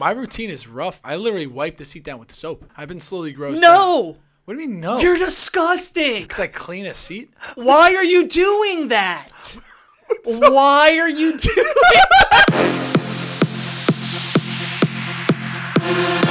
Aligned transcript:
My 0.00 0.12
routine 0.12 0.48
is 0.48 0.66
rough. 0.66 0.98
I 1.04 1.16
literally 1.16 1.46
wipe 1.46 1.76
the 1.76 1.84
seat 1.84 2.04
down 2.04 2.18
with 2.20 2.32
soap. 2.32 2.64
I've 2.74 2.88
been 2.88 3.00
slowly 3.00 3.34
grossed 3.34 3.56
out. 3.56 3.60
No, 3.60 4.16
What 4.46 4.54
do 4.54 4.62
you 4.62 4.66
mean 4.66 4.80
no? 4.80 4.98
you're 4.98 5.18
disgusting. 5.18 6.22
Because 6.22 6.40
I 6.40 6.46
clean 6.46 6.86
a 6.86 6.94
seat? 6.94 7.34
Why 7.54 7.94
are 7.94 8.02
you 8.02 8.26
doing 8.26 8.88
that? 8.88 9.58
Why 10.24 10.96
are 10.96 11.10
you 11.10 11.36
doing? 11.36 11.66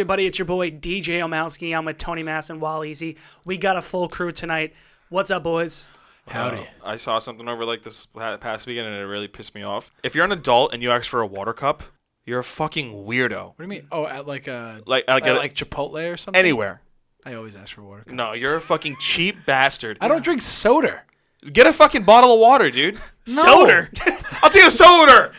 everybody? 0.00 0.24
It's 0.24 0.38
your 0.38 0.46
boy 0.46 0.70
DJ 0.70 1.18
Omalski. 1.20 1.76
I'm 1.76 1.84
with 1.84 1.98
Tony 1.98 2.22
Mass 2.22 2.48
and 2.48 2.58
Wall 2.58 2.86
Easy. 2.86 3.18
We 3.44 3.58
got 3.58 3.76
a 3.76 3.82
full 3.82 4.08
crew 4.08 4.32
tonight. 4.32 4.72
What's 5.10 5.30
up, 5.30 5.42
boys? 5.42 5.88
Howdy. 6.26 6.60
Uh, 6.60 6.64
I 6.82 6.96
saw 6.96 7.18
something 7.18 7.46
over 7.46 7.66
like 7.66 7.82
this 7.82 8.06
past 8.06 8.66
weekend 8.66 8.86
and 8.86 8.96
it 8.96 9.00
really 9.04 9.28
pissed 9.28 9.54
me 9.54 9.62
off. 9.62 9.90
If 10.02 10.14
you're 10.14 10.24
an 10.24 10.32
adult 10.32 10.72
and 10.72 10.82
you 10.82 10.90
ask 10.90 11.06
for 11.10 11.20
a 11.20 11.26
water 11.26 11.52
cup, 11.52 11.82
you're 12.24 12.38
a 12.38 12.44
fucking 12.44 13.04
weirdo. 13.04 13.48
What 13.48 13.56
do 13.58 13.64
you 13.64 13.68
mean? 13.68 13.86
Oh, 13.92 14.06
at 14.06 14.26
like 14.26 14.46
a 14.48 14.80
Like, 14.86 15.04
like, 15.06 15.24
at 15.24 15.28
at- 15.28 15.36
like 15.36 15.52
Chipotle 15.54 16.10
or 16.14 16.16
something? 16.16 16.38
anywhere. 16.38 16.80
I 17.26 17.34
always 17.34 17.54
ask 17.54 17.74
for 17.74 17.82
water. 17.82 18.04
No, 18.06 18.32
you're 18.32 18.56
a 18.56 18.60
fucking 18.62 18.96
cheap 19.00 19.36
bastard. 19.46 19.98
I 20.00 20.08
don't 20.08 20.24
drink 20.24 20.40
soda. 20.40 21.02
Get 21.52 21.66
a 21.66 21.74
fucking 21.74 22.04
bottle 22.04 22.32
of 22.32 22.40
water, 22.40 22.70
dude. 22.70 22.98
Soda. 23.26 23.90
I'll 24.42 24.48
take 24.50 24.64
a 24.64 24.70
soda. 24.70 25.32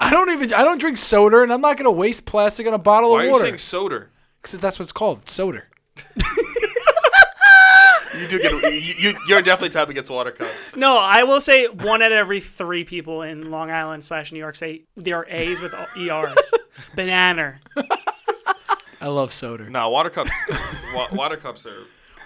I 0.00 0.10
don't 0.10 0.30
even. 0.30 0.52
I 0.54 0.62
don't 0.64 0.78
drink 0.78 0.98
soda, 0.98 1.42
and 1.42 1.52
I'm 1.52 1.60
not 1.60 1.76
gonna 1.76 1.90
waste 1.90 2.26
plastic 2.26 2.66
on 2.66 2.74
a 2.74 2.78
bottle 2.78 3.10
Why 3.12 3.16
are 3.18 3.20
of 3.20 3.26
you 3.26 3.32
water. 3.32 3.44
saying 3.44 3.58
soda? 3.58 4.06
Because 4.40 4.58
that's 4.60 4.78
what 4.78 4.84
it's 4.84 4.92
called. 4.92 5.20
It's 5.22 5.32
soda. 5.32 5.62
You 8.16 8.28
do 8.28 8.38
get. 8.38 8.52
you, 8.62 9.10
you, 9.10 9.18
you're 9.28 9.42
definitely 9.42 9.70
the 9.70 9.74
type 9.74 9.88
that 9.88 9.94
gets 9.94 10.08
water 10.08 10.30
cups. 10.30 10.76
No, 10.76 10.96
I 10.96 11.24
will 11.24 11.40
say 11.40 11.66
one 11.66 12.00
out 12.00 12.12
of 12.12 12.16
every 12.16 12.38
three 12.38 12.84
people 12.84 13.22
in 13.22 13.50
Long 13.50 13.72
Island 13.72 14.04
slash 14.04 14.30
New 14.30 14.38
York 14.38 14.54
say 14.54 14.84
there 14.96 15.16
are 15.18 15.26
A's 15.28 15.60
with 15.60 15.74
ERs. 15.98 16.36
Banana. 16.94 17.58
I 19.00 19.08
love 19.08 19.32
soda. 19.32 19.68
No, 19.68 19.90
water 19.90 20.10
cups. 20.10 20.30
wa- 20.94 21.08
water 21.12 21.36
cups 21.36 21.66
are. 21.66 21.76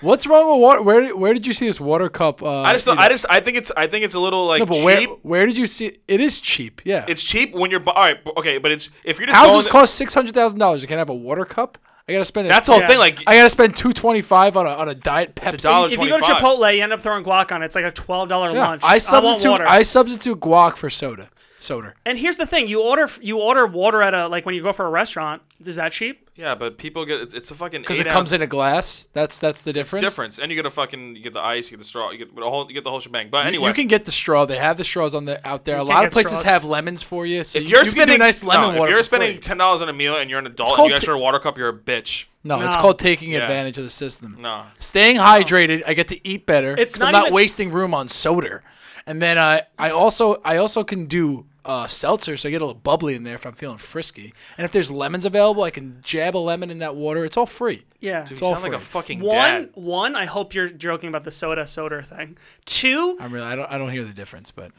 What's 0.01 0.27
wrong 0.27 0.51
with 0.53 0.61
water? 0.61 0.83
Where 0.83 1.01
did, 1.01 1.19
where 1.19 1.35
did 1.35 1.47
you 1.47 1.53
see 1.53 1.67
this 1.67 1.81
water 1.81 2.09
cup? 2.09 2.43
Uh, 2.43 2.63
I 2.63 2.73
just. 2.73 2.87
you 2.87 2.95
know- 2.95 3.01
I 3.01 3.09
just. 3.09 3.27
I 3.29 3.41
think 3.41 3.57
it's. 3.57 3.73
I 3.77 3.87
think 3.89 4.05
it's 4.05 4.15
a 4.15 4.21
little 4.21 4.47
like 4.47 4.61
no, 4.61 4.67
but 4.67 4.75
cheap. 4.75 4.85
where 4.85 5.07
where 5.23 5.47
did 5.47 5.57
you 5.57 5.67
see? 5.67 5.99
It 6.07 6.21
is 6.21 6.41
cheap. 6.41 6.81
Yeah. 6.85 7.05
It's 7.09 7.25
cheap 7.25 7.53
when 7.55 7.71
you're. 7.71 7.83
All 7.89 7.95
right. 7.95 8.19
Okay, 8.37 8.59
but 8.59 8.71
it's 8.71 8.91
if 9.05 9.19
you're 9.19 9.27
just 9.27 9.37
Houses 9.37 9.67
going. 9.67 9.73
cost 9.73 9.95
six 9.97 10.15
hundred 10.15 10.35
thousand 10.35 10.59
dollars. 10.61 10.83
You 10.83 10.89
can't 10.89 10.99
have 10.99 11.09
a 11.09 11.15
water 11.15 11.45
cup. 11.45 11.79
I 12.09 12.13
gotta 12.13 12.25
spend. 12.25 12.49
that's 12.49 12.67
the 12.67 12.73
whole 12.73 12.81
Yeah. 12.81 12.89
thing. 12.89 12.99
Like 12.99 13.19
I 13.27 13.35
gotta 13.35 13.51
spend 13.51 13.77
two 13.77 13.93
twenty 13.93 14.23
five 14.23 14.57
on 14.57 14.67
a 14.67 14.71
on 14.71 14.89
a 14.89 14.95
diet 14.95 15.35
Pepsi. 15.35 15.65
a 15.69 15.89
If 15.93 15.99
you 15.99 16.09
go 16.09 16.19
to 16.19 16.25
Chipotle, 16.25 16.75
you 16.75 16.83
end 16.83 16.93
up 16.93 17.01
throwing 17.01 17.23
guac 17.25 17.53
on 17.53 17.63
it. 17.63 17.67
It's 17.67 17.75
like 17.75 17.85
a 17.85 17.91
twelve 17.91 18.29
dollar 18.29 18.53
Yeah, 18.53 18.67
lunch. 18.69 18.83
I 18.85 18.93
want 18.93 19.03
substitute 19.03 19.51
water. 19.51 19.67
I 19.69 19.83
substitute 19.83 20.41
guac 20.41 20.77
for 20.77 20.89
soda. 20.91 21.29
Soda. 21.61 21.93
and 22.07 22.17
here's 22.17 22.37
the 22.37 22.47
thing: 22.47 22.69
you 22.69 22.81
order 22.81 23.11
you 23.21 23.41
order 23.41 23.67
water 23.67 24.01
at 24.01 24.15
a 24.15 24.29
like 24.29 24.47
when 24.47 24.55
you 24.55 24.63
go 24.63 24.73
for 24.73 24.87
a 24.87 24.91
restaurant. 24.91 25.43
Is 25.65 25.75
that 25.77 25.91
cheap? 25.93 26.28
Yeah, 26.39 26.55
but 26.55 26.79
people 26.79 27.05
get 27.05 27.21
it's, 27.21 27.35
it's 27.35 27.51
a 27.51 27.55
fucking 27.55 27.81
Because 27.81 27.99
eight 27.99 28.07
it 28.07 28.11
comes 28.13 28.33
in 28.33 28.43
a 28.43 28.47
glass. 28.47 29.09
That's 29.13 29.41
that's 29.41 29.65
the 29.65 29.73
difference. 29.73 30.05
difference, 30.05 30.39
and 30.39 30.53
you 30.53 30.57
get 30.57 30.67
a 30.67 30.71
fucking 30.71 31.17
you 31.17 31.23
get 31.23 31.33
the 31.35 31.41
ice, 31.43 31.69
you 31.69 31.77
get 31.77 31.83
the 31.83 31.89
straw, 31.89 32.13
you 32.13 32.19
get 32.19 32.35
the 32.37 32.43
whole 32.49 32.69
you 32.69 32.75
get 32.75 32.85
the 32.85 32.91
whole 32.91 33.01
shebang. 33.01 33.29
But 33.29 33.45
anyway, 33.47 33.67
You 33.69 33.75
can 33.75 33.89
get 33.89 34.05
the 34.05 34.13
straw. 34.13 34.45
They 34.45 34.57
have 34.57 34.77
the 34.77 34.85
straws 34.85 35.17
on 35.17 35.25
the 35.25 35.45
out 35.47 35.65
there. 35.65 35.77
You 35.79 35.83
a 35.83 35.85
lot 35.85 36.05
of 36.05 36.13
places 36.13 36.39
straws. 36.39 36.45
have 36.47 36.63
lemons 36.63 37.03
for 37.03 37.27
you. 37.27 37.43
So 37.43 37.59
if 37.59 37.65
you, 37.65 37.71
you're 37.71 37.79
you 37.81 37.85
can 37.87 37.91
spending 37.91 38.17
do 38.19 38.23
nice 38.23 38.45
lemon 38.45 38.75
no, 38.75 38.79
water 38.79 38.91
if 38.91 38.95
you're 38.95 39.03
spending 39.03 39.33
free. 39.33 39.41
ten 39.41 39.57
dollars 39.59 39.83
on 39.83 39.89
a 39.89 39.93
meal 39.93 40.15
and 40.17 40.31
you're 40.31 40.39
an 40.39 40.47
adult 40.47 40.79
and 40.79 40.89
you 40.89 40.95
ask 40.95 41.03
t- 41.03 41.07
for 41.07 41.13
a 41.15 41.19
water 41.19 41.41
cup, 41.41 41.59
you're 41.59 41.69
a 41.71 41.77
bitch. 41.77 42.27
No, 42.45 42.61
it's 42.65 42.77
called 42.77 43.01
taking 43.01 43.33
Yeah. 43.33 43.41
advantage 43.41 43.77
of 43.79 43.83
the 43.85 43.91
system. 43.91 44.37
No, 44.41 44.63
Staying 44.79 45.17
hydrated, 45.17 45.83
I 45.89 45.93
get 45.95 46.07
to 46.09 46.27
eat 46.27 46.47
better. 46.47 46.77
It's 46.79 46.95
'cause 46.95 47.01
not 47.01 47.09
I'm 47.09 47.13
not 47.15 47.23
even- 47.25 47.35
wasting 47.35 47.73
room 47.73 47.93
on 47.95 48.07
soda. 48.07 48.63
And 49.09 49.21
then 49.21 49.39
I 49.39 49.63
I 49.77 49.91
also 49.91 50.41
I 50.45 50.57
also 50.59 50.85
can 50.85 51.07
do 51.07 51.47
uh, 51.69 51.87
seltzer, 51.87 52.37
so 52.37 52.49
I 52.49 52.51
get 52.51 52.63
a 52.63 52.65
little 52.65 52.81
bubbly 52.81 53.15
in 53.15 53.23
there 53.23 53.35
if 53.35 53.47
I'm 53.47 53.53
feeling 53.53 53.77
frisky. 53.79 54.33
And 54.57 54.65
if 54.65 54.73
there's 54.73 54.91
lemons 54.91 55.25
available, 55.25 55.63
I 55.63 55.71
can 55.71 56.01
jab 56.03 56.35
a 56.35 56.39
lemon 56.39 56.71
in 56.71 56.79
that 56.79 56.97
water. 56.97 57.25
It's 57.25 57.37
all 57.37 57.47
free. 57.47 57.85
Yeah. 58.01 58.25
you 58.27 58.33
It's 58.33 58.43
all 58.43 58.53
sound 58.55 58.65
like 58.65 58.73
a 58.73 58.81
fucking 58.81 59.21
One, 59.21 59.35
dad. 59.35 59.71
one. 59.75 60.17
I 60.17 60.25
hope 60.25 60.55
you're 60.55 60.69
joking 60.71 61.09
about 61.11 61.25
the 61.25 61.31
soda 61.31 61.67
soda 61.67 62.03
thing. 62.03 62.39
Two, 62.65 63.17
I'm 63.21 63.33
really 63.33 63.47
I 63.47 63.55
don't 63.55 63.71
I 63.71 63.77
don't 63.79 63.91
hear 63.91 64.05
the 64.05 64.15
difference, 64.15 64.51
but 64.51 64.73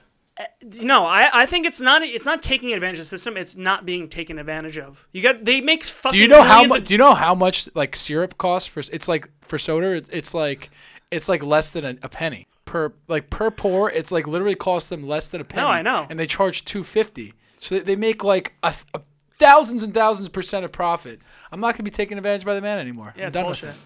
no, 0.82 1.06
I, 1.06 1.30
I 1.42 1.46
think 1.46 1.66
it's 1.66 1.82
not 1.82 2.02
it's 2.02 2.26
not 2.26 2.42
taking 2.42 2.74
advantage 2.74 3.00
of 3.00 3.04
the 3.06 3.10
system. 3.10 3.38
It's 3.38 3.56
not 3.56 3.86
being 3.86 4.08
taken 4.10 4.40
advantage 4.40 4.78
of. 4.78 5.08
You 5.12 5.22
got 5.22 5.46
they 5.46 5.62
make 5.62 5.84
fucking. 5.84 6.18
do 6.18 6.22
you 6.22 6.28
know 6.28 6.44
how 6.44 6.66
much? 6.66 6.86
Do 6.88 6.94
you 6.94 6.98
know 6.98 7.14
how 7.14 7.36
much 7.36 7.70
like 7.76 7.96
syrup 7.96 8.38
costs 8.38 8.68
for? 8.68 8.82
It's 8.92 9.08
like 9.08 9.30
for 9.42 9.58
soda, 9.60 10.02
it's 10.12 10.34
like 10.34 10.70
it's 11.12 11.30
like 11.30 11.44
less 11.44 11.72
than 11.74 11.86
a, 11.86 11.98
a 12.02 12.10
penny 12.10 12.48
per 12.70 12.94
like 13.08 13.30
per 13.32 13.50
pour. 13.50 13.90
It's 13.92 14.12
like 14.12 14.28
literally 14.28 14.54
costs 14.56 14.90
them 14.90 15.02
less 15.04 15.30
than 15.30 15.42
a 15.42 15.44
penny. 15.44 15.64
No, 15.64 15.68
I 15.68 15.82
know. 15.82 16.06
And 16.10 16.20
they 16.20 16.28
charge 16.28 16.64
two 16.66 16.84
fifty, 16.84 17.34
so 17.58 17.76
they, 17.76 17.82
they 17.82 17.96
make 17.96 18.24
like 18.24 18.54
a, 18.62 18.74
a 18.94 19.02
thousands 19.34 19.82
and 19.82 19.92
thousands 19.94 20.28
of 20.28 20.34
percent 20.34 20.64
of 20.66 20.72
profit. 20.72 21.20
I'm 21.52 21.60
not 21.60 21.74
gonna 21.74 21.84
be 21.84 21.90
taken 21.92 22.18
advantage 22.18 22.46
by 22.46 22.54
the 22.54 22.62
man 22.62 22.78
anymore. 22.80 23.14
yeah, 23.18 23.26
I'm 23.26 23.32
done 23.32 23.48
with 23.48 23.60
bullshit. 23.62 23.76
it. 23.76 23.82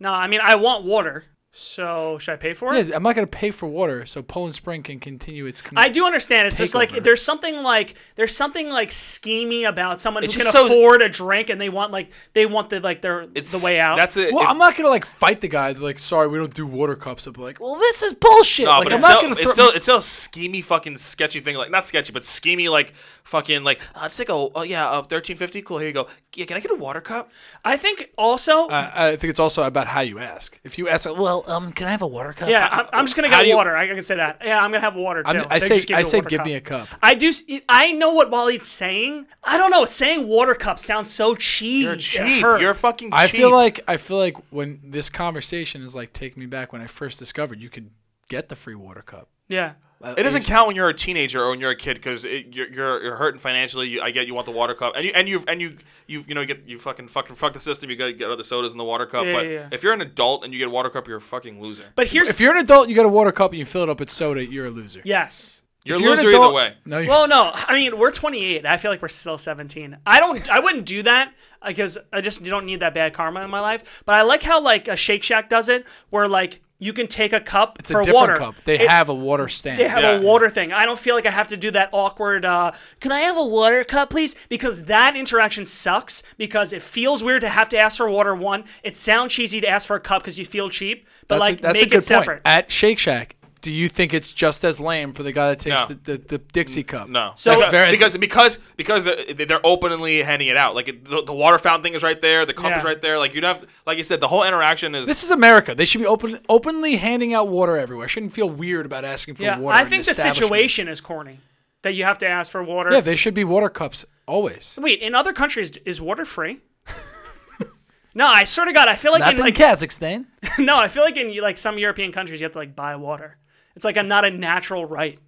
No, 0.00 0.12
I 0.12 0.26
mean 0.28 0.40
I 0.42 0.54
want 0.56 0.84
water. 0.84 1.24
So 1.54 2.16
should 2.16 2.32
I 2.32 2.36
pay 2.36 2.54
for 2.54 2.72
it? 2.74 2.86
Yeah, 2.86 2.96
I'm 2.96 3.02
not 3.02 3.14
gonna 3.14 3.26
pay 3.26 3.50
for 3.50 3.66
water, 3.66 4.06
so 4.06 4.22
Poland 4.22 4.54
Spring 4.54 4.82
can 4.82 4.98
continue 4.98 5.44
its. 5.44 5.60
Com- 5.60 5.76
I 5.76 5.90
do 5.90 6.06
understand. 6.06 6.48
It's 6.48 6.56
just 6.56 6.74
like 6.74 7.02
there's 7.02 7.20
something 7.20 7.62
like 7.62 7.94
there's 8.14 8.34
something 8.34 8.70
like 8.70 8.88
schemy 8.88 9.68
about 9.68 10.00
someone 10.00 10.24
It's 10.24 10.32
who 10.32 10.40
can 10.40 10.50
so- 10.50 10.64
afford 10.64 11.02
a 11.02 11.10
drink 11.10 11.50
and 11.50 11.60
they 11.60 11.68
want 11.68 11.92
like 11.92 12.10
they 12.32 12.46
want 12.46 12.70
the 12.70 12.80
like 12.80 13.02
their 13.02 13.26
It's 13.34 13.52
the 13.52 13.62
way 13.62 13.78
out. 13.78 13.96
That's 13.96 14.16
it. 14.16 14.32
well, 14.32 14.44
If- 14.44 14.48
I'm 14.48 14.56
not 14.56 14.76
gonna 14.76 14.88
like 14.88 15.04
fight 15.04 15.42
the 15.42 15.48
guy. 15.48 15.72
Like, 15.72 15.98
sorry, 15.98 16.26
we 16.28 16.38
don't 16.38 16.54
do 16.54 16.66
water 16.66 16.96
cups. 16.96 17.26
I'm 17.26 17.34
like, 17.34 17.60
well, 17.60 17.76
this 17.76 18.02
is 18.02 18.14
bullshit. 18.14 18.64
no, 18.64 18.70
like, 18.78 18.84
but 18.84 18.92
I'm 18.94 18.96
it's 18.96 19.02
not 19.02 19.18
still, 19.18 19.28
gonna. 19.28 19.40
it's 19.42 19.52
still 19.52 19.70
it's 19.72 19.84
still 19.84 19.96
a 19.98 20.00
schemy 20.00 20.64
fucking 20.64 20.96
sketchy 20.96 21.40
thing. 21.40 21.56
Like 21.56 21.70
not 21.70 21.86
sketchy, 21.86 22.14
but 22.14 22.22
schemy 22.22 22.70
like 22.70 22.94
fucking 23.24 23.62
like 23.62 23.78
uh, 23.94 23.98
let's 24.04 24.16
take 24.16 24.30
a 24.30 24.32
oh 24.32 24.62
yeah 24.62 24.88
uh, 24.88 25.02
thirteen 25.02 25.36
fifty. 25.36 25.60
Cool, 25.60 25.78
here 25.80 25.88
you 25.88 25.92
go. 25.94 26.06
Yeah, 26.34 26.46
can 26.46 26.56
I 26.56 26.60
get 26.60 26.70
a 26.70 26.76
water 26.76 27.02
cup? 27.02 27.30
I 27.62 27.76
think 27.76 28.08
also. 28.16 28.68
I, 28.68 29.08
I 29.08 29.16
think 29.16 29.28
it's 29.30 29.38
also 29.40 29.64
about 29.64 29.88
how 29.88 30.00
you 30.00 30.18
ask. 30.18 30.58
If 30.64 30.78
you 30.78 30.88
ask, 30.88 31.04
like, 31.04 31.18
well, 31.18 31.41
um, 31.46 31.72
can 31.72 31.86
I 31.86 31.90
have 31.90 32.02
a 32.02 32.06
water 32.06 32.32
cup? 32.32 32.48
yeah, 32.48 32.68
I'm, 32.70 32.86
I'm 32.92 33.04
just 33.06 33.16
gonna 33.16 33.28
how 33.28 33.38
get 33.38 33.48
you- 33.48 33.56
water. 33.56 33.76
I 33.76 33.86
can 33.86 34.00
say 34.02 34.16
that. 34.16 34.38
Yeah, 34.44 34.58
I'm 34.62 34.70
gonna 34.70 34.80
have 34.80 34.94
water 34.94 35.22
too. 35.22 35.28
I'm, 35.30 35.46
I 35.50 35.58
They 35.58 35.66
say, 35.66 35.76
just 35.76 35.88
give 35.88 35.96
I 35.96 36.00
you 36.00 36.06
a 36.06 36.08
say, 36.08 36.18
water 36.18 36.28
give 36.28 36.38
cup. 36.38 36.46
me 36.46 36.54
a 36.54 36.60
cup. 36.60 36.88
I 37.02 37.14
do. 37.14 37.28
s- 37.28 37.42
I 37.68 37.92
know 37.92 38.12
what 38.14 38.30
Wally's 38.30 38.66
saying. 38.66 39.26
I 39.44 39.58
don't 39.58 39.70
know. 39.70 39.84
Saying 39.84 40.26
water 40.28 40.54
cup 40.54 40.78
sounds 40.78 41.10
so 41.10 41.34
cheap. 41.34 41.84
You're 41.84 41.96
cheap. 41.96 42.42
You're 42.42 42.74
fucking 42.74 43.10
cheap. 43.10 43.18
I 43.18 43.26
feel 43.28 43.50
like 43.52 43.80
I 43.88 43.96
feel 43.96 44.16
like 44.18 44.36
when 44.50 44.80
this 44.84 45.10
conversation 45.10 45.82
is 45.82 45.94
like 45.94 46.12
take 46.12 46.36
me 46.36 46.46
back 46.46 46.72
when 46.72 46.82
I 46.82 46.86
first 46.86 47.18
discovered 47.18 47.60
you 47.60 47.68
could 47.70 47.90
get 48.28 48.48
the 48.48 48.56
free 48.56 48.74
water 48.74 49.02
cup. 49.02 49.28
yeah. 49.48 49.72
Uh, 50.02 50.14
It 50.18 50.22
doesn't 50.24 50.44
count 50.44 50.66
when 50.66 50.74
you're 50.76 50.88
a 50.88 50.94
teenager 50.94 51.40
or 51.42 51.50
when 51.50 51.60
you're 51.60 51.70
a 51.70 51.76
kid 51.76 51.94
because 51.94 52.24
you're, 52.24 52.68
you're 52.68 53.02
you're 53.02 53.16
hurting 53.16 53.38
financially. 53.38 53.88
You, 53.88 54.02
I 54.02 54.10
get 54.10 54.26
you 54.26 54.34
want 54.34 54.46
the 54.46 54.52
water 54.52 54.74
cup, 54.74 54.94
and 54.96 55.04
you 55.04 55.12
and 55.14 55.28
you 55.28 55.44
and 55.46 55.60
you 55.60 55.76
you 56.06 56.24
you 56.26 56.34
know 56.34 56.44
get 56.44 56.64
you 56.66 56.78
fucking 56.78 57.08
fucking 57.08 57.36
fuck 57.36 57.52
the 57.52 57.60
system. 57.60 57.88
You 57.90 57.96
got 57.96 58.06
to 58.06 58.12
get 58.12 58.28
other 58.30 58.44
sodas 58.44 58.72
in 58.72 58.78
the 58.78 58.84
water 58.84 59.06
cup. 59.06 59.24
Yeah, 59.26 59.32
but 59.32 59.44
yeah, 59.44 59.50
yeah. 59.52 59.68
if 59.70 59.82
you're 59.82 59.92
an 59.92 60.00
adult 60.00 60.44
and 60.44 60.52
you 60.52 60.58
get 60.58 60.68
a 60.68 60.72
water 60.72 60.90
cup, 60.90 61.06
you're 61.06 61.18
a 61.18 61.20
fucking 61.20 61.60
loser. 61.62 61.84
But 61.94 62.08
here's 62.08 62.28
If 62.28 62.40
you're 62.40 62.52
an 62.52 62.58
adult, 62.58 62.82
and 62.84 62.90
you 62.90 62.96
get 62.96 63.06
a 63.06 63.08
water 63.08 63.32
cup 63.32 63.52
and 63.52 63.58
you 63.58 63.64
fill 63.64 63.84
it 63.84 63.88
up 63.88 64.00
with 64.00 64.10
soda, 64.10 64.44
you're 64.44 64.66
a 64.66 64.70
loser. 64.70 65.02
yes. 65.04 65.60
You're 65.84 65.96
a 65.96 66.00
you're 66.00 66.10
an 66.12 66.16
loser 66.16 66.28
adult- 66.28 66.44
either 66.44 66.54
way. 66.54 66.74
No, 66.84 66.98
you're, 66.98 67.08
Well, 67.08 67.26
no. 67.26 67.50
I 67.52 67.74
mean, 67.74 67.98
we're 67.98 68.12
28. 68.12 68.64
I 68.64 68.76
feel 68.76 68.92
like 68.92 69.02
we're 69.02 69.08
still 69.08 69.36
17. 69.36 69.96
I 70.06 70.20
don't. 70.20 70.48
I 70.48 70.60
wouldn't 70.60 70.86
do 70.86 71.02
that 71.02 71.34
because 71.66 71.98
I 72.12 72.20
just 72.20 72.44
don't 72.44 72.66
need 72.66 72.78
that 72.80 72.94
bad 72.94 73.14
karma 73.14 73.42
in 73.42 73.50
my 73.50 73.58
life. 73.58 74.02
But 74.06 74.14
I 74.14 74.22
like 74.22 74.44
how 74.44 74.60
like 74.62 74.86
a 74.86 74.94
Shake 74.94 75.24
Shack 75.24 75.48
does 75.50 75.68
it, 75.68 75.84
where 76.10 76.28
like 76.28 76.60
you 76.82 76.92
can 76.92 77.06
take 77.06 77.32
a 77.32 77.38
cup 77.40 77.78
it's 77.78 77.90
a 77.90 77.94
for 77.94 78.02
different 78.02 78.16
water. 78.28 78.36
cup. 78.36 78.54
They 78.64 78.80
It- 78.80 78.90
have 78.90 79.08
a 79.08 79.14
water 79.14 79.46
stand. 79.48 79.78
They 79.78 79.86
have 79.88 80.00
Yeah. 80.00 80.10
a 80.18 80.20
water 80.20 80.50
thing. 80.50 80.72
I 80.72 80.84
don't 80.84 80.98
feel 80.98 81.14
like 81.14 81.26
I 81.26 81.30
have 81.30 81.46
to 81.48 81.56
do 81.56 81.70
that 81.70 81.88
awkward. 81.92 82.44
Uh, 82.44 82.72
Can 83.00 83.12
I 83.12 83.20
have 83.20 83.36
a 83.36 83.44
water 83.46 83.84
cup, 83.84 84.10
please? 84.10 84.34
Because 84.48 84.86
that 84.86 85.14
interaction 85.16 85.64
sucks. 85.64 86.24
Because 86.36 86.72
it 86.72 86.82
feels 86.82 87.22
weird 87.22 87.42
to 87.42 87.48
have 87.48 87.68
to 87.68 87.78
ask 87.78 87.98
for 87.98 88.10
water. 88.10 88.34
One, 88.34 88.64
it 88.82 88.96
sounds 88.96 89.32
cheesy 89.32 89.60
to 89.60 89.68
ask 89.68 89.86
for 89.86 89.94
a 89.94 90.00
cup 90.00 90.22
because 90.22 90.38
you 90.40 90.44
feel 90.44 90.68
cheap. 90.68 91.06
But 91.28 91.36
that's 91.36 91.40
like, 91.40 91.58
a, 91.60 91.62
that's 91.62 91.74
make 91.74 91.86
a 91.86 91.90
good 91.90 91.98
it 91.98 92.02
separate. 92.02 92.42
point. 92.44 92.56
At 92.56 92.70
Shake 92.72 92.98
Shack, 92.98 93.36
do 93.62 93.72
you 93.72 93.88
think 93.88 94.12
it's 94.12 94.30
just 94.32 94.64
as 94.64 94.78
lame 94.80 95.12
for 95.12 95.22
the 95.22 95.32
guy 95.32 95.48
that 95.50 95.60
takes 95.60 95.88
No. 95.88 95.94
the, 95.94 95.94
the, 95.94 96.18
the 96.18 96.38
Dixie 96.38 96.82
cup? 96.82 97.08
No, 97.08 97.32
So- 97.36 97.54
because 97.56 97.70
very- 97.70 97.90
because 97.92 98.18
because 98.18 98.58
because 98.76 99.04
they're, 99.04 99.46
they're 99.46 99.60
openly 99.64 100.20
handing 100.22 100.48
it 100.48 100.56
out. 100.56 100.74
Like 100.74 100.86
the, 101.04 101.22
the 101.24 101.32
water 101.32 101.58
fountain 101.58 101.82
thing 101.82 101.94
is 101.94 102.02
right 102.02 102.20
there. 102.20 102.44
The 102.44 102.52
cup 102.54 102.76
is 102.76 102.84
right 102.84 103.00
there. 103.00 103.18
Like 103.18 103.34
you'd 103.34 103.44
have 103.44 103.60
to, 103.60 103.66
like 103.86 103.96
you 103.98 104.04
said, 104.04 104.20
the 104.20 104.28
whole 104.28 104.44
interaction 104.44 104.94
is. 104.94 105.06
This 105.06 105.22
is 105.22 105.30
America. 105.30 105.74
They 105.74 105.84
should 105.86 106.00
be 106.00 106.06
open, 106.06 106.38
openly 106.48 106.96
handing 106.96 107.32
out 107.32 107.48
water 107.48 107.76
everywhere. 107.78 108.04
I 108.04 108.08
shouldn't 108.08 108.32
feel 108.32 108.50
weird 108.50 108.84
about 108.84 109.04
asking 109.04 109.36
for 109.36 109.44
Yeah, 109.44 109.58
water. 109.58 109.78
I 109.78 109.82
in 109.82 109.86
think 109.88 110.04
the 110.04 110.14
situation 110.14 110.88
is 110.88 111.00
corny. 111.00 111.38
that 111.82 111.94
you 111.94 112.04
have 112.04 112.18
to 112.18 112.28
ask 112.28 112.50
for 112.50 112.62
water. 112.62 112.92
Yeah, 112.92 113.00
they 113.00 113.16
should 113.16 113.34
be 113.34 113.44
water 113.44 113.68
cups 113.68 114.04
always. 114.26 114.76
Wait, 114.80 115.00
in 115.00 115.14
other 115.14 115.32
countries, 115.32 115.76
is 115.84 116.00
water 116.00 116.24
free? 116.24 116.60
no, 118.14 118.26
I 118.26 118.44
swear 118.44 118.66
to 118.66 118.72
God, 118.72 118.88
I 118.88 118.94
feel 118.94 119.12
like 119.12 119.20
Not 119.20 119.34
in 119.34 119.38
in 119.38 119.44
like 119.44 119.54
Kazakhstan. 119.54 120.26
no, 120.58 120.78
I 120.78 120.88
feel 120.88 121.02
like 121.04 121.16
in 121.16 121.34
like 121.40 121.58
some 121.58 121.78
European 121.78 122.12
countries 122.12 122.40
you 122.40 122.44
have 122.44 122.52
to 122.52 122.58
like 122.58 122.74
buy 122.76 122.96
water. 122.96 123.38
It's 123.76 123.84
like 123.84 123.96
a 123.96 124.02
not 124.02 124.24
a 124.24 124.30
natural 124.30 124.84
right. 124.84 125.18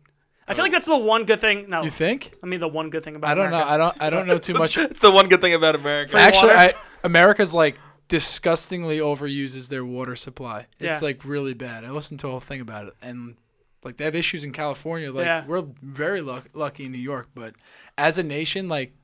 I 0.46 0.52
feel 0.54 0.64
like 0.64 0.72
that's 0.72 0.86
the 0.86 0.96
one 0.96 1.24
good 1.24 1.40
thing. 1.40 1.70
No, 1.70 1.82
You 1.82 1.90
think? 1.90 2.34
I 2.42 2.46
mean 2.46 2.60
the 2.60 2.68
one 2.68 2.90
good 2.90 3.02
thing 3.02 3.16
about. 3.16 3.30
I 3.30 3.34
don't 3.34 3.50
know. 3.50 3.56
America. 3.62 3.70
I 3.72 3.76
don't. 3.78 4.02
I 4.02 4.10
don't 4.10 4.26
know 4.26 4.38
too 4.38 4.52
much. 4.62 4.76
It's 4.76 5.00
the 5.00 5.10
one 5.10 5.28
good 5.28 5.40
thing 5.40 5.54
about 5.54 5.74
America. 5.74 6.18
Actually, 6.18 6.48
water. 6.54 6.58
I, 6.58 6.74
America's 7.02 7.54
like 7.54 7.78
disgustingly 8.08 8.98
overuses 8.98 9.68
their 9.68 9.84
water 9.84 10.16
supply. 10.16 10.66
It's 10.78 11.00
Yeah. 11.02 11.06
like 11.06 11.24
really 11.24 11.54
bad. 11.54 11.84
I 11.84 11.90
listened 11.90 12.20
to 12.20 12.28
a 12.28 12.30
whole 12.30 12.40
thing 12.40 12.60
about 12.60 12.88
it, 12.88 12.94
and 13.02 13.36
like 13.82 13.96
they 13.96 14.04
have 14.04 14.14
issues 14.14 14.44
in 14.44 14.52
California. 14.52 15.10
Like 15.12 15.24
Yeah. 15.26 15.44
we're 15.46 15.64
very 15.82 16.20
luck- 16.20 16.48
lucky 16.54 16.84
in 16.86 16.92
New 16.92 16.98
York, 16.98 17.28
but 17.34 17.54
as 17.98 18.18
a 18.18 18.22
nation, 18.22 18.68
like 18.68 18.94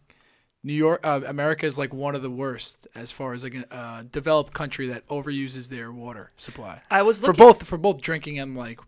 New 0.63 0.75
York, 0.75 1.01
uh, 1.05 1.21
America 1.27 1.65
is 1.65 1.79
like 1.79 1.93
one 1.95 2.15
of 2.15 2.21
the 2.23 2.31
worst 2.31 2.87
as 2.95 3.11
far 3.11 3.33
as 3.33 3.45
like 3.45 3.55
a 3.55 3.75
uh, 3.75 4.03
developed 4.11 4.53
country 4.53 4.87
that 4.89 5.07
overuses 5.09 5.71
their 5.71 5.91
water 5.91 6.33
supply 6.37 6.83
I 6.91 7.01
was 7.03 7.21
for 7.21 7.29
looking. 7.29 7.39
both 7.47 7.67
for 7.67 7.79
both 7.79 8.01
drinking 8.03 8.39
and 8.39 8.55
like 8.57 8.79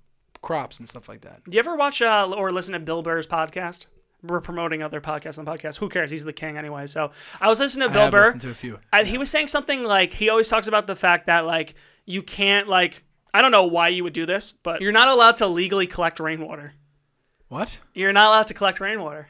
crops 0.43 0.79
and 0.79 0.89
stuff 0.89 1.09
like 1.09 1.23
that. 1.23 1.43
Do 1.45 1.53
you 1.55 1.59
ever 1.61 1.75
watch 1.77 2.03
uh, 2.03 2.29
or 2.37 2.51
listen 2.53 2.73
to 2.75 2.81
Bill 2.81 3.03
Burr's 3.03 3.27
podcast? 3.27 3.87
We're 4.23 4.41
promoting 4.41 4.83
other 4.83 5.01
podcasts 5.01 5.39
on 5.39 5.45
the 5.45 5.51
podcast. 5.51 5.79
Who 5.79 5.89
cares? 5.89 6.11
He's 6.11 6.25
the 6.25 6.33
king 6.33 6.57
anyway. 6.57 6.87
So 6.87 7.11
I 7.41 7.49
was 7.49 7.59
listening 7.59 7.89
to 7.89 7.91
I 7.91 7.95
Bill 7.95 8.03
have 8.03 8.13
Burr. 8.13 8.25
listened 8.25 8.43
to 8.43 8.51
a 8.51 8.55
few. 8.55 8.79
I, 8.93 9.05
he 9.05 9.19
was 9.19 9.31
saying 9.31 9.49
something 9.49 9.83
like 9.85 10.13
he 10.13 10.29
always 10.29 10.49
talks 10.49 10.69
about 10.69 10.87
the 10.87 10.95
fact 10.95 11.27
that 11.27 11.45
like 11.47 11.75
you 12.05 12.23
can't 12.23 12.69
like 12.69 13.03
I 13.35 13.41
don't 13.43 13.51
know 13.51 13.65
why 13.65 13.89
you 13.89 14.05
would 14.05 14.13
do 14.13 14.27
this, 14.27 14.53
but 14.53 14.81
you're 14.81 14.93
not 14.93 15.09
allowed 15.09 15.39
to 15.39 15.47
legally 15.47 15.87
collect 15.87 16.21
rainwater. 16.21 16.75
What? 17.49 17.79
You're 17.95 18.13
not 18.13 18.27
allowed 18.29 18.47
to 18.49 18.55
collect 18.55 18.79
rainwater. 18.79 19.29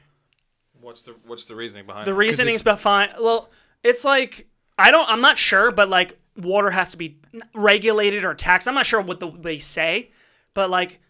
What's 0.81 1.03
the 1.03 1.15
What's 1.27 1.45
the 1.47 1.55
reasoning 1.55 1.87
behind? 1.87 2.03
It? 2.03 2.11
The 2.11 2.15
it? 2.17 2.19
reasoning's 2.19 2.61
it's- 2.61 2.83
behind. 2.83 3.13
Well, 3.21 3.49
it's 3.83 4.05
like 4.05 4.49
I 4.79 4.91
don't. 4.91 5.09
I'm 5.09 5.21
not 5.21 5.39
sure, 5.39 5.71
but 5.71 5.89
like 5.89 6.19
water 6.37 6.71
has 6.71 6.91
to 6.91 6.97
be 6.97 7.19
regulated 7.55 8.25
or 8.25 8.35
taxed. 8.35 8.67
I'm 8.69 8.75
not 8.75 8.87
sure 8.87 9.01
what 9.01 9.21
the, 9.21 9.31
they 9.31 9.59
say, 9.59 10.11
but 10.55 10.71
like 10.71 11.01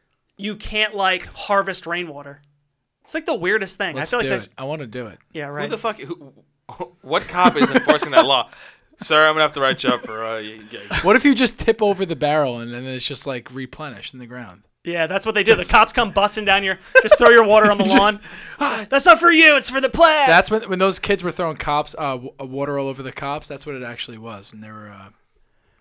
you 0.42 0.56
can't 0.56 0.94
like 0.94 1.26
harvest 1.26 1.86
rainwater. 1.86 2.42
It's 3.04 3.14
like 3.14 3.26
the 3.26 3.34
weirdest 3.34 3.78
thing. 3.78 3.96
Let's 3.96 4.12
I 4.12 4.18
feel 4.20 4.28
do 4.28 4.34
like 4.36 4.44
it. 4.46 4.52
I 4.58 4.64
want 4.64 4.80
to 4.80 4.86
do 4.86 5.06
it. 5.06 5.18
yeah 5.32 5.46
Who 5.46 5.52
right. 5.52 5.70
the 5.70 5.78
fuck? 5.78 5.98
Who, 6.00 6.32
what 7.02 7.22
cop 7.28 7.56
is 7.56 7.70
enforcing 7.70 8.12
that 8.12 8.24
law? 8.26 8.48
Sir, 9.00 9.26
I'm 9.26 9.32
gonna 9.34 9.42
have 9.42 9.52
to 9.54 9.60
write 9.60 9.82
you 9.82 9.90
up 9.90 10.00
for. 10.02 10.24
Uh, 10.24 10.40
y- 10.40 10.60
y- 10.72 10.98
What 11.02 11.16
if 11.16 11.24
you 11.24 11.34
just 11.34 11.58
tip 11.58 11.82
over 11.82 12.06
the 12.06 12.14
barrel 12.14 12.58
and 12.58 12.72
then 12.72 12.84
it's 12.84 13.04
just 13.06 13.26
like 13.26 13.52
replenished 13.52 14.12
in 14.14 14.20
the 14.20 14.26
ground? 14.26 14.62
yeah, 14.84 15.06
that's 15.06 15.24
what 15.26 15.34
they 15.34 15.42
do. 15.44 15.54
The 15.56 15.64
cops 15.64 15.92
come 15.92 16.10
busting 16.12 16.44
down 16.44 16.62
your. 16.62 16.78
Just 17.02 17.16
throw 17.18 17.30
your 17.30 17.44
water 17.46 17.70
on 17.70 17.78
the 17.78 17.84
lawn. 17.98 18.20
That's 18.88 19.06
not 19.06 19.18
for 19.20 19.30
you. 19.30 19.56
It's 19.56 19.70
for 19.70 19.80
the 19.80 19.88
plants. 19.88 20.28
That's 20.28 20.50
when 20.50 20.68
when 20.70 20.78
those 20.80 20.98
kids 20.98 21.22
were 21.24 21.30
throwing 21.32 21.56
cops 21.56 21.94
uh, 21.98 22.12
w- 22.12 22.32
uh, 22.40 22.44
water 22.46 22.78
all 22.78 22.88
over 22.88 23.02
the 23.02 23.12
cops. 23.12 23.46
That's 23.48 23.64
what 23.66 23.74
it 23.76 23.82
actually 23.82 24.18
was 24.18 24.50
when 24.52 24.60
they 24.60 24.70
were 24.70 24.88
uh, 24.90 25.08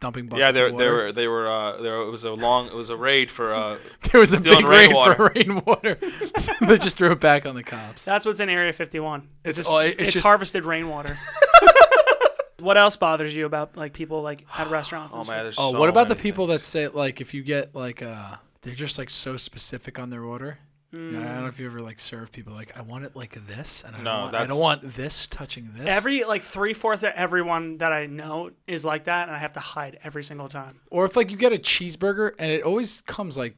dumping 0.02 0.28
buckets. 0.28 0.40
yeah, 0.42 0.52
they, 0.52 0.66
of 0.70 0.78
they 0.78 0.90
were. 0.90 1.12
They 1.14 1.28
were. 1.30 1.48
Uh, 1.50 1.78
there. 1.82 2.02
It 2.02 2.10
was 2.12 2.26
a 2.26 2.34
long. 2.34 2.68
It 2.68 2.76
was 2.76 2.90
a 2.90 2.98
raid 2.98 3.32
for. 3.32 3.54
Uh, 3.54 3.78
There 4.12 4.20
was 4.20 4.34
a 4.34 4.42
big 4.42 4.66
rain 4.66 4.88
rainwater. 4.90 5.16
for 5.16 5.32
rainwater. 5.34 5.96
they 6.68 6.78
just 6.78 6.98
threw 6.98 7.12
it 7.14 7.22
back 7.22 7.46
on 7.46 7.56
the 7.56 7.64
cops. 7.64 8.04
That's 8.04 8.26
what's 8.26 8.42
in 8.42 8.50
Area 8.50 8.74
51. 8.74 9.22
It's 9.22 9.28
It's 9.46 9.58
just, 9.60 9.70
all- 9.72 9.80
it's 9.80 10.02
it's, 10.02 10.12
just- 10.14 10.26
harvested 10.26 10.66
rainwater. 10.66 11.18
what 12.60 12.78
else 12.78 12.96
bothers 12.98 13.34
you 13.36 13.46
about 13.46 13.78
like 13.78 13.94
people 13.94 14.22
like 14.22 14.46
at 14.60 14.70
restaurants? 14.70 15.14
oh 15.16 15.20
and 15.20 15.28
man, 15.30 15.38
shit? 15.38 15.44
there's 15.46 15.56
Oh, 15.60 15.72
so 15.72 15.80
what 15.80 15.88
about 15.90 16.10
the 16.10 16.16
many 16.16 16.24
people 16.24 16.48
that 16.48 16.60
say 16.62 16.88
like 16.90 17.22
if 17.22 17.34
you 17.34 17.44
get 17.44 17.74
like 17.76 18.02
uh 18.04 18.36
they're 18.64 18.76
just 18.76 18.98
like 18.98 19.10
so 19.10 19.38
specific 19.38 19.98
on 19.98 20.10
their 20.10 20.24
order. 20.24 20.60
You 20.92 21.00
know, 21.00 21.22
I 21.22 21.24
don't 21.24 21.36
know 21.36 21.42
hmm. 21.42 21.48
if 21.48 21.60
you 21.60 21.68
ever 21.68 21.80
like 21.80 22.00
serve 22.00 22.32
people 22.32 22.54
like 22.54 22.78
I 22.78 22.82
want 22.82 23.06
it 23.06 23.16
like 23.16 23.48
this 23.48 23.84
and 23.86 23.96
I 23.96 24.00
No, 24.00 24.04
don't 24.04 24.22
want, 24.22 24.28
I 24.28 24.32
that's- 24.40 24.50
don't 24.50 24.62
want 24.62 24.94
this 24.96 25.28
touching 25.28 25.72
this. 25.74 25.90
Every 25.90 26.24
like 26.26 26.44
three 26.44 26.74
fourths 26.74 27.04
of 27.04 27.14
everyone 27.16 27.78
that 27.78 27.94
I 27.94 28.08
know 28.08 28.52
is 28.68 28.84
like 28.84 29.06
that, 29.06 29.28
and 29.28 29.36
I 29.36 29.40
have 29.40 29.54
to 29.54 29.60
hide 29.62 30.00
every 30.04 30.24
single 30.24 30.50
time. 30.50 30.82
Or 30.90 31.06
if 31.06 31.16
like 31.16 31.32
you 31.32 31.38
get 31.38 31.54
a 31.54 31.58
cheeseburger 31.58 32.34
and 32.38 32.52
it 32.52 32.64
always 32.64 33.02
comes 33.02 33.38
like 33.38 33.56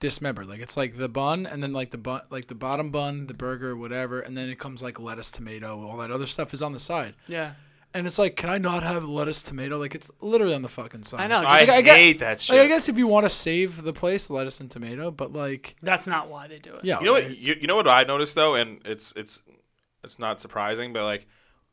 dismembered, 0.00 0.46
like 0.46 0.60
it's 0.60 0.76
like 0.76 0.98
the 0.98 1.08
bun 1.08 1.46
and 1.46 1.62
then 1.62 1.72
like 1.72 1.90
the 1.90 1.98
bun, 1.98 2.20
like 2.30 2.48
the 2.48 2.54
bottom 2.54 2.90
bun, 2.90 3.28
the 3.28 3.34
burger, 3.34 3.74
whatever, 3.74 4.20
and 4.20 4.36
then 4.36 4.50
it 4.50 4.58
comes 4.58 4.82
like 4.82 5.00
lettuce, 5.00 5.32
tomato, 5.32 5.88
all 5.88 5.96
that 5.98 6.10
other 6.10 6.26
stuff 6.26 6.52
is 6.52 6.60
on 6.60 6.72
the 6.72 6.78
side. 6.78 7.14
Yeah, 7.26 7.54
And 7.94 8.06
it's 8.08 8.18
like, 8.18 8.34
can 8.34 8.50
I 8.50 8.58
not 8.58 8.82
have 8.82 9.04
lettuce, 9.04 9.44
tomato? 9.44 9.78
Like 9.78 9.94
it's 9.94 10.10
literally 10.20 10.54
on 10.54 10.62
the 10.62 10.68
fucking 10.68 11.04
side. 11.04 11.20
I 11.20 11.26
know, 11.28 11.38
I 11.38 11.60
Like, 11.60 11.68
I 11.68 11.80
get- 11.80 11.96
hate 11.96 12.18
that 12.18 12.30
Like, 12.30 12.40
shit. 12.40 12.60
I 12.60 12.66
guess 12.66 12.88
if 12.88 12.98
you 12.98 13.06
want 13.06 13.24
to 13.24 13.30
save 13.30 13.82
the 13.82 13.92
place, 13.92 14.28
lettuce 14.30 14.60
and 14.60 14.68
tomato, 14.70 15.10
but 15.12 15.32
like, 15.32 15.76
that's 15.82 16.06
not 16.08 16.28
why 16.28 16.48
they 16.48 16.58
do 16.58 16.74
it. 16.74 16.84
yeah, 16.84 16.98
You 16.98 17.06
know 17.06 17.12
what? 17.12 17.38
You, 17.38 17.54
you 17.60 17.66
know 17.68 17.76
what 17.76 17.86
I 17.86 18.02
noticed 18.02 18.34
though, 18.34 18.56
and 18.56 18.80
it's 18.84 19.12
it's 19.14 19.42
it's 20.02 20.18
not 20.18 20.40
surprising, 20.40 20.92
but 20.92 21.04
like 21.04 21.26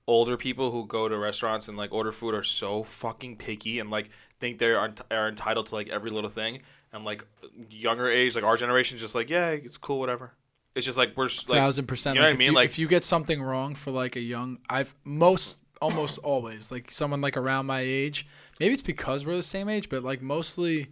older 0.08 0.38
people 0.38 0.72
who 0.72 0.86
go 0.86 1.08
to 1.10 1.18
restaurants 1.18 1.68
and 1.68 1.78
like 1.78 1.92
order 1.92 2.12
food 2.12 2.34
are 2.36 2.44
so 2.44 2.84
fucking 2.84 3.38
picky 3.38 3.80
and 3.80 3.90
like 3.90 4.10
think 4.40 4.58
they 4.58 4.72
are, 4.72 4.86
ent- 4.86 5.02
are 5.12 5.28
entitled 5.30 5.68
to 5.68 5.76
like 5.76 5.90
every 5.90 6.12
little 6.12 6.30
thing, 6.30 6.62
and 6.94 7.04
like 7.04 7.26
younger 7.70 8.08
age, 8.08 8.36
like 8.36 8.44
our 8.44 8.58
generation, 8.58 8.98
just 9.00 9.16
like 9.16 9.30
yeah, 9.30 9.50
it's 9.50 9.78
cool, 9.78 10.00
whatever. 10.00 10.34
It's 10.76 10.86
just 10.86 10.98
like 11.00 11.18
we're 11.18 11.28
just, 11.30 11.50
like 11.50 11.58
thousand 11.58 11.88
percent. 11.88 12.16
You 12.16 12.22
know 12.22 12.28
like, 12.28 12.34
what 12.34 12.38
I 12.38 12.46
mean? 12.46 12.48
You, 12.50 12.56
Like 12.56 12.66
if 12.70 12.78
you 12.80 12.88
get 12.88 13.04
something 13.04 13.42
wrong 13.42 13.74
for 13.74 13.90
like 13.90 14.16
a 14.16 14.22
young, 14.22 14.60
I've 14.70 14.94
most 15.04 15.58
almost 15.82 16.18
always 16.20 16.72
like 16.72 16.92
someone 16.92 17.22
like 17.22 17.38
around 17.38 17.66
my 17.66 17.82
age. 17.82 18.28
Maybe 18.60 18.74
it's 18.74 18.82
because 18.82 19.26
we're 19.26 19.36
the 19.36 19.44
same 19.44 19.68
age, 19.70 19.90
but 19.90 20.04
like 20.04 20.22
mostly, 20.22 20.90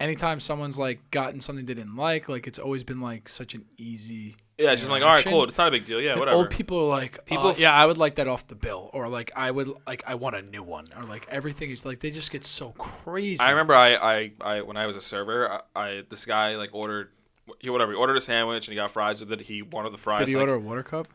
anytime 0.00 0.40
someone's 0.40 0.78
like 0.78 1.10
gotten 1.10 1.40
something 1.40 1.64
they 1.66 1.74
didn't 1.74 1.96
like, 1.96 2.28
like 2.28 2.46
it's 2.46 2.58
always 2.58 2.84
been 2.84 3.00
like 3.00 3.28
such 3.28 3.54
an 3.54 3.64
easy. 3.76 4.36
yeah, 4.58 4.74
just 4.74 4.88
like 4.88 5.02
all 5.02 5.08
right, 5.08 5.24
cool. 5.24 5.44
It's 5.44 5.58
not 5.58 5.68
a 5.68 5.70
big 5.70 5.84
deal. 5.84 6.00
Yeah, 6.00 6.12
And 6.12 6.20
whatever. 6.20 6.36
Old 6.38 6.50
people 6.50 6.78
are 6.78 6.88
like, 6.88 7.24
People 7.26 7.46
uh, 7.46 7.50
f- 7.50 7.60
yeah, 7.60 7.74
I 7.74 7.86
would 7.86 7.98
like 7.98 8.16
that 8.16 8.28
off 8.28 8.46
the 8.48 8.56
bill, 8.56 8.90
or 8.92 9.08
like 9.08 9.30
I 9.36 9.50
would 9.50 9.72
like 9.86 10.02
I 10.06 10.14
want 10.16 10.36
a 10.36 10.42
new 10.42 10.62
one, 10.62 10.86
or 10.96 11.04
like 11.04 11.26
everything 11.28 11.70
is 11.70 11.86
like 11.86 12.00
they 12.00 12.10
just 12.10 12.30
get 12.30 12.44
so 12.44 12.72
crazy. 12.72 13.40
I 13.40 13.50
remember 13.50 13.74
I, 13.74 13.94
I, 13.94 14.32
I 14.40 14.60
when 14.62 14.76
I 14.76 14.86
was 14.86 14.96
a 14.96 15.00
server, 15.00 15.50
I, 15.50 15.60
I 15.76 16.04
this 16.08 16.24
guy 16.24 16.56
like 16.56 16.70
ordered 16.74 17.10
he 17.60 17.70
whatever 17.70 17.92
he 17.92 17.96
ordered 17.96 18.16
a 18.16 18.20
sandwich 18.20 18.66
and 18.68 18.72
he 18.72 18.76
got 18.76 18.90
fries 18.90 19.20
with 19.20 19.32
it. 19.32 19.40
He 19.40 19.62
wanted 19.62 19.92
the 19.92 19.98
fries. 19.98 20.20
Did 20.20 20.28
he 20.28 20.34
like, 20.34 20.42
order 20.42 20.54
a 20.54 20.60
water 20.60 20.82
cup? 20.82 21.08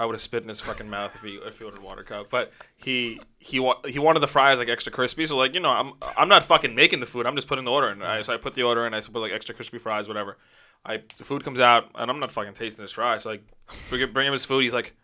I 0.00 0.06
would 0.06 0.14
have 0.14 0.22
spit 0.22 0.42
in 0.42 0.48
his 0.48 0.62
fucking 0.62 0.88
mouth 0.88 1.14
if 1.14 1.20
he 1.22 1.34
if 1.34 1.58
he 1.58 1.64
ordered 1.64 1.82
water 1.82 2.02
cup. 2.02 2.30
But 2.30 2.52
he 2.74 3.20
he 3.38 3.60
wa- 3.60 3.82
he 3.86 3.98
wanted 3.98 4.20
the 4.20 4.26
fries 4.26 4.58
like 4.58 4.70
extra 4.70 4.90
crispy. 4.90 5.26
So 5.26 5.36
like 5.36 5.52
you 5.52 5.60
know 5.60 5.68
I'm 5.68 5.92
I'm 6.16 6.26
not 6.26 6.42
fucking 6.42 6.74
making 6.74 7.00
the 7.00 7.06
food. 7.06 7.26
I'm 7.26 7.36
just 7.36 7.46
putting 7.46 7.66
the 7.66 7.70
order 7.70 7.90
in. 7.90 8.00
I, 8.00 8.22
so 8.22 8.32
I 8.32 8.38
put 8.38 8.54
the 8.54 8.62
order 8.62 8.86
in. 8.86 8.94
I 8.94 9.02
put 9.02 9.16
like 9.20 9.30
extra 9.30 9.54
crispy 9.54 9.76
fries, 9.76 10.08
whatever. 10.08 10.38
I 10.86 11.02
the 11.18 11.24
food 11.24 11.44
comes 11.44 11.60
out 11.60 11.90
and 11.94 12.10
I'm 12.10 12.18
not 12.18 12.32
fucking 12.32 12.54
tasting 12.54 12.82
his 12.82 12.92
fries. 12.92 13.24
So 13.24 13.30
like 13.30 13.42
bring, 13.90 14.00
him- 14.00 14.12
bring 14.14 14.26
him 14.26 14.32
his 14.32 14.46
food. 14.46 14.62
He's 14.62 14.72
like, 14.72 14.96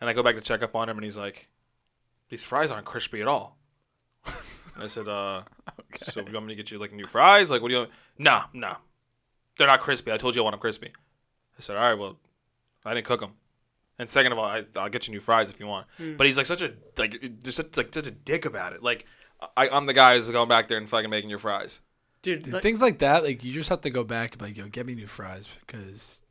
and 0.00 0.10
I 0.10 0.14
go 0.14 0.24
back 0.24 0.34
to 0.34 0.40
check 0.40 0.64
up 0.64 0.74
on 0.74 0.88
him 0.88 0.96
and 0.96 1.04
he's 1.04 1.16
like, 1.16 1.48
these 2.28 2.42
fries 2.42 2.72
aren't 2.72 2.86
crispy 2.86 3.20
at 3.20 3.28
all. 3.28 3.56
And 4.26 4.82
I 4.82 4.88
said, 4.88 5.06
uh, 5.06 5.42
so 6.00 6.22
you 6.26 6.32
want 6.32 6.46
me 6.46 6.56
to 6.56 6.60
get 6.60 6.72
you 6.72 6.78
like 6.78 6.92
new 6.92 7.04
fries? 7.04 7.52
Like 7.52 7.62
what 7.62 7.68
do 7.68 7.74
you? 7.74 7.80
Want? 7.82 7.90
Nah, 8.18 8.44
nah, 8.52 8.76
they're 9.56 9.68
not 9.68 9.78
crispy. 9.78 10.10
I 10.10 10.16
told 10.16 10.34
you 10.34 10.42
I 10.42 10.44
want 10.44 10.54
them 10.54 10.60
crispy. 10.60 10.88
I 11.56 11.60
said, 11.60 11.76
all 11.76 11.88
right, 11.88 11.96
well, 11.96 12.16
I 12.84 12.94
didn't 12.94 13.06
cook 13.06 13.20
them. 13.20 13.34
And 13.98 14.10
second 14.10 14.32
of 14.32 14.38
all, 14.38 14.44
I, 14.44 14.64
I'll 14.76 14.88
get 14.88 15.06
you 15.06 15.14
new 15.14 15.20
fries 15.20 15.50
if 15.50 15.60
you 15.60 15.66
want. 15.66 15.86
Hmm. 15.98 16.16
But 16.16 16.26
he's 16.26 16.36
like 16.36 16.46
such 16.46 16.60
a 16.62 16.72
like 16.96 17.40
just 17.42 17.56
such, 17.56 17.76
like 17.76 17.94
such 17.94 18.06
a 18.06 18.10
dick 18.10 18.44
about 18.44 18.72
it. 18.72 18.82
Like 18.82 19.06
I, 19.56 19.68
I'm 19.68 19.86
the 19.86 19.92
guy 19.94 20.16
who's 20.16 20.28
going 20.28 20.48
back 20.48 20.68
there 20.68 20.78
and 20.78 20.88
fucking 20.88 21.10
making 21.10 21.30
your 21.30 21.38
fries. 21.38 21.80
dude. 22.22 22.42
Dude, 22.42 22.54
like- 22.54 22.62
things 22.62 22.82
like 22.82 22.98
that, 22.98 23.22
like 23.24 23.44
you 23.44 23.52
just 23.52 23.68
have 23.68 23.82
to 23.82 23.90
go 23.90 24.02
back 24.04 24.32
and 24.32 24.38
be 24.40 24.46
like, 24.46 24.56
yo, 24.56 24.66
get 24.68 24.86
me 24.86 24.94
new 24.94 25.06
fries 25.06 25.48
because 25.66 26.22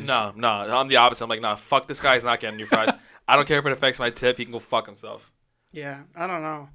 No, 0.00 0.32
no, 0.34 0.48
I'm 0.48 0.88
the 0.88 0.96
opposite. 0.96 1.24
I'm 1.24 1.30
like, 1.30 1.40
nah, 1.40 1.54
fuck 1.54 1.86
this 1.86 2.00
guy's 2.00 2.24
not 2.24 2.40
getting 2.40 2.56
new 2.56 2.66
fries. 2.66 2.90
I 3.28 3.36
don't 3.36 3.46
care 3.46 3.58
if 3.58 3.66
it 3.66 3.72
affects 3.72 3.98
my 4.00 4.10
tip. 4.10 4.36
He 4.38 4.44
can 4.44 4.52
go 4.52 4.58
fuck 4.58 4.86
himself. 4.86 5.32
Yeah, 5.72 6.02
I 6.16 6.26
don't 6.26 6.42
know. 6.42 6.68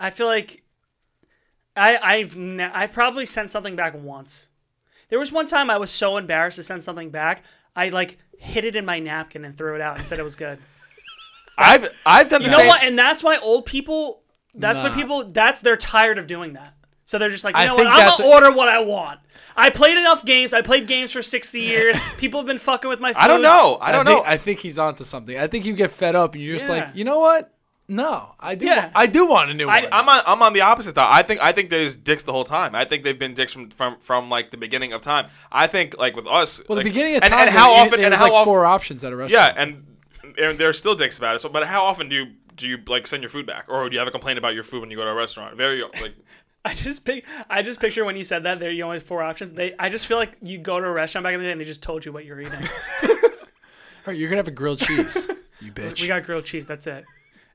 I 0.00 0.10
feel 0.10 0.26
like 0.26 0.62
I 1.76 1.96
I've 1.96 2.36
ne- 2.36 2.64
I've 2.72 2.92
probably 2.92 3.26
sent 3.26 3.50
something 3.50 3.76
back 3.76 3.94
once. 3.94 4.48
There 5.08 5.18
was 5.18 5.32
one 5.32 5.46
time 5.46 5.70
I 5.70 5.76
was 5.76 5.90
so 5.90 6.16
embarrassed 6.16 6.56
to 6.56 6.62
send 6.62 6.82
something 6.82 7.10
back, 7.10 7.44
I 7.76 7.90
like 7.90 8.18
hid 8.38 8.64
it 8.64 8.76
in 8.76 8.84
my 8.84 8.98
napkin 8.98 9.44
and 9.44 9.56
threw 9.56 9.74
it 9.74 9.80
out 9.80 9.96
and 9.96 10.06
said 10.06 10.18
it 10.18 10.22
was 10.24 10.36
good. 10.36 10.58
I've 11.58 11.88
I've 12.04 12.28
done 12.28 12.40
the 12.42 12.46
You 12.46 12.50
know 12.52 12.58
same. 12.58 12.66
what? 12.68 12.82
And 12.82 12.98
that's 12.98 13.22
why 13.22 13.38
old 13.38 13.66
people. 13.66 14.22
That's 14.54 14.78
why 14.80 14.90
people. 14.90 15.24
That's 15.24 15.60
they're 15.60 15.76
tired 15.76 16.18
of 16.18 16.26
doing 16.26 16.54
that. 16.54 16.74
So 17.06 17.18
they're 17.18 17.30
just 17.30 17.44
like, 17.44 17.54
you 17.56 17.62
I 17.62 17.66
know 17.66 17.74
what? 17.74 17.82
think 17.84 17.94
I'm 17.94 18.00
that's 18.00 18.18
gonna 18.18 18.30
a- 18.30 18.32
order 18.34 18.52
what 18.52 18.68
I 18.68 18.80
want. 18.80 19.20
I 19.56 19.70
played 19.70 19.96
enough 19.98 20.24
games. 20.24 20.52
I 20.54 20.62
played 20.62 20.86
games 20.88 21.12
for 21.12 21.22
60 21.22 21.60
years. 21.72 21.96
People 22.18 22.40
have 22.40 22.46
been 22.46 22.58
fucking 22.58 22.88
with 22.88 22.98
my 22.98 23.12
food. 23.12 23.20
I 23.20 23.28
don't 23.28 23.42
know. 23.42 23.78
I 23.80 23.92
don't 23.92 24.04
think, 24.04 24.18
know. 24.18 24.24
I 24.28 24.36
think 24.36 24.58
he's 24.60 24.78
onto 24.78 25.04
something. 25.04 25.38
I 25.38 25.46
think 25.46 25.64
you 25.64 25.74
get 25.74 25.90
fed 25.92 26.16
up 26.16 26.34
and 26.34 26.42
you're 26.42 26.56
just 26.56 26.68
Yeah. 26.68 26.86
like, 26.86 26.96
you 26.96 27.04
know 27.04 27.18
what? 27.20 27.53
No, 27.86 28.34
I 28.40 28.54
do. 28.54 28.64
Yeah. 28.64 28.90
I 28.94 29.06
do 29.06 29.26
want 29.26 29.50
a 29.50 29.54
new 29.54 29.66
I, 29.68 29.82
one. 29.82 29.88
I'm 29.92 30.08
on 30.08 30.22
I'm 30.26 30.42
on 30.42 30.52
the 30.54 30.62
opposite 30.62 30.94
though. 30.94 31.06
I 31.08 31.22
think 31.22 31.40
I 31.42 31.52
think 31.52 31.68
there's 31.68 31.94
dicks 31.94 32.22
the 32.22 32.32
whole 32.32 32.44
time. 32.44 32.74
I 32.74 32.84
think 32.86 33.04
they've 33.04 33.18
been 33.18 33.34
dicks 33.34 33.52
from 33.52 33.68
from, 33.70 33.98
from 34.00 34.30
like 34.30 34.50
the 34.50 34.56
beginning 34.56 34.92
of 34.94 35.02
time. 35.02 35.28
I 35.52 35.66
think 35.66 35.98
like 35.98 36.16
with 36.16 36.26
us. 36.26 36.62
well, 36.68 36.76
like, 36.76 36.84
the 36.84 36.90
beginning 36.90 37.16
of 37.16 37.22
and, 37.24 37.30
time, 37.32 37.48
and 37.48 37.50
how 37.50 37.74
there- 37.74 37.84
often 37.84 37.98
there 37.98 38.06
and 38.06 38.14
how 38.14 38.24
like 38.24 38.32
often 38.32 38.44
four 38.46 38.64
options 38.64 39.04
at 39.04 39.12
a 39.12 39.16
restaurant. 39.16 39.54
Yeah, 39.56 39.62
and 39.62 39.86
and 40.38 40.58
they're 40.58 40.72
still 40.72 40.94
dicks 40.94 41.18
about 41.18 41.36
it. 41.36 41.40
So, 41.40 41.50
but 41.50 41.66
how 41.66 41.84
often 41.84 42.08
do 42.08 42.16
you 42.16 42.26
do 42.56 42.66
you 42.66 42.78
like 42.86 43.06
send 43.06 43.22
your 43.22 43.28
food 43.30 43.46
back, 43.46 43.66
or 43.68 43.88
do 43.90 43.94
you 43.94 43.98
have 43.98 44.08
a 44.08 44.12
complaint 44.12 44.38
about 44.38 44.54
your 44.54 44.62
food 44.64 44.80
when 44.80 44.90
you 44.90 44.96
go 44.96 45.04
to 45.04 45.10
a 45.10 45.14
restaurant? 45.14 45.54
Very 45.56 45.82
like 45.82 46.14
I 46.64 46.72
just 46.72 47.04
pic- 47.04 47.26
I 47.50 47.60
just 47.60 47.80
picture 47.80 48.06
when 48.06 48.16
you 48.16 48.24
said 48.24 48.44
that 48.44 48.60
there 48.60 48.70
you 48.70 48.84
only 48.84 48.96
have 48.96 49.04
four 49.04 49.22
options. 49.22 49.52
They 49.52 49.74
I 49.78 49.90
just 49.90 50.06
feel 50.06 50.16
like 50.16 50.38
you 50.40 50.56
go 50.56 50.80
to 50.80 50.86
a 50.86 50.90
restaurant 50.90 51.24
back 51.24 51.34
in 51.34 51.40
the 51.40 51.44
day 51.44 51.52
and 51.52 51.60
they 51.60 51.66
just 51.66 51.82
told 51.82 52.06
you 52.06 52.12
what 52.12 52.24
you're 52.24 52.40
eating. 52.40 52.54
All 53.02 53.08
right, 54.06 54.16
you're 54.16 54.30
gonna 54.30 54.38
have 54.38 54.48
a 54.48 54.52
grilled 54.52 54.78
cheese. 54.78 55.28
You 55.60 55.70
bitch. 55.74 56.00
we 56.00 56.08
got 56.08 56.24
grilled 56.24 56.46
cheese. 56.46 56.66
That's 56.66 56.86
it. 56.86 57.04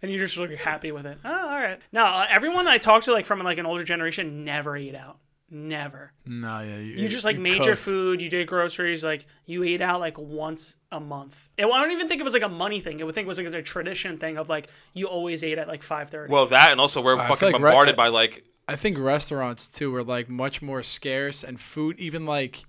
And 0.01 0.12
you're 0.12 0.20
just 0.20 0.38
look 0.38 0.51
happy 0.51 0.91
with 0.91 1.06
it. 1.06 1.18
Oh, 1.25 1.50
all 1.50 1.60
right. 1.60 1.79
No, 1.91 2.06
uh, 2.06 2.25
everyone 2.29 2.68
I 2.68 2.77
talk 2.77 3.03
to, 3.03 3.12
like 3.12 3.25
from 3.25 3.39
like 3.39 3.58
an 3.58 3.65
older 3.65 3.84
generation, 3.84 4.46
never 4.46 4.77
eat 4.77 4.96
out. 4.96 5.18
Never. 5.51 6.13
no, 6.25 6.60
yeah. 6.62 6.77
You, 6.77 6.94
You 7.03 7.10
just 7.10 7.25
like 7.25 7.39
made 7.39 7.65
your 7.65 7.75
food. 7.75 8.22
You 8.22 8.29
did 8.29 8.48
groceries. 8.48 9.03
Like 9.03 9.25
you 9.46 9.63
ate 9.63 9.82
out 9.82 10.00
like 10.00 10.18
once 10.18 10.75
a 10.91 11.00
month. 11.00 11.50
It, 11.58 11.65
I 11.65 11.82
don't 11.82 11.91
even 11.91 12.08
think 12.08 12.22
it 12.22 12.24
was 12.24 12.34
like 12.34 12.44
a 12.44 12.50
money 12.50 12.79
thing. 12.79 13.01
I 13.01 13.03
would 13.03 13.15
think 13.15 13.25
it 13.25 13.27
was 13.27 13.39
like 13.39 13.48
a 13.48 13.62
tradition 13.62 14.18
thing 14.20 14.38
of 14.38 14.48
like 14.48 14.70
you 14.94 15.08
always 15.08 15.44
ate 15.44 15.58
at 15.58 15.68
like 15.68 15.82
five 15.82 16.10
thirty. 16.12 16.32
Well, 16.32 16.46
that 16.48 16.72
and 16.72 16.79
also 16.79 17.01
we're 17.01 17.18
I 17.18 17.27
fucking 17.27 17.36
feel 17.38 17.50
like 17.50 17.56
re- 17.56 17.72
bombarded 17.72 17.96
by 17.96 18.10
like 18.10 18.44
I 18.68 18.75
think 18.75 19.00
restaurants 19.00 19.68
too 19.68 19.89
were 19.91 20.03
like 20.03 20.29
much 20.29 20.62
more 20.62 20.84
scarce, 20.84 21.44
and 21.44 21.60
food 21.60 22.00
even 22.00 22.27
like 22.27 22.63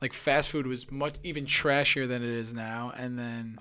like 0.00 0.12
fast 0.12 0.50
food 0.50 0.68
was 0.68 0.90
much 0.92 1.14
even 1.24 1.44
trashier 1.44 2.06
than 2.06 2.22
it 2.22 2.28
is 2.30 2.54
now. 2.54 2.92
And 2.96 3.18
then 3.18 3.58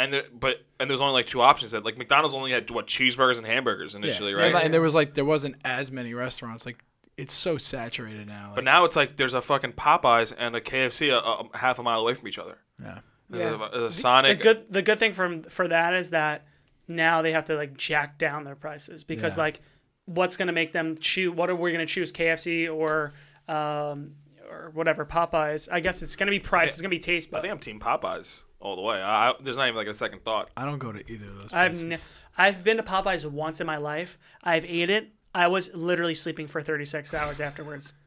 and 0.00 0.12
there, 0.12 0.24
but 0.32 0.64
and 0.78 0.88
there's 0.88 1.00
only 1.00 1.12
like 1.12 1.26
two 1.26 1.40
options 1.42 1.72
that 1.72 1.84
like 1.84 1.98
McDonald's 1.98 2.34
only 2.34 2.52
had 2.52 2.70
what 2.70 2.86
cheeseburgers 2.86 3.36
and 3.38 3.46
hamburgers 3.46 3.94
initially, 3.94 4.32
yeah, 4.32 4.38
right? 4.38 4.54
And, 4.54 4.64
and 4.64 4.74
there 4.74 4.80
was 4.80 4.94
like 4.94 5.14
there 5.14 5.24
wasn't 5.24 5.56
as 5.64 5.92
many 5.92 6.14
restaurants. 6.14 6.64
Like 6.64 6.82
it's 7.16 7.34
so 7.34 7.58
saturated 7.58 8.26
now. 8.26 8.46
Like, 8.48 8.54
but 8.56 8.64
now 8.64 8.84
it's 8.84 8.96
like 8.96 9.16
there's 9.16 9.34
a 9.34 9.42
fucking 9.42 9.72
Popeyes 9.74 10.32
and 10.36 10.56
a 10.56 10.60
KFC 10.60 11.12
a, 11.12 11.18
a 11.54 11.58
half 11.58 11.78
a 11.78 11.82
mile 11.82 12.00
away 12.00 12.14
from 12.14 12.28
each 12.28 12.38
other. 12.38 12.58
yeah. 12.82 13.00
There's, 13.28 13.58
Yeah. 13.58 13.66
a, 13.66 13.70
there's 13.78 14.04
a 14.04 14.22
the 14.22 14.34
good 14.42 14.66
the 14.70 14.82
good 14.82 14.98
thing 14.98 15.12
from 15.12 15.42
for 15.44 15.68
that 15.68 15.94
is 15.94 16.10
that 16.10 16.46
now 16.88 17.20
they 17.22 17.32
have 17.32 17.44
to 17.44 17.54
like 17.56 17.76
jack 17.76 18.18
down 18.18 18.44
their 18.44 18.56
prices 18.56 19.04
because 19.04 19.36
Yeah. 19.36 19.44
like 19.44 19.60
what's 20.06 20.36
gonna 20.36 20.52
make 20.52 20.72
them 20.72 20.96
choose? 20.98 21.34
What 21.34 21.50
are 21.50 21.54
we 21.54 21.72
gonna 21.72 21.86
choose? 21.86 22.10
KFC 22.10 22.68
or 22.74 23.12
um 23.48 24.14
or 24.50 24.70
whatever 24.72 25.04
Popeyes? 25.04 25.68
I 25.70 25.80
guess 25.80 26.02
it's 26.02 26.16
gonna 26.16 26.30
be 26.30 26.40
price. 26.40 26.72
It's 26.72 26.80
gonna 26.80 26.88
be 26.88 26.98
taste. 26.98 27.30
But 27.30 27.38
I 27.38 27.40
think 27.42 27.52
I'm 27.52 27.58
Team 27.60 27.78
Popeyes 27.78 28.44
all 28.60 28.76
the 28.76 28.82
way. 28.82 29.00
I, 29.00 29.30
I, 29.30 29.34
there's 29.40 29.56
not 29.56 29.64
even 29.66 29.76
like 29.76 29.86
a 29.88 29.94
second 29.94 30.22
thought. 30.24 30.50
I 30.56 30.64
don't 30.64 30.78
go 30.78 30.92
to 30.92 31.10
either 31.10 31.26
of 31.26 31.40
those 31.40 31.52
I've 31.52 31.72
places. 31.72 31.84
ne- 31.84 31.96
I've 32.38 32.62
been 32.64 32.76
to 32.76 32.82
Popeyes 32.82 33.28
once 33.30 33.60
in 33.60 33.66
my 33.66 33.76
life. 33.78 34.18
I've 34.42 34.64
ate 34.64 34.90
it. 34.90 35.08
I 35.34 35.46
was 35.46 35.72
literally 35.74 36.14
sleeping 36.14 36.46
for 36.48 36.60
36 36.60 37.12
hours 37.14 37.40
afterwards. 37.40 37.94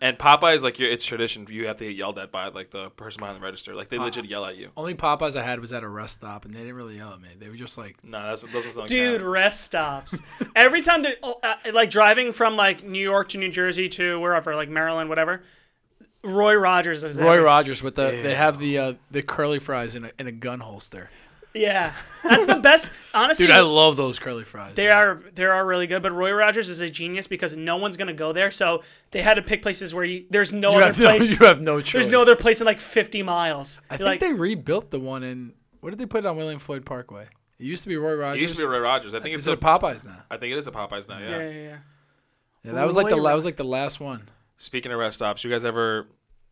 And 0.00 0.18
Popeyes, 0.18 0.60
like 0.60 0.78
it's 0.78 1.06
tradition. 1.06 1.46
You 1.48 1.68
have 1.68 1.76
to 1.76 1.86
get 1.86 1.96
yelled 1.96 2.18
at 2.18 2.30
by 2.30 2.48
like 2.48 2.70
the 2.70 2.90
person 2.90 3.20
behind 3.20 3.36
the 3.38 3.44
register. 3.44 3.74
Like 3.74 3.88
they 3.88 3.98
legit 3.98 4.26
yell 4.26 4.44
at 4.44 4.56
you. 4.56 4.70
Only 4.76 4.94
Popeyes 4.94 5.36
I 5.36 5.42
had 5.42 5.60
was 5.60 5.72
at 5.72 5.82
a 5.82 5.88
rest 5.88 6.14
stop, 6.16 6.44
and 6.44 6.52
they 6.52 6.60
didn't 6.60 6.74
really 6.74 6.96
yell 6.96 7.12
at 7.12 7.20
me. 7.20 7.28
They 7.38 7.48
were 7.48 7.56
just 7.56 7.78
like, 7.78 8.04
No, 8.04 8.22
that's 8.22 8.42
those 8.42 8.74
don't 8.74 8.88
Dude, 8.88 9.20
count. 9.20 9.30
rest 9.30 9.62
stops. 9.62 10.20
Every 10.54 10.82
time 10.82 11.02
that, 11.04 11.16
oh, 11.22 11.40
uh, 11.42 11.54
like 11.72 11.90
driving 11.90 12.32
from 12.32 12.56
like 12.56 12.84
New 12.84 13.02
York 13.02 13.30
to 13.30 13.38
New 13.38 13.50
Jersey 13.50 13.88
to 13.90 14.20
wherever, 14.20 14.54
like 14.54 14.68
Maryland, 14.68 15.08
whatever. 15.08 15.42
Roy 16.26 16.54
Rogers 16.54 17.04
is 17.04 17.18
Roy 17.20 17.32
every- 17.34 17.44
Rogers 17.44 17.82
with 17.82 17.94
the 17.94 18.06
they 18.22 18.34
have 18.34 18.58
the 18.58 18.78
uh, 18.78 18.92
the 19.10 19.22
curly 19.22 19.58
fries 19.58 19.94
in 19.94 20.04
a, 20.06 20.10
in 20.18 20.26
a 20.26 20.32
gun 20.32 20.60
holster. 20.60 21.10
Yeah, 21.54 21.94
that's 22.22 22.44
the 22.44 22.56
best. 22.56 22.90
Honestly, 23.14 23.46
Dude, 23.46 23.54
I 23.56 23.60
love 23.60 23.96
those 23.96 24.18
curly 24.18 24.44
fries. 24.44 24.74
they 24.74 24.90
are 24.90 25.14
they 25.34 25.44
are 25.46 25.64
really 25.66 25.86
good. 25.86 26.02
But 26.02 26.12
Roy 26.12 26.30
Rogers 26.32 26.68
is 26.68 26.82
a 26.82 26.90
genius 26.90 27.26
because 27.26 27.56
no 27.56 27.78
one's 27.78 27.96
gonna 27.96 28.12
go 28.12 28.34
there, 28.34 28.50
so 28.50 28.82
they 29.10 29.22
had 29.22 29.34
to 29.34 29.42
pick 29.42 29.62
places 29.62 29.94
where 29.94 30.04
you, 30.04 30.26
there's 30.28 30.52
no 30.52 30.72
You 30.72 30.76
other 30.78 30.86
have, 30.88 30.98
no, 31.00 31.06
place. 31.16 31.40
you 31.40 31.46
have 31.46 31.60
no 31.62 31.80
choice. 31.80 31.92
there's 31.94 32.08
no 32.10 32.20
other 32.20 32.36
place 32.36 32.60
in 32.60 32.66
like 32.66 32.78
50 32.78 33.22
miles. 33.22 33.80
I 33.88 33.94
You're 33.94 33.98
think 33.98 34.06
like, 34.08 34.20
they 34.20 34.34
rebuilt 34.34 34.90
the 34.90 35.00
one 35.00 35.22
in. 35.22 35.54
What 35.80 35.90
did 35.90 35.98
they 35.98 36.04
put 36.06 36.18
it 36.18 36.26
on 36.26 36.36
William 36.36 36.58
Floyd 36.58 36.84
Parkway? 36.84 37.26
It 37.58 37.64
used 37.64 37.84
to 37.84 37.88
be 37.88 37.96
Roy 37.96 38.14
Rogers. 38.16 38.38
It 38.38 38.42
used 38.42 38.56
to 38.56 38.62
be 38.62 38.66
Roy 38.68 38.80
Rogers. 38.80 39.14
I 39.14 39.20
think 39.20 39.34
Is 39.34 39.46
it's 39.46 39.46
it 39.46 39.52
a. 39.64 39.66
a 39.74 39.78
Popeyes 39.78 40.04
now? 40.04 40.24
I 40.30 40.36
think 40.36 40.52
it 40.52 40.58
is 40.58 40.66
a 40.66 40.72
Popeyes 40.72 41.08
now. 41.08 41.18
yeah, 41.20 41.28
Yeah. 41.30 41.38
yeah, 41.38 41.50
yeah. 41.62 41.78
Yeah, 42.64 42.72
that 42.72 42.86
was 42.86 42.96
like 42.96 43.08
the 43.08 43.22
that 43.22 43.34
was 43.34 43.44
like 43.46 43.56
the 43.56 43.64
last 43.64 43.98
one. 44.00 44.28
Speaking 44.58 44.92
of 44.92 44.98
rest 44.98 45.16
stops, 45.16 45.42
you 45.44 45.50
guys 45.50 45.64
ever 45.64 46.06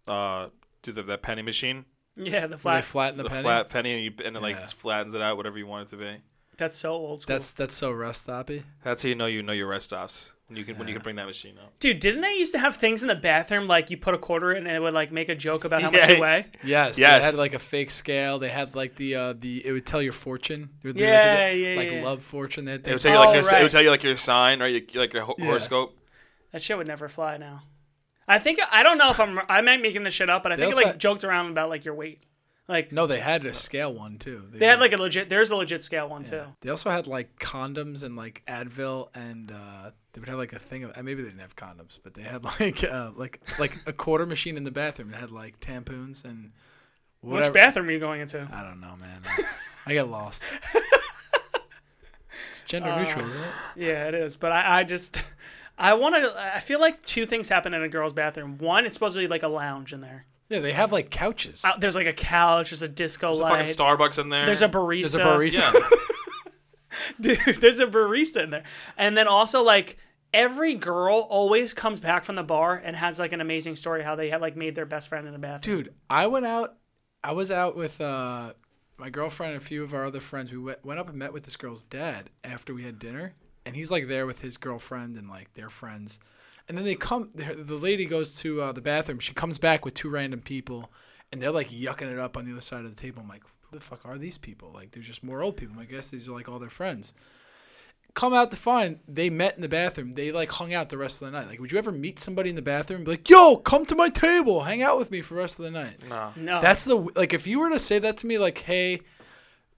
uh, 0.08 0.48
do 0.82 0.92
the, 0.92 1.02
that 1.02 1.22
penny 1.22 1.42
machine? 1.42 1.84
Yeah, 2.16 2.46
the 2.46 2.56
Where 2.58 2.76
they 2.76 2.82
flat. 2.82 2.84
flatten 2.84 3.16
the, 3.18 3.22
The 3.24 3.28
penny. 3.30 3.42
flat 3.42 3.68
penny, 3.70 3.94
and, 3.94 4.04
you, 4.04 4.12
and 4.24 4.36
it 4.36 4.40
like 4.42 4.56
Yeah. 4.56 4.66
flattens 4.66 5.14
it 5.14 5.22
out, 5.22 5.36
whatever 5.36 5.58
you 5.58 5.66
want 5.66 5.88
it 5.88 5.90
to 5.90 5.96
be. 5.96 6.16
That's 6.56 6.76
so 6.76 6.92
old 6.92 7.20
school. 7.22 7.34
That's 7.34 7.50
that's 7.52 7.74
so 7.74 7.90
rest 7.90 8.28
stoppy. 8.28 8.62
That's 8.84 9.02
how 9.02 9.08
you 9.08 9.16
know 9.16 9.26
you 9.26 9.42
know 9.42 9.52
your 9.52 9.66
rest 9.66 9.86
stops. 9.86 10.32
When 10.46 10.56
you 10.56 10.64
can 10.64 10.78
when 10.78 10.86
you 10.86 10.94
can 10.94 11.02
bring 11.02 11.16
that 11.16 11.26
machine 11.26 11.56
up. 11.58 11.72
Dude, 11.80 11.98
didn't 11.98 12.20
they 12.20 12.34
used 12.36 12.52
to 12.52 12.60
have 12.60 12.76
things 12.76 13.02
in 13.02 13.08
the 13.08 13.16
bathroom 13.16 13.66
like 13.66 13.90
you 13.90 13.96
put 13.96 14.14
a 14.14 14.18
quarter 14.18 14.52
in 14.52 14.66
and 14.68 14.76
it 14.76 14.78
would 14.78 14.94
like 14.94 15.10
make 15.10 15.28
a 15.28 15.34
joke 15.34 15.64
about 15.64 15.82
how 15.82 15.90
Yeah. 15.92 16.00
much 16.06 16.10
you 16.14 16.20
weigh? 16.20 16.46
Yes, 16.62 16.96
Yes. 16.96 17.20
They 17.22 17.24
had 17.26 17.34
like 17.34 17.54
a 17.54 17.58
fake 17.58 17.90
scale. 17.90 18.38
They 18.38 18.50
had 18.50 18.76
like 18.76 18.94
the 18.94 19.16
uh 19.16 19.32
the 19.36 19.66
it 19.66 19.72
would 19.72 19.84
tell 19.86 20.00
your 20.00 20.12
fortune. 20.12 20.68
It 20.82 20.86
would 20.86 20.94
be 20.96 21.02
Yeah, 21.02 21.08
like, 21.34 21.54
a- 21.54 21.56
yeah, 21.56 21.76
like 21.76 21.90
yeah. 21.90 22.04
love 22.04 22.22
fortune. 22.22 22.66
That 22.66 22.86
It 22.86 22.92
would 22.92 23.00
tell 23.00 23.12
you 23.12 23.18
like 23.18 23.28
Oh, 23.30 23.32
your 23.32 23.40
it 23.42 23.50
right. 23.50 23.62
would 23.62 23.72
tell 23.72 23.82
you 23.82 23.90
like 23.90 24.04
your 24.04 24.16
sign, 24.16 24.60
right? 24.60 24.88
Your, 24.92 25.02
like 25.02 25.12
your 25.12 25.24
ho- 25.24 25.34
Yeah. 25.38 25.46
horoscope. 25.46 25.98
That 26.52 26.62
shit 26.62 26.76
would 26.78 26.86
never 26.86 27.08
fly 27.08 27.36
now. 27.36 27.62
I 28.26 28.38
think 28.38 28.58
I 28.70 28.82
don't 28.82 28.98
know 28.98 29.10
if 29.10 29.20
I'm 29.20 29.38
I 29.48 29.60
might 29.60 29.80
making 29.82 30.02
this 30.04 30.14
shit 30.14 30.30
up, 30.30 30.42
but 30.42 30.52
I 30.52 30.56
They 30.56 30.62
think 30.62 30.72
it 30.72 30.74
also 30.76 30.84
like 30.84 30.92
had- 30.94 31.00
joked 31.00 31.24
around 31.24 31.50
about 31.50 31.68
like 31.68 31.84
your 31.84 31.94
weight. 31.94 32.20
Like 32.66 32.92
no, 32.92 33.06
they 33.06 33.20
had 33.20 33.44
a 33.44 33.52
scale 33.52 33.92
one 33.92 34.16
too. 34.16 34.48
they 34.50 34.64
had 34.64 34.80
like 34.80 34.94
a 34.94 34.96
legit 34.96 35.28
there's 35.28 35.50
a 35.50 35.56
legit 35.56 35.82
scale 35.82 36.08
one 36.08 36.22
too. 36.22 36.44
They 36.62 36.70
also 36.70 36.88
had 36.90 37.06
like 37.06 37.38
condoms 37.38 38.02
and 38.02 38.16
like 38.16 38.42
Advil 38.48 39.08
and 39.14 39.52
uh, 39.52 39.90
they 40.14 40.20
would 40.20 40.30
have 40.30 40.38
like 40.38 40.54
a 40.54 40.58
thing 40.58 40.84
of 40.84 40.96
uh, 40.96 41.02
maybe 41.02 41.22
they 41.22 41.28
didn't 41.28 41.42
have 41.42 41.56
condoms, 41.56 41.98
but 42.02 42.14
they 42.14 42.22
had 42.22 42.42
like 42.60 42.82
uh, 42.82 43.10
like 43.16 43.42
like 43.58 43.76
a 43.86 43.92
quarter 43.92 44.24
machine 44.24 44.56
in 44.56 44.64
the 44.64 44.70
bathroom 44.70 45.10
that 45.10 45.20
had 45.20 45.30
like 45.30 45.60
tampons 45.60 46.24
and 46.24 46.52
whatever. 47.20 47.50
Which 47.50 47.54
bathroom 47.54 47.88
are 47.88 47.92
you 47.92 48.00
going 48.00 48.22
into? 48.22 48.48
I 48.50 48.62
don't 48.62 48.80
know, 48.80 48.96
man. 48.96 49.20
I 49.84 49.92
get 49.92 50.08
lost. 50.08 50.42
it's 52.50 52.62
gender 52.62 52.94
neutral, 52.96 53.26
isn't 53.26 53.40
it? 53.42 53.48
Yeah, 53.76 54.08
it 54.08 54.14
is. 54.14 54.36
But 54.36 54.52
I, 54.52 54.80
I 54.80 54.84
just 54.84 55.18
I 55.76 55.94
want 55.94 56.14
to. 56.14 56.34
I 56.36 56.60
feel 56.60 56.80
like 56.80 57.02
two 57.02 57.26
things 57.26 57.48
happen 57.48 57.74
in 57.74 57.82
a 57.82 57.88
girl's 57.88 58.12
bathroom. 58.12 58.58
One, 58.58 58.86
it's 58.86 58.94
supposedly 58.94 59.26
like 59.26 59.42
a 59.42 59.48
lounge 59.48 59.92
in 59.92 60.00
there. 60.00 60.26
Yeah, 60.48 60.60
they 60.60 60.72
have 60.72 60.92
like 60.92 61.10
couches. 61.10 61.64
Uh, 61.64 61.76
there's 61.78 61.96
like 61.96 62.06
a 62.06 62.12
couch. 62.12 62.70
There's 62.70 62.82
a 62.82 62.88
disco 62.88 63.28
There's 63.28 63.38
a 63.38 63.42
light. 63.42 63.68
fucking 63.68 63.74
Starbucks 63.74 64.18
in 64.18 64.28
there. 64.28 64.46
there's 64.46 64.62
a 64.62 64.68
barista. 64.68 65.12
There's 65.12 65.14
a 65.14 65.18
barista. 65.20 65.72
Yeah. 65.74 65.88
Dude, 67.20 67.56
there's 67.60 67.80
a 67.80 67.86
barista 67.86 68.44
in 68.44 68.50
there. 68.50 68.62
And 68.96 69.16
then 69.16 69.26
also 69.26 69.62
like 69.62 69.96
every 70.32 70.74
girl 70.74 71.26
always 71.30 71.74
comes 71.74 71.98
back 71.98 72.24
from 72.24 72.36
the 72.36 72.42
bar 72.42 72.76
and 72.76 72.94
has 72.96 73.18
like 73.18 73.32
an 73.32 73.40
amazing 73.40 73.76
story 73.76 74.02
how 74.02 74.14
they 74.16 74.30
had 74.30 74.40
like 74.40 74.56
made 74.56 74.74
their 74.74 74.86
best 74.86 75.08
friend 75.08 75.26
in 75.26 75.32
the 75.32 75.38
bathroom. 75.38 75.78
Dude, 75.84 75.94
I 76.08 76.26
went 76.26 76.46
out. 76.46 76.76
I 77.22 77.32
was 77.32 77.50
out 77.50 77.74
with 77.74 78.00
uh, 78.00 78.52
my 78.98 79.10
girlfriend 79.10 79.54
and 79.54 79.62
a 79.62 79.64
few 79.64 79.82
of 79.82 79.94
our 79.94 80.04
other 80.04 80.20
friends. 80.20 80.52
We 80.52 80.58
went, 80.58 80.84
went 80.84 81.00
up 81.00 81.08
and 81.08 81.18
met 81.18 81.32
with 81.32 81.44
this 81.44 81.56
girl's 81.56 81.82
dad 81.82 82.30
after 82.44 82.74
we 82.74 82.84
had 82.84 82.98
dinner, 82.98 83.32
and 83.66 83.74
he's 83.76 83.90
like 83.90 84.08
there 84.08 84.26
with 84.26 84.42
his 84.42 84.56
girlfriend 84.56 85.16
and 85.16 85.28
like 85.28 85.54
their 85.54 85.70
friends. 85.70 86.20
And 86.68 86.78
then 86.78 86.84
they 86.84 86.94
come. 86.94 87.30
The 87.34 87.54
the 87.54 87.76
lady 87.76 88.06
goes 88.06 88.36
to 88.40 88.62
uh, 88.62 88.72
the 88.72 88.80
bathroom. 88.80 89.18
She 89.18 89.34
comes 89.34 89.58
back 89.58 89.84
with 89.84 89.94
two 89.94 90.08
random 90.08 90.40
people, 90.40 90.90
and 91.30 91.40
they're 91.42 91.50
like 91.50 91.70
yucking 91.70 92.10
it 92.12 92.18
up 92.18 92.36
on 92.36 92.46
the 92.46 92.52
other 92.52 92.60
side 92.60 92.84
of 92.84 92.94
the 92.94 93.00
table. 93.00 93.20
I'm 93.22 93.28
like, 93.28 93.42
who 93.70 93.76
the 93.76 93.84
fuck 93.84 94.06
are 94.06 94.16
these 94.16 94.38
people? 94.38 94.70
Like, 94.72 94.90
they're 94.92 95.02
just 95.02 95.22
more 95.22 95.42
old 95.42 95.56
people. 95.58 95.78
I 95.78 95.84
guess 95.84 96.10
these 96.10 96.26
are 96.28 96.32
like 96.32 96.48
all 96.48 96.58
their 96.58 96.68
friends. 96.70 97.12
Come 98.14 98.32
out 98.32 98.52
to 98.52 98.56
find 98.56 99.00
they 99.08 99.28
met 99.28 99.56
in 99.56 99.60
the 99.62 99.68
bathroom. 99.68 100.12
They 100.12 100.30
like 100.30 100.52
hung 100.52 100.72
out 100.72 100.88
the 100.88 100.96
rest 100.96 101.20
of 101.20 101.26
the 101.30 101.36
night. 101.38 101.48
Like, 101.48 101.58
would 101.60 101.72
you 101.72 101.78
ever 101.78 101.90
meet 101.90 102.20
somebody 102.20 102.48
in 102.48 102.54
the 102.56 102.62
bathroom? 102.62 102.98
and 102.98 103.04
Be 103.04 103.10
like, 103.10 103.28
yo, 103.28 103.56
come 103.56 103.84
to 103.86 103.96
my 103.96 104.08
table, 104.08 104.62
hang 104.62 104.82
out 104.82 104.96
with 104.98 105.10
me 105.10 105.20
for 105.20 105.34
the 105.34 105.40
rest 105.40 105.58
of 105.58 105.64
the 105.64 105.70
night. 105.72 105.96
no. 106.08 106.30
No. 106.36 106.60
That's 106.62 106.84
the 106.84 106.94
like 107.16 107.34
if 107.34 107.46
you 107.46 107.58
were 107.58 107.70
to 107.70 107.78
say 107.80 107.98
that 107.98 108.16
to 108.18 108.26
me 108.28 108.38
like, 108.38 108.58
"Hey, 108.58 109.00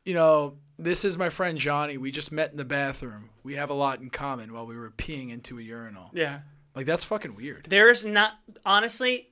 you 0.05 0.12
know, 0.12 0.59
this 0.78 1.04
is 1.04 1.16
my 1.18 1.28
friend 1.28 1.59
Johnny. 1.59 1.97
We 1.97 2.11
just 2.11 2.30
met 2.33 2.50
in 2.50 2.56
the 2.56 2.64
bathroom. 2.64 3.30
We 3.42 3.54
have 3.54 3.71
a 3.71 3.75
lot 3.75 4.00
in 4.00 4.11
common 4.11 4.52
while 4.52 4.66
we 4.66 4.76
were 4.76 4.90
peeing 4.90 5.30
into 5.30 5.59
a 5.59 5.62
urinal." 5.62 6.11
yeah. 6.14 6.40
Like 6.75 6.85
that's 6.87 7.04
fucking 7.04 7.35
weird. 7.35 7.66
There's 7.71 8.04
not 8.04 8.33
honestly 8.64 9.30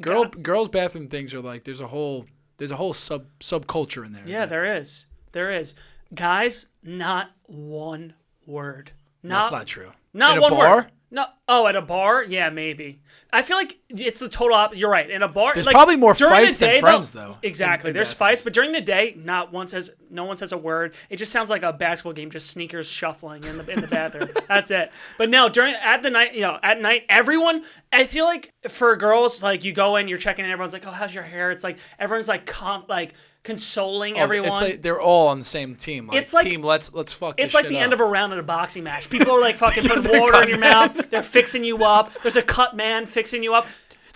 Girl 0.00 0.24
God- 0.24 0.42
girls 0.42 0.68
bathroom 0.68 1.08
things 1.08 1.34
are 1.34 1.40
like 1.40 1.64
there's 1.64 1.80
a 1.82 1.86
whole 1.88 2.24
there's 2.56 2.70
a 2.70 2.76
whole 2.76 2.94
sub 2.94 3.26
subculture 3.40 4.04
in 4.06 4.12
there. 4.12 4.26
Yeah, 4.26 4.40
that- 4.40 4.48
there 4.50 4.78
is. 4.78 5.06
There 5.32 5.50
is. 5.50 5.74
Guys, 6.14 6.66
not 6.82 7.32
one 7.44 8.14
word. 8.46 8.92
Not 9.22 9.42
That's 9.42 9.52
not 9.52 9.66
true. 9.66 9.92
Not 10.14 10.32
in 10.32 10.38
a 10.38 10.40
one 10.42 10.50
bar? 10.52 10.76
word. 10.76 10.92
No. 11.10 11.26
Oh, 11.46 11.68
at 11.68 11.76
a 11.76 11.82
bar? 11.82 12.24
Yeah, 12.24 12.50
maybe. 12.50 13.00
I 13.32 13.42
feel 13.42 13.56
like 13.56 13.78
it's 13.88 14.18
the 14.18 14.28
total 14.28 14.56
op. 14.56 14.76
You're 14.76 14.90
right. 14.90 15.08
In 15.08 15.22
a 15.22 15.28
bar, 15.28 15.54
There's 15.54 15.64
like, 15.66 15.74
probably 15.74 15.96
more 15.96 16.14
fights 16.16 16.58
than 16.58 16.68
day, 16.70 16.80
friends, 16.80 17.12
though, 17.12 17.38
Exactly. 17.42 17.90
in- 17.90 17.92
in 17.92 17.96
There's 17.96 18.12
fights, 18.12 18.42
but 18.42 18.52
during 18.52 18.72
the 18.72 18.80
day, 18.80 19.14
not 19.16 19.52
one 19.52 19.68
says, 19.68 19.90
no 20.10 20.24
one 20.24 20.34
says 20.36 20.50
a 20.50 20.58
word. 20.58 20.94
It 21.08 21.16
just 21.18 21.30
sounds 21.30 21.48
like 21.48 21.62
a 21.62 21.72
basketball 21.72 22.12
game, 22.12 22.30
just 22.30 22.50
sneakers 22.50 22.88
shuffling 22.88 23.44
in 23.44 23.56
the 23.58 23.70
in 23.72 23.80
the 23.80 23.86
bathroom. 23.86 24.30
That's 24.48 24.70
it. 24.72 24.90
But 25.16 25.30
no, 25.30 25.48
during 25.48 25.74
at 25.74 26.02
the 26.02 26.10
night, 26.10 26.34
you 26.34 26.40
know, 26.40 26.58
at 26.62 26.80
night, 26.80 27.04
everyone. 27.08 27.62
I 27.92 28.04
feel 28.04 28.24
like 28.24 28.52
for 28.68 28.94
girls, 28.96 29.42
like 29.42 29.64
you 29.64 29.72
go 29.72 29.94
in, 29.96 30.08
you're 30.08 30.18
checking, 30.18 30.44
in, 30.44 30.50
everyone's 30.50 30.72
like, 30.72 30.86
oh, 30.86 30.90
how's 30.90 31.14
your 31.14 31.24
hair? 31.24 31.50
It's 31.52 31.62
like 31.64 31.78
everyone's 32.00 32.28
like, 32.28 32.46
com- 32.46 32.84
like 32.88 33.14
consoling 33.46 34.16
Oh, 34.18 34.22
everyone. 34.22 34.50
It's 34.50 34.60
like 34.60 34.82
they're 34.82 35.00
all 35.00 35.28
on 35.28 35.38
the 35.38 35.44
same 35.44 35.74
team. 35.76 36.08
Like, 36.08 36.20
It's 36.20 36.34
like- 36.34 36.44
team. 36.46 36.62
Let's 36.62 36.92
let's 36.92 37.12
fuck. 37.12 37.36
It's 37.38 37.54
like 37.54 37.68
the 37.68 37.76
up. 37.76 37.82
end 37.82 37.92
of 37.94 38.00
a 38.00 38.04
round 38.04 38.32
in 38.32 38.38
a 38.38 38.42
boxing 38.42 38.84
match. 38.84 39.08
People 39.16 39.32
are 39.32 39.40
like 39.40 39.54
fucking 39.56 39.84
putting 39.88 40.20
water 40.20 40.42
in 40.42 40.48
your 40.50 40.58
mouth. 40.58 41.08
They're 41.10 41.22
fixing 41.22 41.64
you 41.64 41.84
up. 41.84 42.12
There's 42.22 42.36
a 42.36 42.42
cut 42.42 42.76
man 42.76 43.06
fixing 43.06 43.42
you 43.42 43.54
up. 43.54 43.66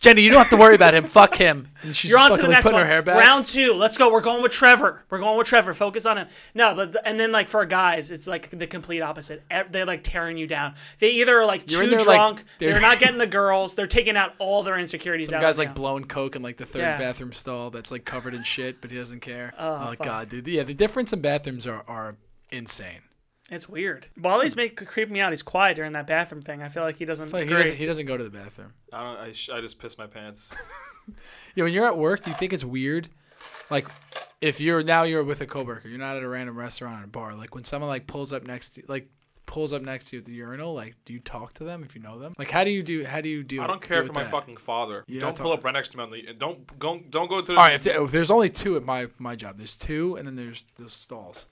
Jenny, 0.01 0.23
you 0.23 0.31
don't 0.31 0.39
have 0.39 0.49
to 0.49 0.57
worry 0.57 0.75
about 0.75 0.95
him. 0.95 1.05
Fuck 1.05 1.35
him. 1.35 1.69
And 1.83 1.95
she's 1.95 2.11
You're 2.11 2.19
on 2.19 2.31
to 2.31 2.41
the 2.41 2.49
next 2.49 2.63
putting 2.63 2.77
one. 2.79 2.87
her 2.87 2.91
hair 2.91 3.03
back. 3.03 3.17
Round 3.19 3.45
two. 3.45 3.75
Let's 3.75 3.99
go. 3.99 4.11
We're 4.11 4.23
going 4.23 4.43
with 4.43 4.51
Trevor. 4.51 5.05
We're 5.11 5.19
going 5.19 5.37
with 5.37 5.47
Trevor. 5.47 5.75
Focus 5.75 6.07
on 6.07 6.17
him. 6.17 6.29
No, 6.55 6.75
but 6.75 6.93
th- 6.93 7.05
and 7.05 7.21
then 7.21 7.33
like 7.33 7.51
for 7.51 7.65
guys, 7.67 8.11
it's 8.11 8.27
like 8.27 8.49
the 8.49 8.67
complete 8.67 9.03
opposite. 9.03 9.43
E- 9.53 9.61
They're 9.71 9.85
like 9.85 10.03
tearing 10.03 10.39
you 10.39 10.47
down. 10.47 10.75
They 11.01 11.11
either 11.11 11.39
are 11.39 11.45
like 11.45 11.71
You're 11.71 11.83
too 11.85 11.91
there, 11.91 11.99
like, 11.99 12.17
drunk. 12.17 12.45
they're- 12.59 12.73
they're, 12.73 12.81
not 12.81 12.99
getting 12.99 13.19
the 13.19 13.27
girls. 13.27 13.75
They're 13.75 13.87
taking 13.87 14.17
out 14.17 14.33
all 14.39 14.63
their 14.63 14.79
insecurities 14.79 15.29
Some 15.29 15.37
out. 15.37 15.43
guy's 15.43 15.57
of 15.57 15.59
like 15.59 15.69
you. 15.69 15.75
blowing 15.75 16.05
coke 16.05 16.35
in 16.35 16.41
like 16.41 16.57
the 16.57 16.65
third 16.67 16.81
Yeah. 16.81 16.97
bathroom 16.97 17.35
stall 17.35 17.69
that's 17.71 17.91
like 17.91 18.07
covered 18.07 18.33
in 18.33 18.43
shit, 18.43 18.81
but 18.81 18.91
he 18.91 18.97
doesn't 18.97 19.21
care. 19.21 19.53
Oh, 19.59 19.69
oh 19.75 19.87
fuck. 19.91 19.99
god, 20.03 20.29
dude. 20.31 20.47
Yeah, 20.47 20.63
the 20.63 20.73
difference 20.73 21.13
in 21.13 21.21
bathrooms 21.21 21.67
are, 21.67 21.85
are 21.87 22.17
insane. 22.51 23.03
It's 23.51 23.69
weird. 23.69 24.07
Wally's 24.21 24.55
make 24.55 24.87
creeping 24.87 25.13
me 25.15 25.21
out. 25.21 25.33
He's 25.33 25.43
quiet 25.43 25.75
during 25.77 25.93
that 25.93 26.07
bathroom 26.07 26.41
thing. 26.41 26.63
I 26.63 26.69
feel 26.69 26.85
like 26.85 26.97
he 26.97 27.05
doesn't. 27.05 27.33
Like, 27.33 27.49
he 27.49 27.51
doesn't 27.55 27.77
he 27.77 27.87
doesn't 27.87 28.07
go 28.07 28.17
to 28.17 28.23
the 28.25 28.31
bathroom. 28.31 28.73
I 28.93 29.03
don't. 29.03 29.17
I, 29.17 29.33
sh- 29.33 29.51
I 29.51 29.61
just 29.61 29.79
piss 29.79 29.99
my 29.99 30.07
pants. 30.07 30.55
Yeah, 31.57 31.65
when 31.65 31.73
you're 31.73 31.87
at 31.87 31.99
work, 31.99 32.23
do 32.23 32.31
you 32.31 32.37
think 32.37 32.53
it's 32.53 32.65
weird? 32.65 33.09
Like, 33.69 33.89
if 34.41 34.61
you're 34.61 34.85
now 34.85 35.03
you're 35.03 35.25
with 35.25 35.41
a 35.41 35.47
coworker, 35.47 35.89
you're 35.89 35.99
not 35.99 36.17
at 36.17 36.23
a 36.23 36.29
random 36.29 36.57
restaurant 36.57 37.03
or 37.03 37.07
bar. 37.09 37.35
Like 37.35 37.55
when 37.55 37.65
someone 37.65 37.89
like 37.89 38.07
pulls 38.07 38.33
up 38.33 38.47
next 38.47 38.71
to 38.71 38.83
like 38.87 39.09
pulls 39.47 39.73
up 39.73 39.83
next 39.83 40.11
to 40.11 40.17
you 40.17 40.21
at 40.21 40.27
the 40.27 40.33
urinal, 40.33 40.73
like 40.73 40.95
do 41.05 41.13
you 41.13 41.19
talk 41.19 41.55
to 41.55 41.65
them 41.65 41.83
if 41.83 41.97
you 41.97 42.01
know 42.01 42.19
them? 42.21 42.35
Like 42.39 42.51
how 42.51 42.63
do 42.63 42.71
you 42.71 42.85
do 42.85 43.05
how 43.05 43.21
do 43.21 43.29
you 43.29 43.43
do? 43.43 43.61
I 43.61 43.67
don't 43.67 43.83
care 43.83 43.99
with 44.03 44.09
for 44.09 44.13
my 44.13 44.23
that? 44.23 44.31
fucking 44.31 44.59
father. 44.59 45.03
You're 45.09 45.21
don't 45.23 45.37
pull 45.37 45.53
up 45.53 45.65
right 45.65 45.75
next 45.75 45.89
to 45.91 45.97
me 45.97 46.03
on 46.05 46.11
the. 46.13 46.33
Don't 46.39 46.79
go. 46.79 47.01
Don't 47.11 47.29
go 47.29 47.41
to 47.41 47.47
the. 47.47 47.59
All 47.59 47.67
right, 47.67 47.85
if 47.85 48.11
there's 48.13 48.31
only 48.31 48.51
two 48.51 48.77
at 48.77 48.85
my 48.85 49.09
my 49.19 49.35
job, 49.35 49.57
there's 49.59 49.77
two, 49.77 50.15
and 50.17 50.27
then 50.29 50.37
there's 50.37 50.65
the 50.77 50.89
stalls. 50.89 51.47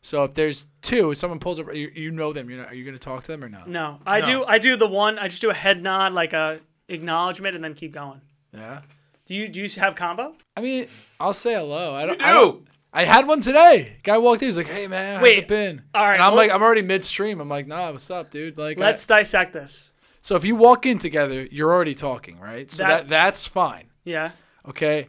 So 0.00 0.24
if 0.24 0.34
there's 0.34 0.66
two, 0.80 1.10
if 1.10 1.18
someone 1.18 1.38
pulls 1.40 1.58
up, 1.58 1.74
you, 1.74 1.90
you 1.94 2.10
know 2.10 2.32
them. 2.32 2.48
You're 2.48 2.60
not, 2.60 2.68
are 2.68 2.74
you 2.74 2.84
gonna 2.84 2.98
talk 2.98 3.22
to 3.22 3.28
them 3.32 3.42
or 3.42 3.48
not? 3.48 3.68
No, 3.68 4.00
I 4.06 4.20
No. 4.20 4.26
do. 4.26 4.44
I 4.44 4.58
do 4.58 4.76
the 4.76 4.86
one. 4.86 5.18
I 5.18 5.28
just 5.28 5.42
do 5.42 5.50
a 5.50 5.54
head 5.54 5.82
nod, 5.82 6.12
like 6.12 6.32
a 6.32 6.60
acknowledgement, 6.88 7.54
and 7.56 7.64
then 7.64 7.74
keep 7.74 7.92
going. 7.92 8.20
Yeah. 8.54 8.82
Do 9.26 9.34
you 9.34 9.48
do 9.48 9.60
you 9.60 9.68
have 9.80 9.94
combo? 9.96 10.34
I 10.56 10.60
mean, 10.62 10.86
I'll 11.20 11.32
say 11.32 11.54
hello. 11.54 11.94
I 11.94 12.06
don't. 12.06 12.18
You 12.20 12.26
I, 12.26 12.32
don't. 12.32 12.66
I 12.92 13.04
had 13.04 13.26
one 13.26 13.40
today. 13.42 13.98
Guy 14.02 14.16
walked 14.18 14.40
in. 14.42 14.48
He's 14.48 14.56
like, 14.56 14.68
"Hey 14.68 14.86
man, 14.86 15.16
how's 15.16 15.22
Wait, 15.22 15.38
it 15.40 15.48
been?" 15.48 15.82
all 15.94 16.04
right, 16.04 16.14
And 16.14 16.22
I'm 16.22 16.28
hold- 16.30 16.38
like, 16.38 16.50
I'm 16.50 16.62
already 16.62 16.82
midstream. 16.82 17.40
I'm 17.40 17.48
like, 17.48 17.66
"Nah, 17.66 17.90
what's 17.90 18.10
up, 18.10 18.30
dude?" 18.30 18.56
Like, 18.56 18.78
I- 18.78 18.82
Let's 18.82 19.04
dissect 19.06 19.52
this. 19.52 19.92
so 20.22 20.36
if 20.36 20.44
you 20.44 20.56
walk 20.56 20.86
in 20.86 20.98
together, 20.98 21.46
you're 21.50 21.70
already 21.72 21.94
talking, 21.94 22.38
right? 22.40 22.70
So 22.70 22.84
That- 22.84 22.88
that, 23.00 23.08
that's 23.08 23.46
fine. 23.46 23.88
Yeah. 24.04 24.30
Okay. 24.66 25.08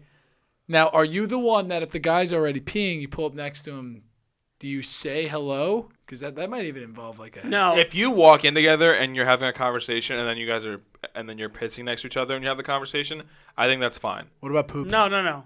Now, 0.67 0.89
are 0.89 1.05
you 1.05 1.25
the 1.25 1.39
one 1.39 1.69
that 1.69 1.81
if 1.81 1.91
the 1.91 2.00
guy's 2.00 2.34
already 2.34 2.60
peeing, 2.60 3.00
you 3.01 3.08
pull 3.08 3.25
up 3.25 3.34
next 3.36 3.63
to 3.63 3.72
him? 3.72 4.03
Do 4.60 4.68
you 4.68 4.82
say 4.82 5.28
hello? 5.28 5.89
Because 6.06 6.20
that, 6.20 6.36
that 6.36 6.50
might 6.50 6.66
even 6.66 6.84
involve 6.84 7.18
like 7.18 7.42
a 7.42 7.48
No. 7.48 7.78
If 7.78 7.96
you 7.96 8.12
walk 8.12 8.44
in 8.44 8.54
together 8.54 8.94
and 8.94 9.16
you're 9.16 9.25
having 9.25 9.48
a 9.48 9.54
conversation, 9.54 10.20
and 10.20 10.28
then 10.28 10.38
you 10.38 10.46
guys 10.46 10.66
are, 10.66 10.82
and 11.16 11.30
then 11.30 11.38
you're 11.38 11.50
pissing 11.50 11.86
next 11.86 12.01
to 12.01 12.08
each 12.08 12.18
other, 12.18 12.36
and 12.36 12.44
you 12.44 12.50
have 12.50 12.58
the 12.58 12.63
conversation, 12.63 13.24
I 13.58 13.68
think 13.68 13.80
that's 13.80 13.98
fine. 13.98 14.25
What 14.42 14.51
about 14.51 14.68
poop? 14.68 14.88
no, 14.88 15.08
no, 15.08 15.22
no. 15.24 15.46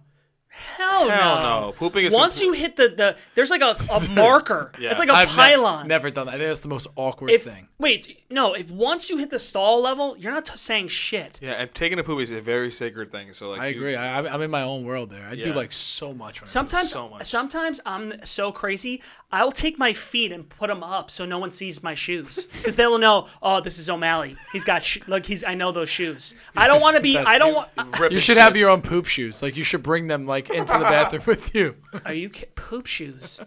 Hell, 0.55 1.09
Hell 1.09 1.35
no. 1.37 1.61
no. 1.67 1.71
Pooping 1.71 2.05
is 2.05 2.13
Once 2.15 2.39
you 2.41 2.53
hit 2.53 2.75
the, 2.75 2.89
the 2.89 3.17
there's 3.33 3.49
like 3.49 3.61
a, 3.61 3.75
a 3.91 4.07
marker. 4.11 4.71
Yeah. 4.79 4.91
It's 4.91 4.99
like 4.99 5.09
a 5.09 5.13
I've 5.13 5.29
ne- 5.29 5.35
pylon. 5.35 5.87
never 5.87 6.11
done 6.11 6.27
that. 6.27 6.35
I 6.35 6.37
think 6.37 6.47
that's 6.49 6.59
the 6.59 6.67
most 6.67 6.85
awkward 6.95 7.31
if 7.31 7.43
thing. 7.43 7.69
wait, 7.79 8.23
no, 8.29 8.53
if 8.53 8.69
once 8.69 9.09
you 9.09 9.17
hit 9.17 9.31
the 9.31 9.39
stall 9.39 9.81
level, 9.81 10.15
you're 10.17 10.31
not 10.31 10.45
t- 10.45 10.55
saying 10.55 10.89
shit. 10.89 11.39
Yeah, 11.41 11.53
and 11.53 11.73
taking 11.73 11.97
a 11.97 12.03
poop 12.03 12.19
is 12.21 12.31
a 12.31 12.39
very 12.39 12.71
sacred 12.71 13.11
thing. 13.11 13.33
So 13.33 13.49
like, 13.49 13.61
I 13.61 13.67
you- 13.69 13.75
agree. 13.77 13.95
I, 13.95 14.13
I'm- 14.15 14.27
I'm 14.27 14.41
in 14.41 14.51
my 14.51 14.61
own 14.61 14.83
world 14.85 15.09
there. 15.09 15.25
I 15.27 15.35
do 15.35 15.53
like 15.53 15.71
so 15.71 16.13
much. 16.13 16.39
When 16.41 16.45
I 16.47 16.49
Sometimes, 16.51 16.91
so 16.91 17.09
much. 17.09 17.23
sometimes 17.25 17.81
I'm 17.85 18.23
so 18.23 18.51
crazy. 18.51 19.01
I'll 19.31 19.51
take 19.51 19.79
my 19.79 19.93
feet 19.93 20.31
and 20.31 20.47
put 20.47 20.67
them 20.67 20.83
up 20.83 21.09
so 21.09 21.25
no 21.25 21.39
one 21.39 21.49
sees 21.49 21.81
my 21.81 21.95
shoes, 21.95 22.45
because 22.45 22.75
they'll 22.75 22.99
know. 22.99 23.27
Oh, 23.41 23.59
this 23.59 23.79
is 23.79 23.89
O'Malley. 23.89 24.35
He's 24.51 24.63
got 24.63 24.83
sh- 24.83 24.99
like 25.07 25.25
he's. 25.25 25.43
I 25.43 25.55
know 25.55 25.71
those 25.71 25.89
shoes. 25.89 26.35
I 26.55 26.67
don't 26.67 26.79
want 26.81 26.95
to 26.97 27.01
be. 27.01 27.17
I 27.33 27.39
don't 27.39 27.55
want. 27.55 27.69
You 27.99 28.09
his 28.17 28.23
should 28.23 28.37
have 28.37 28.55
your 28.55 28.69
own 28.69 28.81
poop 28.83 29.07
shoes. 29.07 29.41
Like 29.41 29.55
you 29.57 29.63
should 29.63 29.81
bring 29.81 30.05
them 30.07 30.27
like 30.27 30.42
into 30.49 30.73
the 30.73 30.79
bathroom 30.79 31.23
with 31.25 31.53
you. 31.55 31.75
Are 32.05 32.13
you 32.13 32.29
ki- 32.29 32.45
poop 32.55 32.85
shoes? 32.87 33.39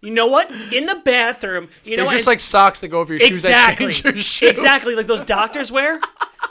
You 0.00 0.10
know 0.10 0.26
what? 0.26 0.50
In 0.72 0.86
the 0.86 1.00
bathroom, 1.04 1.68
you 1.84 1.92
know 1.92 1.96
They're 1.96 2.04
what? 2.06 2.12
just 2.12 2.22
It's- 2.22 2.26
like 2.26 2.40
socks 2.40 2.80
that 2.80 2.88
go 2.88 3.00
over 3.00 3.12
your 3.14 3.20
shoes 3.20 3.42
that 3.42 3.48
exactly, 3.50 3.86
change 3.92 4.04
your 4.04 4.16
shoe. 4.22 4.46
exactly 4.48 4.94
like 4.94 5.06
those 5.06 5.22
doctors 5.22 5.70
wear. 5.72 6.00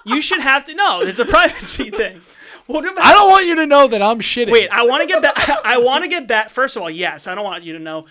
You 0.05 0.21
should 0.21 0.41
have 0.41 0.63
to 0.65 0.73
know. 0.75 1.01
It's 1.01 1.19
a 1.19 1.25
privacy 1.25 1.89
thing. 1.91 2.21
What 2.67 2.85
about? 2.85 3.03
I 3.03 3.11
don't 3.13 3.29
want 3.29 3.45
you 3.47 3.55
to 3.55 3.65
know 3.65 3.87
that 3.87 4.01
I'm 4.01 4.19
shitting. 4.19 4.51
Wait, 4.51 4.69
I 4.69 4.83
want 4.83 5.01
to 5.01 5.07
get 5.07 5.21
back. 5.21 5.35
I 5.65 5.77
want 5.79 6.03
to 6.03 6.07
get 6.07 6.27
back. 6.27 6.49
First 6.49 6.75
of 6.75 6.83
all, 6.83 6.89
yes, 6.89 7.25
I 7.27 7.33
don't 7.35 7.43
want 7.43 7.63
you 7.63 7.73
to 7.73 7.79
know. 7.79 8.05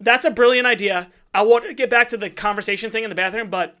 That's 0.00 0.24
a 0.24 0.30
brilliant 0.30 0.66
idea. 0.66 1.10
I 1.34 1.42
want 1.42 1.64
to 1.66 1.74
get 1.74 1.90
back 1.90 2.08
to 2.08 2.16
the 2.16 2.30
conversation 2.30 2.90
thing 2.90 3.04
in 3.04 3.10
the 3.10 3.14
bathroom, 3.16 3.50
but 3.50 3.76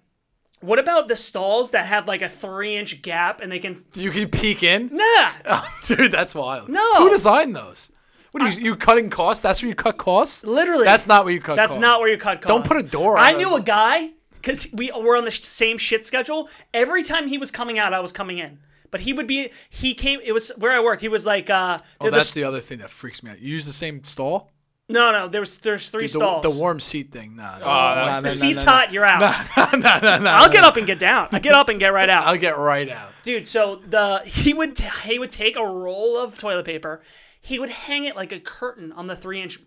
what 0.60 0.78
about 0.78 1.08
the 1.08 1.16
stalls 1.16 1.70
that 1.72 1.86
have 1.86 2.06
like 2.08 2.22
a 2.22 2.28
three-inch 2.28 3.02
gap 3.02 3.40
and 3.40 3.50
they 3.50 3.58
can? 3.58 3.76
you 3.94 4.10
can 4.10 4.28
peek 4.28 4.62
in. 4.62 4.90
Nah, 5.46 5.62
Dude, 5.86 6.12
that's 6.12 6.34
wild. 6.34 6.68
No. 6.68 6.94
Who 6.96 7.10
designed 7.10 7.54
those? 7.54 7.90
What 8.32 8.42
are 8.42 8.50
you, 8.50 8.60
you 8.60 8.76
cutting 8.76 9.08
costs? 9.10 9.42
That's 9.42 9.62
where 9.62 9.68
you 9.70 9.74
cut 9.74 9.96
costs? 9.98 10.44
literally. 10.44 10.84
That's 10.84 11.06
not 11.06 11.24
where 11.24 11.32
you 11.32 11.40
cut 11.40 11.56
That's 11.56 11.70
costs. 11.70 11.80
not 11.80 12.00
where 12.00 12.10
you 12.10 12.18
cut 12.18 12.42
costs. 12.42 12.46
Don't 12.48 12.66
put 12.66 12.76
a 12.76 12.82
door 12.82 13.16
I 13.16 13.32
on 13.32 13.38
knew 13.38 13.56
a 13.56 13.60
guy 13.60 14.10
because 14.34 14.68
we 14.72 14.92
were 14.92 15.16
on 15.16 15.24
the 15.24 15.30
sh- 15.30 15.40
same 15.40 15.78
shit 15.78 16.04
schedule. 16.04 16.48
Every 16.74 17.02
time 17.02 17.26
he 17.28 17.38
was 17.38 17.50
coming 17.50 17.78
out, 17.78 17.94
I 17.94 18.00
was 18.00 18.12
coming 18.12 18.38
in. 18.38 18.58
But 18.90 19.00
he 19.00 19.12
would 19.12 19.26
be. 19.26 19.50
He 19.70 19.94
came. 19.94 20.20
It 20.24 20.32
was 20.32 20.50
where 20.58 20.72
I 20.72 20.80
worked. 20.80 21.00
He 21.02 21.08
was 21.08 21.24
like. 21.26 21.48
uh 21.50 21.78
Oh, 22.00 22.04
there- 22.04 22.12
that's 22.12 22.32
the 22.34 22.44
other 22.44 22.60
thing 22.60 22.78
that 22.78 22.90
freaks 22.90 23.22
me 23.22 23.30
out. 23.30 23.38
You 23.38 23.48
use 23.52 23.66
the 23.66 23.72
same 23.72 24.02
stall? 24.04 24.50
No, 24.88 25.12
no. 25.12 25.28
There 25.28 25.40
was. 25.40 25.58
There's 25.58 25.88
three 25.90 26.04
The, 26.04 26.08
stalls. 26.08 26.42
the 26.42 26.50
warm 26.50 26.80
seat 26.80 27.12
thing. 27.12 27.36
Nah. 27.36 27.58
nah, 27.58 28.16
oh, 28.18 28.20
The 28.20 28.28
nah, 28.28 28.30
seat's 28.30 28.64
nah, 28.64 28.72
nah, 28.72 28.78
hot. 28.78 28.92
You're 28.92 29.04
out. 29.04 29.20
Nah, 29.56 29.70
nah, 29.76 29.98
nah, 30.00 30.18
nah, 30.18 30.30
I'll 30.38 30.48
get 30.50 30.64
up 30.64 30.76
and 30.76 30.86
get 30.86 30.98
down. 30.98 31.28
I 31.32 31.38
get 31.40 31.54
up 31.54 31.68
and 31.68 31.78
get 31.78 31.92
right 31.92 32.08
out. 32.08 32.26
I'll 32.26 32.38
get 32.38 32.56
right 32.56 32.88
out. 32.88 33.10
dude. 33.22 33.46
So 33.46 33.76
the 33.76 34.22
he 34.24 34.54
would 34.54 34.78
he 35.04 35.18
would 35.18 35.30
take 35.32 35.56
a 35.56 35.64
roll 35.64 36.16
of 36.16 36.38
toilet 36.38 36.64
paper, 36.64 37.02
he 37.40 37.58
would 37.58 37.70
hang 37.70 38.04
it 38.04 38.16
like 38.16 38.32
a 38.32 38.40
curtain 38.40 38.92
on 38.92 39.06
the 39.08 39.16
three 39.16 39.42
inch, 39.42 39.58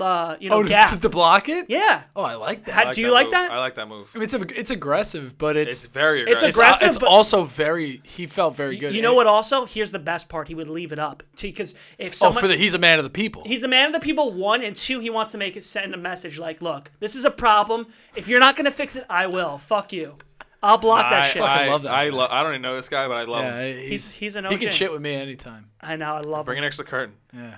uh, 0.00 0.36
you 0.40 0.50
know, 0.50 0.56
Oh, 0.56 0.62
to, 0.64 0.68
gap. 0.68 0.90
to, 0.92 1.00
to 1.00 1.08
block 1.08 1.48
it? 1.48 1.66
yeah. 1.68 2.02
Oh, 2.16 2.22
I 2.22 2.34
like 2.34 2.64
that. 2.64 2.72
How- 2.74 2.88
I 2.88 2.92
do 2.92 3.00
you 3.00 3.12
like 3.12 3.26
move. 3.26 3.32
that? 3.32 3.50
I 3.52 3.58
like 3.58 3.76
that 3.76 3.86
move. 3.86 4.10
I 4.14 4.18
mean, 4.18 4.24
it's, 4.24 4.34
a, 4.34 4.40
it's 4.58 4.70
aggressive, 4.70 5.38
but 5.38 5.56
it's 5.56 5.84
It's 5.84 5.92
very 5.92 6.22
It's 6.22 6.42
aggressive. 6.42 6.48
it's, 6.48 6.56
aggressive, 6.56 6.88
it's 6.88 6.98
but- 6.98 7.08
also 7.08 7.44
very. 7.44 8.00
He 8.04 8.26
felt 8.26 8.56
very 8.56 8.76
good. 8.76 8.94
You 8.94 9.02
know 9.02 9.14
what? 9.14 9.26
Also, 9.28 9.66
here's 9.66 9.92
the 9.92 9.98
best 10.00 10.28
part. 10.28 10.48
He 10.48 10.54
would 10.54 10.68
leave 10.68 10.90
it 10.90 10.98
up 10.98 11.22
because 11.40 11.74
if 11.98 12.20
Oh, 12.22 12.32
for 12.32 12.48
the 12.48 12.56
he's 12.56 12.74
a 12.74 12.78
man 12.78 12.98
of 12.98 13.04
the 13.04 13.10
people. 13.10 13.42
he's 13.46 13.60
the 13.60 13.68
man 13.68 13.86
of 13.86 13.92
the 13.92 14.00
people. 14.00 14.32
One 14.32 14.62
and 14.62 14.74
two, 14.74 14.98
he 14.98 15.10
wants 15.10 15.30
to 15.32 15.38
make 15.38 15.56
it 15.56 15.64
send 15.64 15.94
a 15.94 15.98
message 15.98 16.38
like, 16.38 16.60
"Look, 16.60 16.90
this 16.98 17.14
is 17.14 17.24
a 17.24 17.30
problem. 17.30 17.86
If 18.16 18.26
you're 18.28 18.40
not 18.40 18.56
gonna 18.56 18.70
fix 18.72 18.96
it, 18.96 19.04
I 19.08 19.26
will. 19.28 19.58
Fuck 19.58 19.92
you. 19.92 20.16
I'll 20.62 20.78
block 20.78 21.10
that 21.10 21.22
I, 21.22 21.26
shit." 21.26 21.42
fucking 21.42 21.68
I, 21.68 21.70
love 21.70 21.82
that 21.82 21.92
I, 21.92 22.08
lo- 22.08 22.26
I 22.30 22.42
don't 22.42 22.52
even 22.52 22.62
know 22.62 22.74
this 22.76 22.88
guy, 22.88 23.06
but 23.06 23.16
I 23.18 23.24
love 23.24 23.44
yeah, 23.44 23.60
him. 23.62 23.76
he's, 23.76 23.88
he's 23.88 24.12
he's 24.12 24.36
an 24.36 24.46
he 24.46 24.56
can 24.56 24.70
shit 24.70 24.90
with 24.90 25.02
me 25.02 25.14
anytime. 25.14 25.70
I 25.80 25.96
know. 25.96 26.14
I 26.14 26.20
love 26.20 26.40
him. 26.40 26.44
Bring 26.46 26.58
him. 26.58 26.64
an 26.64 26.66
extra 26.68 26.84
curtain. 26.84 27.14
Yeah. 27.32 27.56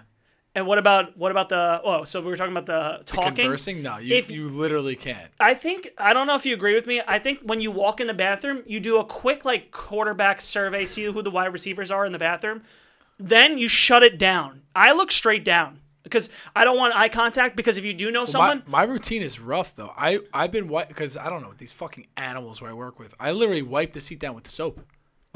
And 0.57 0.66
what 0.66 0.79
about 0.79 1.19
what 1.19 1.31
about 1.31 1.51
the? 1.51 1.83
Oh, 1.85 2.05
so 2.05 2.23
we 2.23 2.29
were 2.29 2.37
talking 2.37 2.57
about 2.57 2.64
the 2.64 3.05
talking. 3.05 3.35
Conversing? 3.35 3.83
No, 3.83 3.99
you 3.99 4.16
If- 4.16 4.31
you 4.31 4.49
literally 4.49 4.97
can't. 4.97 5.31
I 5.38 5.53
think 5.53 5.90
I 5.99 6.14
don't 6.14 6.27
know 6.27 6.35
if 6.35 6.47
you 6.47 6.55
agree 6.55 6.75
with 6.75 6.87
me. 6.87 7.03
I 7.07 7.19
think 7.19 7.42
when 7.42 7.61
you 7.61 7.71
walk 7.71 8.01
in 8.01 8.07
the 8.07 8.14
bathroom, 8.14 8.62
you 8.66 8.81
do 8.81 8.99
a 8.99 9.05
quick 9.05 9.45
like 9.45 9.71
quarterback 9.71 10.40
survey, 10.40 10.87
see 10.87 11.05
who 11.05 11.21
the 11.21 11.31
wide 11.31 11.53
receivers 11.53 11.90
are 11.90 12.07
in 12.07 12.12
the 12.12 12.19
bathroom. 12.19 12.62
Then 13.19 13.59
you 13.59 13.69
shut 13.69 14.03
it 14.03 14.19
down. 14.19 14.62
I 14.75 14.92
look 14.92 15.12
straight 15.12 15.45
down 15.45 15.81
because 16.03 16.31
I 16.55 16.64
don't 16.64 16.79
want 16.79 16.97
eye 16.97 17.11
contact. 17.11 17.55
Because 17.55 17.77
if 17.77 17.85
you 17.85 17.92
do 17.92 18.11
know 18.11 18.25
someone, 18.25 18.62
My, 18.66 18.87
my 18.87 18.90
routine 18.90 19.21
is 19.21 19.38
rough 19.38 19.75
though. 19.75 19.92
I 19.95 20.21
I've 20.33 20.53
been 20.53 20.69
white 20.69 20.88
because 20.88 21.19
I 21.19 21.29
don't 21.29 21.42
know 21.42 21.49
what 21.49 21.59
these 21.59 21.75
fucking 21.75 22.07
animals 22.16 22.62
where 22.62 22.71
I 22.71 22.75
work 22.75 22.99
with. 22.99 23.14
I 23.21 23.31
literally 23.33 23.61
wipe 23.61 23.92
the 23.92 24.01
seat 24.01 24.21
down 24.21 24.35
with 24.35 24.49
soap. 24.49 24.81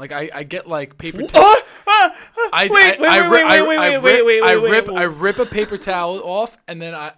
Like 0.01 0.11
I, 0.11 0.31
I 0.33 0.41
get 0.43 0.67
like 0.67 0.97
paper 0.97 1.21
towel. 1.21 1.55
Ah, 1.93 2.13
ah. 2.15 2.49
I, 2.53 2.69
Wait, 2.71 2.99
I, 2.99 3.01
wait, 3.01 3.09
I, 3.09 3.29
wait, 3.29 3.29
wait, 3.31 3.43
I, 3.43 3.61
wait, 3.61 3.77
I 3.77 3.97
wait, 3.97 4.13
rip, 4.13 4.25
wait, 4.25 4.43
I 4.43 4.51
rip, 4.53 4.87
wait. 4.87 4.97
I 4.97 5.03
rip 5.03 5.39
a 5.39 5.45
paper 5.45 5.77
towel 5.77 6.19
off, 6.23 6.57
and 6.67 6.81
then 6.81 6.93
I. 6.95 7.13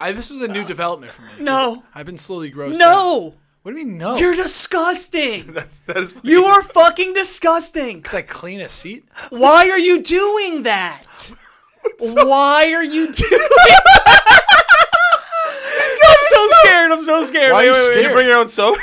I, 0.00 0.12
this 0.12 0.30
was 0.30 0.40
a 0.42 0.48
new 0.48 0.64
development 0.64 1.12
for 1.12 1.22
me. 1.22 1.28
No. 1.40 1.84
I've 1.94 2.06
been 2.06 2.18
slowly 2.18 2.50
grossed. 2.50 2.74
out. 2.74 2.78
no, 2.78 3.34
What 3.62 3.72
do 3.72 3.78
you 3.78 3.86
mean 3.86 3.98
no? 3.98 4.16
you're 4.16 4.34
disgusting. 4.34 5.52
That 5.86 5.96
is 5.98 6.14
you 6.22 6.44
are 6.44 6.62
fucking 6.62 7.12
disgusting. 7.14 7.98
Because 7.98 8.14
I 8.14 8.22
clean 8.22 8.60
a 8.60 8.68
seat. 8.68 9.06
Why 9.30 9.70
are 9.70 9.78
you 9.78 10.02
doing 10.02 10.64
that? 10.64 11.30
Why 12.00 12.72
are 12.72 12.84
you 12.84 13.12
doing? 13.12 13.48
I'm 16.08 16.24
so 16.30 16.48
scared. 16.62 16.92
I'm 16.92 17.02
so 17.02 17.22
scared. 17.22 17.52
Why 17.52 17.60
are 17.60 17.64
you 17.64 17.70
wait, 17.72 17.78
wait. 17.78 17.84
scared? 17.84 18.02
You 18.02 18.10
bring 18.12 18.26
your 18.26 18.38
own 18.38 18.48
soap? 18.48 18.76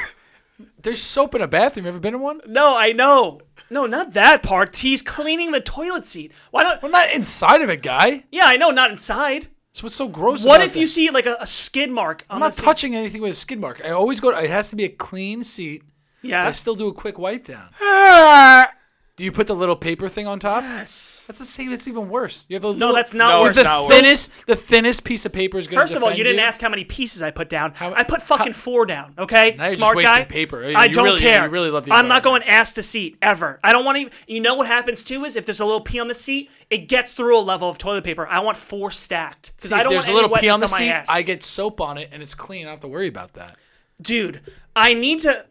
There's 0.84 1.02
soap 1.02 1.34
in 1.34 1.41
a 1.41 1.48
bathroom. 1.48 1.86
You 1.86 1.89
ever 1.89 2.00
been 2.00 2.13
in 2.13 2.19
one? 2.22 2.41
No, 2.46 2.76
I 2.76 2.91
know. 2.91 3.39
No, 3.69 3.86
not 3.86 4.13
that 4.13 4.43
part. 4.43 4.76
He's 4.76 5.02
cleaning 5.02 5.52
the 5.52 5.62
toilet 5.62 6.06
seat. 6.06 6.34
Why 6.52 6.63
don't? 6.63 6.82
Well, 6.82 6.91
not 6.91 7.12
inside 7.12 7.62
of 7.62 7.69
it, 7.69 7.82
guy. 7.82 8.26
Yeah, 8.32 8.46
I 8.46 8.58
know, 8.58 8.69
not 8.69 8.91
inside. 8.91 9.48
So 9.72 9.84
what's 9.84 9.96
so 9.96 10.08
gross? 10.08 10.46
What 10.46 10.58
about 10.58 10.67
if 10.67 10.76
you 10.76 10.86
see 10.86 11.10
like 11.10 11.26
a, 11.26 11.38
a 11.39 11.48
skid 11.48 11.89
mark 11.89 12.26
on 12.30 12.36
I'm 12.36 12.39
the 12.41 12.46
not 12.48 12.56
seat? 12.56 12.63
touching 12.63 12.96
anything 12.96 13.22
with 13.22 13.32
a 13.32 13.36
skid 13.36 13.60
mark. 13.60 13.82
I 13.84 13.89
always 13.89 14.19
go. 14.19 14.32
To, 14.32 14.43
it 14.43 14.50
has 14.50 14.69
to 14.69 14.76
be 14.76 14.84
a 14.84 14.89
clean 14.89 15.43
seat. 15.43 15.84
Yeah. 16.22 16.46
I 16.46 16.52
still 16.52 16.76
do 16.76 16.88
a 16.89 16.93
quick 16.93 17.17
wipe 17.17 17.46
down. 17.46 17.69
Do 19.15 19.23
you 19.23 19.32
put 19.32 19.45
the 19.45 19.54
little 19.54 19.76
paper 19.76 20.10
thing 20.10 20.26
on 20.26 20.39
top? 20.39 20.63
Yes. 20.63 21.23
That's 21.28 21.38
the 21.38 21.45
same. 21.45 21.69
That's 21.69 21.88
even 21.88 22.10
worse. 22.10 22.47
You 22.49 22.56
have 22.56 22.63
a 22.63 22.67
No, 22.73 22.88
little, 22.88 22.95
that's 22.95 23.13
not 23.13 23.34
No, 23.34 23.41
worse. 23.43 23.49
it's 23.49 23.58
the 23.60 23.63
not 23.63 23.84
worse. 23.88 23.93
thinnest. 23.95 24.47
The 24.47 24.56
thinnest 24.56 25.04
piece 25.04 25.23
of 25.23 25.32
paper 25.32 25.60
is 25.60 25.67
going 25.67 25.76
to 25.76 25.82
First 25.84 25.95
of 25.95 26.02
all, 26.02 26.12
you 26.12 26.23
didn't 26.23 26.39
ask 26.39 26.60
how 26.60 26.69
many 26.69 26.84
pieces 26.84 27.21
I 27.21 27.30
put 27.30 27.47
down. 27.47 27.73
How- 27.76 27.93
I 27.93 28.02
put 28.06 28.23
fucking 28.23 28.54
four 28.54 28.88
down. 28.88 29.13
Okay, 29.19 29.52
Now 29.52 29.56
you're 29.56 29.63
just 29.65 29.78
smart 29.78 29.97
wasting 29.97 30.15
guy. 30.15 30.26
paper. 30.26 30.65
I 30.76 30.86
You 30.86 30.93
don't 30.95 31.04
really- 31.06 31.19
care. 31.19 31.43
you 31.43 31.49
really 31.52 31.69
love 31.69 31.86
the 31.86 31.91
I'm 31.93 32.08
not 32.08 32.17
environment. 32.17 32.45
going 32.45 32.60
ass 32.60 32.73
to 32.73 32.82
seat 32.82 33.17
ever. 33.21 33.60
I 33.63 33.71
don't 33.71 33.86
want 33.86 33.99
to. 34.12 34.17
You 34.34 34.39
know 34.41 34.56
what 34.56 34.65
happens 34.65 35.04
too 35.04 35.23
is 35.26 35.36
if 35.36 35.45
there's 35.45 35.60
a 35.60 35.65
little 35.65 35.82
pee 35.82 35.99
on 35.99 36.08
the 36.08 36.15
seat, 36.15 36.49
it 36.71 36.88
gets 36.88 37.12
through 37.13 37.38
a 37.38 37.39
level 37.39 37.69
of 37.69 37.78
toilet 37.78 38.04
paper. 38.04 38.28
I 38.28 38.39
want 38.39 38.58
four 38.58 38.89
stacked 38.89 39.52
because 39.58 39.69
See, 39.69 39.76
I 39.76 39.84
don't 39.84 39.93
there's 39.93 40.06
want 40.08 40.12
a 40.12 40.15
little 40.15 40.36
any 40.36 40.41
pee 40.41 40.49
on 40.49 40.60
the 40.60 40.63
wetness 40.63 40.78
seat, 40.78 40.89
ass. 40.89 41.08
I 41.08 41.21
get 41.21 41.43
soap 41.43 41.80
on 41.82 41.99
it 41.99 42.10
and 42.12 42.23
it's 42.23 42.34
clean. 42.34 42.62
I 42.62 42.65
don't 42.65 42.71
have 42.71 42.80
to 42.80 42.88
worry 42.88 43.10
about 43.10 43.34
that. 43.34 43.58
dude, 44.02 44.41
I 44.76 44.95
need 44.95 45.19
to. 45.19 45.45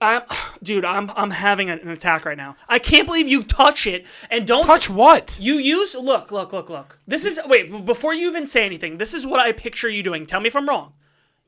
I'm, 0.00 0.22
dude, 0.62 0.84
I'm 0.84 1.10
I'm 1.16 1.30
having 1.30 1.68
an 1.70 1.88
attack 1.88 2.24
right 2.24 2.36
now. 2.36 2.56
I 2.68 2.78
can't 2.78 3.06
believe 3.06 3.28
you 3.28 3.42
touch 3.42 3.86
it 3.86 4.06
and 4.30 4.46
don't 4.46 4.66
Touch 4.66 4.88
what? 4.90 5.38
You 5.40 5.54
use 5.54 5.94
look, 5.94 6.30
look, 6.32 6.52
look, 6.52 6.70
look. 6.70 6.98
This 7.06 7.24
is 7.24 7.40
wait 7.46 7.84
before 7.84 8.14
you 8.14 8.28
even 8.28 8.46
say 8.46 8.64
anything. 8.64 8.98
This 8.98 9.14
is 9.14 9.26
what 9.26 9.40
I 9.40 9.52
picture 9.52 9.88
you 9.88 10.02
doing. 10.02 10.26
Tell 10.26 10.40
me 10.40 10.48
if 10.48 10.56
I'm 10.56 10.68
wrong. 10.68 10.94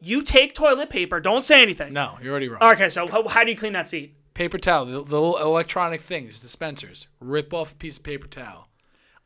You 0.00 0.20
take 0.22 0.54
toilet 0.54 0.90
paper. 0.90 1.20
Don't 1.20 1.44
say 1.44 1.62
anything. 1.62 1.92
No, 1.92 2.18
you're 2.20 2.32
already 2.32 2.48
wrong. 2.48 2.62
Okay, 2.62 2.88
so 2.88 3.06
how, 3.06 3.28
how 3.28 3.44
do 3.44 3.50
you 3.50 3.56
clean 3.56 3.72
that 3.74 3.86
seat? 3.86 4.16
Paper 4.34 4.58
towel, 4.58 4.84
the, 4.86 4.92
the 4.92 4.98
little 4.98 5.38
electronic 5.38 6.00
things, 6.00 6.40
dispensers. 6.40 7.06
Rip 7.20 7.54
off 7.54 7.72
a 7.72 7.74
piece 7.76 7.98
of 7.98 8.02
paper 8.02 8.26
towel. 8.26 8.68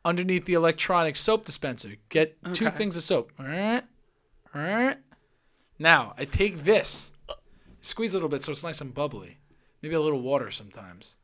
Underneath 0.05 0.45
the 0.45 0.53
electronic 0.53 1.15
soap 1.15 1.45
dispenser, 1.45 1.95
get 2.09 2.37
two 2.53 2.67
Okay. 2.67 2.77
things 2.77 2.95
of 2.95 3.03
soap. 3.03 3.31
Alright? 3.39 3.85
Alright? 4.55 4.97
Now, 5.79 6.13
I 6.17 6.25
take 6.25 6.63
this, 6.63 7.11
squeeze 7.87 8.13
a 8.13 8.17
little 8.17 8.29
bit 8.29 8.43
so 8.43 8.51
it's 8.51 8.63
nice 8.63 8.81
and 8.81 8.93
bubbly. 8.93 9.37
Maybe 9.81 9.95
a 9.95 10.01
little 10.01 10.21
water 10.21 10.51
sometimes. 10.51 11.15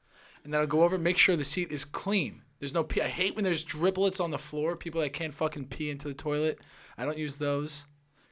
And 0.43 0.53
then 0.53 0.61
I'll 0.61 0.67
go 0.67 0.83
over 0.83 0.95
and 0.95 1.03
make 1.03 1.17
sure 1.17 1.35
the 1.35 1.45
seat 1.45 1.71
is 1.71 1.85
clean. 1.85 2.41
There's 2.59 2.73
no 2.73 2.83
pee. 2.83 3.01
I 3.01 3.07
hate 3.07 3.35
when 3.35 3.43
there's 3.43 3.65
driblets 3.65 4.21
on 4.23 4.31
the 4.31 4.37
floor, 4.37 4.75
people 4.75 5.01
that 5.01 5.13
can't 5.13 5.33
fucking 5.33 5.67
pee 5.67 5.89
into 5.89 6.07
the 6.07 6.13
toilet. 6.13 6.59
I 6.97 7.05
don't 7.05 7.17
use 7.17 7.37
those 7.37 7.85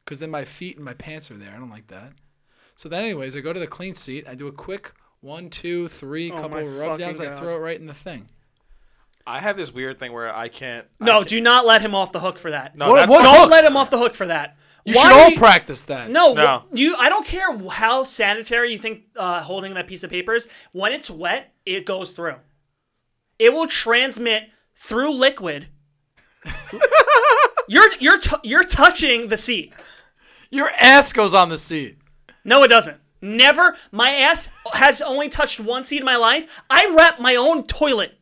because 0.06 0.20
then 0.20 0.30
my 0.32 0.46
feet 0.46 0.76
and 0.78 0.86
my 0.86 0.94
pants 0.94 1.30
are 1.32 1.38
there. 1.38 1.54
I 1.56 1.60
don't 1.60 1.70
like 1.70 1.88
that. 1.88 2.13
So 2.76 2.89
then, 2.89 3.04
anyways, 3.04 3.36
I 3.36 3.41
go 3.41 3.54
to 3.54 3.60
the 3.60 3.67
clean 3.67 3.96
seat. 3.96 4.26
I 4.28 4.36
do 4.36 4.48
a 4.48 4.52
quick 4.52 4.94
one, 5.20 5.50
two, 5.50 5.88
three, 5.88 6.32
Oh 6.32 6.36
couple 6.36 6.50
my 6.52 6.63
rub 6.63 6.98
downs. 7.00 7.20
fucking 7.20 7.34
I 7.34 7.38
throw 7.38 7.56
it 7.56 7.60
right 7.60 7.80
in 7.80 7.86
the 7.88 7.94
thing. 7.94 8.30
I 9.28 9.39
have 9.39 9.56
this 9.56 9.72
weird 9.72 10.00
thing 10.00 10.13
where 10.13 10.34
I 10.36 10.48
can't. 10.48 10.88
I 11.00 11.06
No, 11.06 11.12
can't- 11.20 11.28
do 11.28 11.41
not 11.41 11.65
let 11.65 11.82
him 11.82 11.94
off 11.94 12.12
the 12.12 12.20
hook 12.20 12.39
for 12.39 12.52
that. 12.52 12.76
No, 12.76 12.89
What- 12.89 12.96
that's 12.98 13.12
what. 13.12 13.22
Don't 13.24 13.41
hook? 13.41 13.52
let 13.52 13.65
him 13.65 13.78
off 13.78 13.89
the 13.89 14.00
hook 14.00 14.15
for 14.15 14.28
that. 14.28 14.58
You 14.86 14.96
Why 14.96 15.02
should 15.04 15.12
all 15.12 15.30
you- 15.30 15.38
practice 15.38 15.84
that. 15.84 16.10
No, 16.10 16.34
No. 16.34 16.63
you. 16.74 16.96
I 16.98 17.08
don't 17.10 17.26
care 17.26 17.56
how 17.70 18.04
sanitary 18.04 18.74
you 18.74 18.80
think 18.80 19.04
uh, 19.15 19.41
holding 19.41 19.74
that 19.76 19.88
piece 19.88 20.04
of 20.04 20.10
paper 20.10 20.34
is. 20.34 20.48
When 20.72 20.91
it's 20.91 21.10
wet, 21.10 21.54
it 21.65 21.86
goes 21.86 22.12
through. 22.13 22.36
It 23.38 23.54
will 23.54 23.67
transmit 23.67 24.44
through 24.76 25.12
liquid. 25.13 25.67
you're 27.67 27.94
you're 28.00 28.17
t- 28.17 28.36
you're 28.44 28.63
touching 28.63 29.28
the 29.28 29.38
seat. 29.38 29.74
Your 30.50 30.70
ass 30.80 31.13
goes 31.13 31.34
on 31.34 31.50
the 31.50 31.58
seat. 31.58 31.98
No, 32.44 32.63
it 32.63 32.67
doesn't. 32.67 32.98
Never. 33.22 33.76
My 33.91 34.12
ass 34.12 34.52
has 34.74 35.02
only 35.02 35.30
touched 35.30 35.60
one 35.60 35.84
seat 35.84 36.00
in 36.00 36.06
my 36.06 36.15
life. 36.15 36.62
I 36.70 36.94
wrap 36.98 37.20
my 37.20 37.36
own 37.36 37.65
toilet 37.67 38.17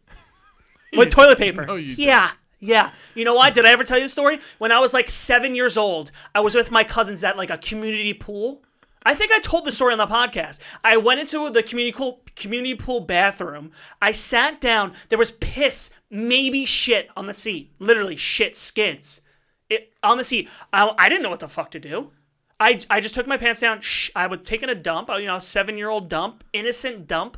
with 0.97 1.09
toilet 1.09 1.37
paper. 1.37 1.65
No, 1.65 1.75
you 1.75 1.95
don't. 1.95 2.05
yeah. 2.05 2.31
Yeah. 2.59 2.91
You 3.15 3.25
know 3.25 3.35
why? 3.35 3.49
Did 3.51 3.65
I 3.65 3.71
ever 3.71 3.83
tell 3.83 3.97
you 3.97 4.05
the 4.05 4.09
story? 4.09 4.39
When 4.57 4.71
I 4.71 4.79
was 4.79 4.93
like 4.93 5.09
seven 5.09 5.55
years 5.55 5.77
old, 5.77 6.11
I 6.35 6.41
was 6.41 6.55
with 6.55 6.71
my 6.71 6.83
cousins 6.83 7.23
at 7.23 7.37
like 7.37 7.49
a 7.49 7.57
community 7.57 8.13
pool. 8.13 8.63
I 9.03 9.15
think 9.15 9.31
I 9.31 9.39
told 9.39 9.63
the 9.63 9.71
story 9.71 9.93
on 9.93 9.97
the 9.97 10.07
podcast. 10.07 10.59
I 10.83 10.97
went 10.97 11.21
into 11.21 11.49
the 11.49 11.63
community 11.63 11.97
pool, 11.97 12.21
community 12.35 12.75
pool 12.75 12.99
bathroom. 12.99 13.71
I 14.01 14.11
sat 14.11 14.59
down. 14.59 14.93
There 15.07 15.17
was 15.17 15.31
piss, 15.31 15.91
maybe 16.09 16.65
shit 16.65 17.09
on 17.15 17.25
the 17.25 17.33
seat. 17.33 17.71
Literally 17.79 18.17
shit, 18.17 18.55
skids. 18.55 19.21
It, 19.69 19.93
on 20.03 20.17
the 20.17 20.23
seat. 20.23 20.49
I, 20.73 20.91
I 20.97 21.07
didn't 21.07 21.23
know 21.23 21.29
what 21.29 21.39
the 21.39 21.47
fuck 21.47 21.71
to 21.71 21.79
do. 21.79 22.11
I, 22.59 22.79
I 22.89 22.99
just 22.99 23.15
took 23.15 23.25
my 23.25 23.37
pants 23.37 23.61
down. 23.61 23.79
Shh, 23.79 24.09
I 24.15 24.27
was 24.27 24.41
taking 24.43 24.67
a 24.67 24.75
dump, 24.75 25.09
you 25.17 25.25
know, 25.25 25.39
seven 25.39 25.77
year 25.77 25.89
old 25.89 26.09
dump, 26.09 26.43
innocent 26.51 27.07
dump. 27.07 27.37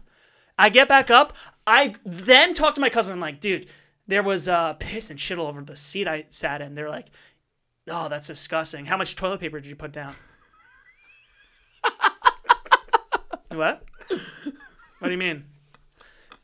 I 0.58 0.70
get 0.70 0.88
back 0.88 1.12
up. 1.12 1.34
I 1.68 1.94
then 2.04 2.54
talk 2.54 2.74
to 2.76 2.82
my 2.82 2.90
cousin. 2.90 3.14
I'm 3.14 3.20
like, 3.20 3.40
dude, 3.40 3.68
there 4.08 4.24
was 4.24 4.48
uh, 4.48 4.74
piss 4.74 5.10
and 5.10 5.20
shit 5.20 5.38
all 5.38 5.48
over 5.48 5.62
the 5.62 5.76
seat 5.76 6.08
I 6.08 6.26
sat 6.30 6.62
in. 6.62 6.76
They're 6.76 6.90
like, 6.90 7.08
oh, 7.90 8.10
that's 8.10 8.28
disgusting. 8.28 8.86
How 8.86 8.98
much 8.98 9.16
toilet 9.16 9.40
paper 9.40 9.60
did 9.60 9.70
you 9.70 9.76
put 9.76 9.92
down? 9.92 10.14
what? 13.50 13.84
What 15.00 15.08
do 15.08 15.12
you 15.12 15.18
mean? 15.18 15.46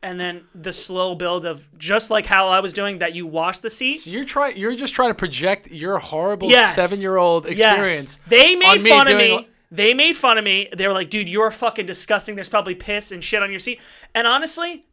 And 0.02 0.18
then 0.20 0.44
the 0.54 0.72
slow 0.72 1.14
build 1.16 1.44
of 1.44 1.68
just 1.76 2.10
like 2.10 2.26
how 2.26 2.48
I 2.48 2.60
was 2.60 2.72
doing 2.72 2.98
that 2.98 3.14
you 3.14 3.26
wash 3.26 3.58
the 3.58 3.70
seat. 3.70 3.94
So 3.94 4.10
you're 4.10 4.24
trying. 4.24 4.56
You're 4.56 4.76
just 4.76 4.94
trying 4.94 5.10
to 5.10 5.14
project 5.14 5.68
your 5.70 5.98
horrible 5.98 6.48
Yes. 6.50 6.76
seven-year-old 6.76 7.46
experience. 7.46 8.18
Yes. 8.20 8.28
They 8.28 8.54
made 8.54 8.66
on 8.78 8.82
me 8.82 8.90
fun 8.90 9.08
of 9.08 9.18
doing- 9.18 9.36
me. 9.42 9.48
They 9.70 9.92
made 9.92 10.14
fun 10.16 10.38
of 10.38 10.44
me. 10.44 10.68
They 10.74 10.86
were 10.86 10.94
like, 10.94 11.10
dude, 11.10 11.28
you're 11.28 11.50
fucking 11.50 11.84
disgusting. 11.84 12.36
There's 12.36 12.48
probably 12.48 12.74
piss 12.74 13.12
and 13.12 13.22
shit 13.22 13.42
on 13.42 13.50
your 13.50 13.58
seat. 13.58 13.80
And 14.14 14.26
honestly, 14.26 14.86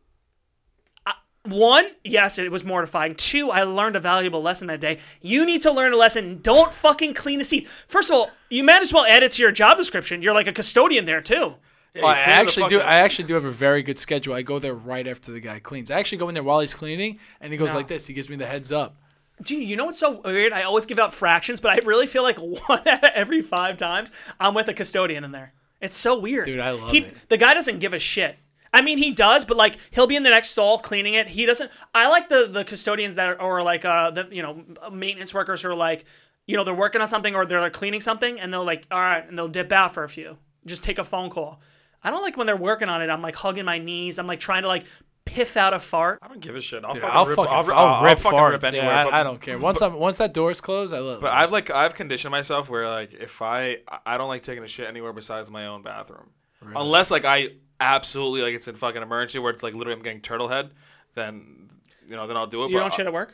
one, 1.47 1.89
yes, 2.03 2.37
it 2.37 2.51
was 2.51 2.63
mortifying. 2.63 3.15
Two, 3.15 3.51
I 3.51 3.63
learned 3.63 3.95
a 3.95 3.99
valuable 3.99 4.41
lesson 4.41 4.67
that 4.67 4.79
day. 4.79 4.99
You 5.21 5.45
need 5.45 5.61
to 5.63 5.71
learn 5.71 5.93
a 5.93 5.97
lesson. 5.97 6.39
Don't 6.41 6.71
fucking 6.73 7.13
clean 7.13 7.39
the 7.39 7.45
seat. 7.45 7.67
First 7.87 8.09
of 8.09 8.15
all, 8.15 8.29
you 8.49 8.63
might 8.63 8.81
as 8.81 8.93
well 8.93 9.05
add 9.05 9.23
it 9.23 9.31
to 9.33 9.41
your 9.41 9.51
job 9.51 9.77
description. 9.77 10.21
You're 10.21 10.33
like 10.33 10.47
a 10.47 10.53
custodian 10.53 11.05
there 11.05 11.21
too. 11.21 11.55
Yeah, 11.93 12.01
Well, 12.03 12.07
I 12.11 12.17
actually 12.19 12.69
do. 12.69 12.79
fucking- 12.79 12.91
I 12.91 12.95
actually 12.97 13.25
do 13.27 13.35
have 13.35 13.45
a 13.45 13.51
very 13.51 13.81
good 13.81 13.97
schedule. 13.97 14.33
I 14.33 14.41
go 14.41 14.59
there 14.59 14.73
right 14.73 15.07
after 15.07 15.31
the 15.31 15.39
guy 15.39 15.59
cleans. 15.59 15.89
I 15.89 15.97
actually 15.99 16.17
go 16.17 16.27
in 16.27 16.33
there 16.33 16.43
while 16.43 16.59
he's 16.59 16.73
cleaning, 16.73 17.19
and 17.39 17.51
he 17.53 17.57
goes 17.57 17.69
No. 17.69 17.75
like 17.75 17.87
this. 17.87 18.05
He 18.07 18.13
gives 18.13 18.27
me 18.29 18.35
the 18.35 18.45
heads 18.45 18.71
up. 18.71 18.97
Dude, 19.41 19.67
you 19.67 19.75
know 19.75 19.85
what's 19.85 19.99
so 19.99 20.21
weird? 20.21 20.53
I 20.53 20.63
always 20.63 20.85
give 20.85 20.99
out 20.99 21.13
fractions, 21.13 21.59
but 21.61 21.71
I 21.71 21.85
really 21.85 22.07
feel 22.07 22.23
like 22.23 22.37
one 22.67 22.87
out 22.87 23.03
of 23.03 23.09
every 23.15 23.41
five 23.41 23.77
times 23.77 24.11
I'm 24.39 24.53
with 24.53 24.67
a 24.67 24.73
custodian 24.73 25.23
in 25.23 25.31
there. 25.31 25.53
It's 25.81 25.95
so 25.95 26.17
weird. 26.17 26.45
Dude, 26.45 26.59
I 26.59 26.71
love 26.71 26.91
he, 26.91 26.99
it. 26.99 27.29
The 27.29 27.37
guy 27.37 27.53
doesn't 27.53 27.79
give 27.79 27.93
a 27.93 27.99
shit. 27.99 28.37
I 28.75 28.81
mean, 28.81 28.97
he 28.97 29.11
does, 29.11 29.45
but 29.45 29.55
like 29.55 29.77
he'll 29.91 30.05
be 30.05 30.17
in 30.17 30.23
the 30.23 30.29
next 30.29 30.49
stall 30.49 30.77
cleaning 30.79 31.13
it. 31.13 31.27
He 31.29 31.45
doesn't. 31.45 31.71
I 31.93 32.09
like 32.09 32.27
the 32.27 32.47
the 32.51 32.65
custodians 32.65 33.15
that 33.15 33.39
are 33.39 33.41
or 33.41 33.63
like 33.63 33.85
uh 33.85 34.11
the 34.11 34.27
you 34.29 34.41
know 34.41 34.65
maintenance 34.91 35.33
workers 35.33 35.61
who 35.61 35.69
are 35.69 35.75
like 35.75 36.03
you 36.45 36.57
know 36.57 36.65
they're 36.65 36.73
working 36.73 36.99
on 36.99 37.07
something 37.07 37.35
or 37.35 37.45
they're 37.45 37.61
like, 37.61 37.71
cleaning 37.73 38.01
something 38.01 38.37
and 38.37 38.51
they'll 38.51 38.65
like 38.65 38.85
all 38.91 38.99
right 38.99 39.25
and 39.27 39.37
they'll 39.37 39.47
dip 39.47 39.71
out 39.71 39.93
for 39.93 40.03
a 40.03 40.09
few. 40.09 40.37
Just 40.65 40.83
take 40.83 40.97
a 40.99 41.05
phone 41.05 41.29
call. 41.29 41.61
I 42.03 42.11
don't 42.11 42.21
like 42.21 42.35
when 42.35 42.47
they're 42.47 42.57
working 42.57 42.89
on 42.89 43.01
it. 43.01 43.09
I'm 43.09 43.21
like 43.21 43.37
hugging 43.37 43.63
my 43.65 43.77
knees. 43.77 44.19
I'm 44.19 44.27
like 44.27 44.41
trying 44.41 44.63
to 44.63 44.67
like 44.67 44.85
piff 45.23 45.55
out 45.57 45.73
a 45.73 45.79
fart. 45.79 46.19
I 46.21 46.27
don't 46.27 46.41
give 46.41 46.55
a 46.55 46.61
shit. 46.61 46.83
I'll 46.83 46.93
Dude, 46.93 47.01
fucking 47.01 47.17
I'll 47.17 47.25
rip. 47.25 47.35
fucking, 47.35 47.51
I'll, 47.51 47.71
I'll, 47.71 47.93
I'll, 47.95 48.03
rip 48.03 48.19
fucking 48.19 48.37
farts. 48.39 48.51
rip 48.51 48.63
anywhere. 48.65 48.93
I, 48.93 49.03
but- 49.05 49.13
I 49.13 49.23
don't 49.23 49.41
care. 49.41 49.57
Once 49.57 49.81
I'm 49.81 49.93
once 49.93 50.17
that 50.17 50.33
door's 50.33 50.59
closed, 50.59 50.93
I 50.93 50.99
let. 50.99 51.21
But 51.21 51.31
I've 51.31 51.51
like 51.51 51.69
I've 51.71 51.95
conditioned 51.95 52.31
myself 52.31 52.69
where 52.69 52.89
like 52.89 53.13
if 53.13 53.41
I 53.41 53.77
I 54.05 54.17
don't 54.17 54.27
like 54.27 54.41
taking 54.41 54.63
a 54.63 54.67
shit 54.67 54.87
anywhere 54.87 55.13
besides 55.13 55.49
my 55.49 55.65
own 55.67 55.81
bathroom, 55.81 56.31
unless 56.61 57.09
like 57.09 57.23
I 57.25 57.51
absolutely 57.79 58.41
like 58.41 58.53
it's 58.53 58.67
in 58.67 58.75
fucking 58.75 59.01
emergency 59.01 59.39
where 59.39 59.51
it's 59.51 59.63
like 59.63 59.73
literally 59.73 59.97
I'm 59.97 60.03
getting 60.03 60.21
turtle 60.21 60.47
head, 60.47 60.71
then 61.13 61.69
you 62.07 62.15
know 62.15 62.27
then 62.27 62.37
I'll 62.37 62.47
do 62.47 62.63
it. 62.63 62.69
You 62.69 62.75
but 62.77 62.81
don't 62.81 62.93
shit 62.93 63.05
at 63.07 63.13
work. 63.13 63.33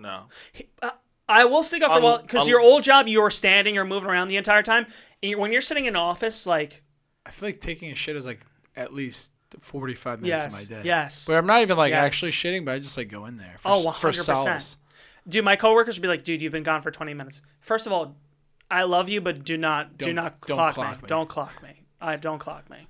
No. 0.00 0.28
Uh, 0.82 0.90
I 1.28 1.44
will 1.44 1.62
stick 1.62 1.82
up 1.82 1.92
for 1.92 1.98
a 1.98 2.02
while 2.02 2.18
because 2.22 2.48
your 2.48 2.60
old 2.60 2.82
job, 2.82 3.06
you 3.08 3.22
were 3.22 3.30
standing 3.30 3.78
or 3.78 3.84
moving 3.84 4.10
around 4.10 4.28
the 4.28 4.36
entire 4.36 4.62
time. 4.62 4.86
And 5.22 5.38
when 5.38 5.52
you're 5.52 5.60
sitting 5.60 5.84
in 5.84 5.94
office, 5.96 6.46
like 6.46 6.82
I 7.24 7.30
feel 7.30 7.48
like 7.48 7.60
taking 7.60 7.90
a 7.90 7.94
shit 7.94 8.16
is 8.16 8.26
like 8.26 8.40
at 8.74 8.92
least 8.92 9.32
45 9.60 10.22
minutes 10.22 10.44
yes, 10.44 10.62
of 10.64 10.70
my 10.70 10.76
day. 10.82 10.86
yes, 10.86 11.26
But 11.26 11.36
I'm 11.36 11.46
not 11.46 11.60
even 11.62 11.76
like 11.76 11.90
Yes. 11.90 12.04
actually 12.04 12.32
shitting, 12.32 12.64
but 12.64 12.74
I 12.74 12.78
just 12.78 12.96
like 12.96 13.08
go 13.10 13.26
in 13.26 13.36
there 13.36 13.56
for, 13.58 13.68
Oh, 13.68 13.78
s- 13.90 13.98
100%. 14.00 14.14
solace. 14.24 14.78
dude, 15.28 15.44
my 15.44 15.56
coworkers 15.56 15.96
would 15.98 16.02
be 16.02 16.08
like, 16.08 16.24
dude, 16.24 16.40
you've 16.42 16.52
been 16.52 16.62
gone 16.62 16.80
for 16.82 16.90
20 16.90 17.12
minutes. 17.14 17.42
First 17.60 17.86
of 17.86 17.92
all, 17.92 18.16
I 18.70 18.82
love 18.84 19.08
you, 19.10 19.20
but 19.20 19.44
do 19.44 19.56
not 19.58 19.96
do 19.98 20.06
Don't- 20.06 20.14
not 20.16 20.40
don't 20.46 20.56
clock, 20.56 20.74
clock 20.74 20.96
me. 20.96 21.02
me. 21.02 21.08
Don't 21.08 21.28
clock 21.28 21.62
me. 21.62 21.82
I 22.00 22.16
don't 22.16 22.38
clock 22.38 22.68
me. 22.70 22.88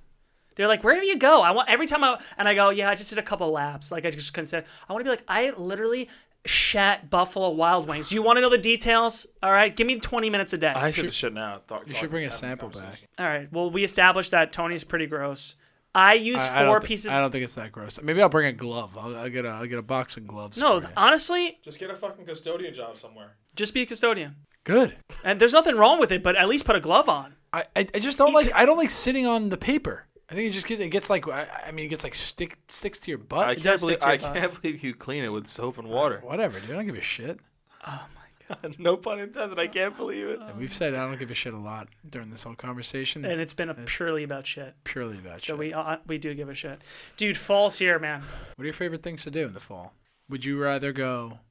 They're 0.55 0.67
like, 0.67 0.83
where 0.83 0.99
do 0.99 1.05
you 1.05 1.17
go? 1.17 1.41
I 1.41 1.51
want 1.51 1.69
every 1.69 1.85
time 1.87 2.03
I 2.03 2.19
and 2.37 2.47
I 2.47 2.53
go, 2.53 2.69
yeah, 2.69 2.89
I 2.89 2.95
just 2.95 3.09
did 3.09 3.19
a 3.19 3.23
couple 3.23 3.49
laps. 3.51 3.91
Like 3.91 4.05
I 4.05 4.09
just 4.11 4.33
couldn't 4.33 4.47
say. 4.47 4.63
I 4.89 4.93
want 4.93 5.01
to 5.01 5.03
be 5.05 5.09
like, 5.09 5.23
I 5.27 5.51
literally 5.51 6.09
shat 6.45 7.09
Buffalo 7.09 7.49
Wild 7.51 7.87
Wings. 7.87 8.11
You 8.11 8.21
want 8.21 8.37
to 8.37 8.41
know 8.41 8.49
the 8.49 8.57
details? 8.57 9.27
All 9.41 9.51
right, 9.51 9.73
give 9.75 9.87
me 9.87 9.99
20 9.99 10.29
minutes 10.29 10.53
a 10.53 10.57
day. 10.57 10.73
I 10.75 10.91
should 10.91 11.13
shit 11.13 11.33
now. 11.33 11.61
Talk, 11.67 11.87
You 11.87 11.95
should 11.95 12.09
bring 12.11 12.25
a 12.25 12.31
sample 12.31 12.69
back. 12.69 13.07
All 13.17 13.25
right. 13.25 13.51
Well, 13.51 13.69
we 13.71 13.83
established 13.83 14.31
that 14.31 14.51
Tony's 14.51 14.83
pretty 14.83 15.05
gross. 15.07 15.55
I 15.95 16.15
use 16.15 16.41
I, 16.41 16.63
I 16.63 16.65
four 16.65 16.75
don't 16.79 16.81
thi- 16.81 16.87
pieces. 16.87 17.11
I 17.11 17.21
don't 17.21 17.31
think 17.31 17.43
it's 17.43 17.55
that 17.55 17.71
gross. 17.71 17.99
Maybe 18.01 18.21
I'll 18.21 18.27
bring 18.29 18.47
a 18.47 18.51
glove. 18.53 18.97
I'll, 18.97 19.15
I'll 19.15 19.29
get 19.29 19.45
a 19.45 19.49
I'll 19.49 19.67
get 19.67 19.77
a 19.77 19.83
box 19.83 20.17
of 20.17 20.25
gloves. 20.27 20.57
no, 20.57 20.81
for 20.81 20.89
honestly, 20.97 21.59
Just 21.63 21.79
get 21.79 21.91
a 21.91 21.95
fucking 21.95 22.25
custodian 22.25 22.73
job 22.73 22.97
somewhere. 22.97 23.35
just 23.55 23.73
be 23.75 23.83
a 23.83 23.85
custodian. 23.85 24.37
good. 24.63 24.97
And 25.23 25.39
there's 25.39 25.53
nothing 25.53 25.75
wrong 25.75 25.99
with 25.99 26.11
it, 26.11 26.23
but 26.23 26.35
at 26.35 26.49
least 26.49 26.65
put 26.65 26.75
a 26.75 26.79
glove 26.79 27.07
on. 27.09 27.35
I, 27.53 27.65
I, 27.75 27.87
I 27.93 27.99
just 27.99 28.17
don't 28.17 28.33
like 28.33 28.51
I 28.55 28.65
don't 28.65 28.77
like 28.77 28.89
sitting 28.89 29.27
on 29.27 29.49
the 29.49 29.57
paper. 29.57 30.07
I 30.33 30.35
think 30.35 30.49
it 30.49 30.53
just 30.53 30.65
gets 30.65 30.81
it 30.81 30.89
gets 30.89 31.11
like 31.11 31.27
I, 31.27 31.47
I 31.67 31.71
mean 31.71 31.85
it 31.85 31.89
gets 31.89 32.03
like 32.03 32.15
stick 32.15 32.57
sticks 32.67 32.99
to 33.01 33.11
your 33.11 33.19
butt. 33.19 33.47
I 33.47 33.53
does 33.53 33.63
can't 33.63 33.79
stick 33.79 33.99
believe 33.99 33.99
to 33.99 34.05
your 34.07 34.13
I 34.13 34.17
butt. 34.17 34.33
can't 34.33 34.61
believe 34.61 34.83
you 34.83 34.95
clean 34.95 35.23
it 35.23 35.29
with 35.29 35.45
soap 35.45 35.77
and 35.77 35.87
water. 35.87 36.21
Whatever, 36.23 36.59
dude. 36.59 36.71
I 36.71 36.73
don't 36.73 36.87
give 36.87 36.95
a 36.95 37.01
shit. 37.01 37.39
Oh 37.85 38.07
my 38.15 38.55
god. 38.61 38.75
no 38.79 38.97
pun 38.97 39.19
intended. 39.19 39.59
I 39.59 39.67
can't 39.67 39.95
believe 39.95 40.25
it. 40.25 40.39
And 40.41 40.57
we've 40.57 40.73
said 40.73 40.95
I 40.95 41.05
don't 41.07 41.19
give 41.19 41.29
a 41.29 41.35
shit 41.35 41.53
a 41.53 41.59
lot 41.59 41.87
during 42.09 42.31
this 42.31 42.41
whole 42.45 42.55
conversation. 42.55 43.23
and 43.25 43.39
it's 43.39 43.53
been 43.53 43.69
a 43.69 43.75
purely 43.75 44.23
about 44.23 44.47
shit. 44.47 44.73
purely 44.85 45.19
about 45.19 45.35
shit. 45.35 45.43
So 45.43 45.53
shit. 45.53 45.59
we 45.59 45.71
uh, 45.73 45.97
we 46.07 46.17
do 46.17 46.33
give 46.33 46.49
a 46.49 46.55
shit, 46.55 46.81
dude. 47.15 47.37
Fall's 47.37 47.77
here, 47.77 47.99
man. 47.99 48.21
What 48.55 48.63
are 48.63 48.65
your 48.65 48.73
favorite 48.73 49.03
things 49.03 49.21
to 49.25 49.29
do 49.31 49.45
in 49.45 49.53
the 49.53 49.59
fall? 49.59 49.93
Would 50.29 50.45
you 50.45 50.59
rather 50.59 50.91
go 50.91 51.41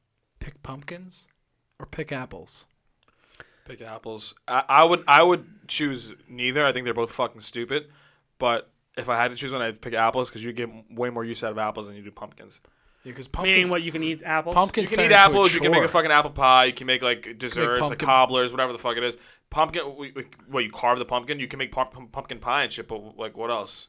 pick 0.41 0.61
pumpkins 0.65 1.29
or 1.79 1.87
pick 1.87 2.11
apples? 2.11 2.67
Pick 3.65 3.81
apples. 3.81 4.35
I, 4.49 4.65
I 4.69 4.83
would 4.83 5.05
I 5.07 5.23
would 5.23 5.69
choose 5.69 6.13
neither. 6.29 6.67
I 6.67 6.73
think 6.73 6.83
they're 6.85 6.93
both 6.93 7.13
fucking 7.13 7.43
stupid. 7.43 7.87
But 8.39 8.72
if 8.97 9.09
I 9.09 9.17
had 9.17 9.31
to 9.31 9.37
choose 9.37 9.53
one, 9.53 9.63
I'd 9.63 9.81
pick 9.81 9.95
apples 9.95 10.29
because 10.29 10.45
you 10.45 10.53
get 10.53 10.69
way 10.91 11.11
more 11.11 11.25
use 11.25 11.43
out 11.43 11.53
of 11.53 11.59
apples 11.59 11.87
than 11.87 11.97
you 11.97 12.03
do 12.03 12.11
pumpkins. 12.11 12.61
Yeah, 13.05 13.11
because 13.13 13.29
Meaning 13.33 13.55
pumpkins. 13.55 13.71
what 13.71 13.83
you 13.83 13.91
can 13.91 14.03
eat 14.03 14.23
apples. 14.25 14.55
Pumpkins. 14.55 14.91
You 14.91 14.97
can 14.97 15.03
eat 15.05 15.07
into 15.07 15.17
apples. 15.19 15.55
You 15.55 15.61
can 15.61 15.73
make 15.73 15.83
a 15.83 15.89
fucking 15.89 16.11
apple 16.13 16.31
pie. 16.31 16.67
You 16.67 16.73
can 16.73 16.87
make 16.87 17.03
like 17.03 17.37
desserts, 17.37 17.89
like 17.91 17.99
cobblers, 17.99 18.53
whatever 18.53 18.73
the 18.73 18.79
fuck 18.79 18.97
it 18.97 19.03
is. 19.03 19.19
Pumpkin. 19.51 19.97
we- 19.97 20.13
we- 20.13 20.27
What 20.49 20.63
you 20.65 20.71
carve 20.71 20.99
the 20.99 21.05
pumpkin? 21.05 21.41
You 21.41 21.49
can 21.49 21.59
make 21.59 21.73
pumpkin 21.73 22.39
pie 22.39 22.63
and 22.63 22.73
shit. 22.73 22.87
But 22.87 23.19
like, 23.19 23.37
what 23.37 23.51
else? 23.51 23.89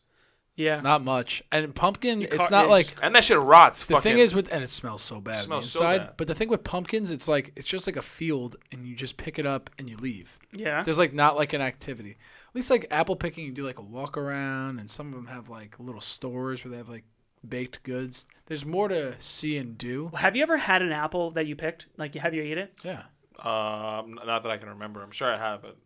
Yeah. 0.55 0.81
Not 0.81 1.03
much. 1.03 1.41
And 1.51 1.73
pumpkin, 1.73 2.21
You 2.21 2.27
it's 2.31 2.37
ca- 2.37 2.49
not 2.51 2.65
yeah, 2.65 2.71
like 2.71 2.85
just- 2.85 2.99
And 3.01 3.15
that 3.15 3.23
shit 3.23 3.39
rots. 3.39 3.85
the 3.85 3.95
fucking, 3.95 4.11
thing 4.11 4.19
is 4.19 4.35
with 4.35 4.53
and 4.53 4.63
it 4.63 4.69
smells 4.69 5.01
so 5.01 5.19
bad 5.19 5.31
on 5.31 5.35
the 5.37 5.43
Smells 5.43 5.71
so 5.71 5.79
inside. 5.79 5.97
bad. 5.97 6.17
But 6.17 6.27
the 6.27 6.35
thing 6.35 6.49
with 6.49 6.63
pumpkins, 6.63 7.09
it's 7.11 7.27
like 7.27 7.51
it's 7.55 7.65
just 7.67 7.87
like 7.87 7.95
a 7.95 8.01
field, 8.03 8.55
and 8.71 8.85
you 8.85 8.95
just 8.95 9.17
pick 9.17 9.39
it 9.39 9.45
up 9.47 9.69
and 9.79 9.89
you 9.89 9.97
leave. 9.97 10.37
Yeah. 10.51 10.83
There's 10.83 10.99
like 10.99 11.11
not 11.13 11.35
like 11.35 11.53
an 11.53 11.61
activity. 11.61 12.11
At 12.49 12.55
least 12.55 12.69
like 12.69 12.85
apple 12.91 13.15
picking, 13.15 13.45
you 13.45 13.51
do 13.51 13.65
like 13.65 13.79
a 13.79 13.83
walk 13.83 14.15
around, 14.15 14.79
and 14.79 14.91
some 14.91 15.07
of 15.07 15.13
them 15.15 15.25
have 15.27 15.49
like 15.49 15.79
little 15.79 16.01
stores 16.01 16.63
where 16.63 16.71
they 16.71 16.77
have 16.77 16.89
like 16.89 17.05
baked 17.47 17.81
goods. 17.81 18.27
There's 18.45 18.65
more 18.65 18.87
to 18.89 19.15
see 19.19 19.57
and 19.57 19.75
do. 19.77 20.11
Have 20.13 20.35
you 20.35 20.43
ever 20.43 20.57
had 20.57 20.81
an 20.83 20.91
apple 20.91 21.31
that 21.31 21.47
you 21.47 21.55
picked? 21.55 21.87
Like, 21.97 22.13
have 22.15 22.33
you 22.35 22.43
eat 22.43 22.57
it? 22.59 22.73
Yeah. 22.83 23.03
um, 23.39 24.19
not 24.25 24.43
that 24.43 24.51
I 24.51 24.57
can 24.57 24.69
remember. 24.69 25.01
I'm 25.01 25.11
sure 25.11 25.33
I 25.33 25.37
have, 25.37 25.61
but 25.63 25.77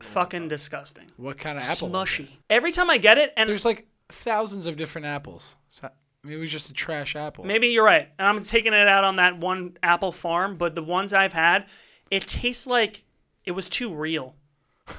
Fucking 0.00 0.48
disgusting. 0.48 1.06
What 1.16 1.38
kind 1.38 1.56
of 1.58 1.64
apple? 1.64 1.88
was 1.88 2.08
it? 2.18 2.22
Smushy. 2.22 2.28
Every 2.50 2.70
time 2.72 2.90
I 2.90 2.98
get 2.98 3.16
it, 3.18 3.32
and 3.36 3.48
There's 3.48 3.64
like 3.64 3.86
thousands 4.08 4.66
of 4.66 4.76
different 4.76 5.06
apples. 5.06 5.56
So 5.68 5.88
maybe 6.22 6.36
it 6.36 6.40
was 6.40 6.52
just 6.52 6.70
a 6.70 6.72
trash 6.72 7.16
apple. 7.16 7.44
maybe 7.44 7.68
you're 7.68 7.84
right, 7.84 8.08
and 8.18 8.26
I'm 8.28 8.40
taking 8.42 8.72
it 8.72 8.88
out 8.88 9.04
on 9.04 9.16
that 9.16 9.38
one 9.38 9.76
apple 9.82 10.12
farm, 10.12 10.56
but 10.56 10.74
the 10.74 10.82
ones 10.82 11.12
I've 11.12 11.32
had, 11.32 11.66
it 12.10 12.26
tastes 12.26 12.66
like 12.66 13.04
it 13.44 13.52
was 13.52 13.68
too 13.68 13.92
real. 13.94 14.34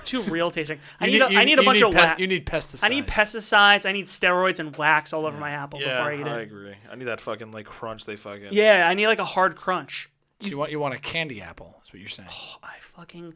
Too 0.06 0.22
real 0.24 0.52
tasting. 0.52 0.80
I 1.00 1.06
You 1.06 1.12
need, 1.14 1.22
a, 1.22 1.32
you- 1.32 1.40
I 1.40 1.44
need 1.46 1.60
a 1.60 1.62
you 1.62 1.66
bunch 1.66 1.82
of 1.82 1.92
pes- 1.94 2.02
wax. 2.02 2.20
You 2.20 2.28
need 2.28 2.46
pesticides. 2.46 2.84
I 2.84 2.88
need 2.90 3.08
pesticides. 3.08 3.86
I 3.86 3.92
need 3.94 4.06
steroids 4.06 4.60
and 4.60 4.76
wax 4.76 5.14
all 5.14 5.26
over 5.26 5.38
my 5.38 5.52
apple 5.52 5.80
yeah, 5.80 5.98
before 5.98 6.12
I 6.12 6.16
eat 6.16 6.22
it. 6.22 6.28
I 6.28 6.42
agree. 6.42 6.76
I 6.92 6.96
need 6.96 7.06
that 7.06 7.22
fucking 7.22 7.52
like 7.52 7.66
crunch 7.66 8.04
they 8.06 8.18
fucking. 8.18 8.50
Yeah, 8.52 8.86
I 8.88 8.94
need 8.96 9.08
like 9.08 9.20
a 9.20 9.26
hard 9.26 9.56
crunch. 9.56 10.10
So 10.42 10.48
you 10.50 10.58
want 10.58 10.72
you 10.72 10.80
want 10.80 10.94
a 10.94 10.98
candy 11.00 11.42
apple? 11.42 11.82
Is 11.86 11.94
what 11.94 12.00
you're 12.02 12.10
saying? 12.10 12.30
I 12.62 12.76
fucking, 12.82 13.34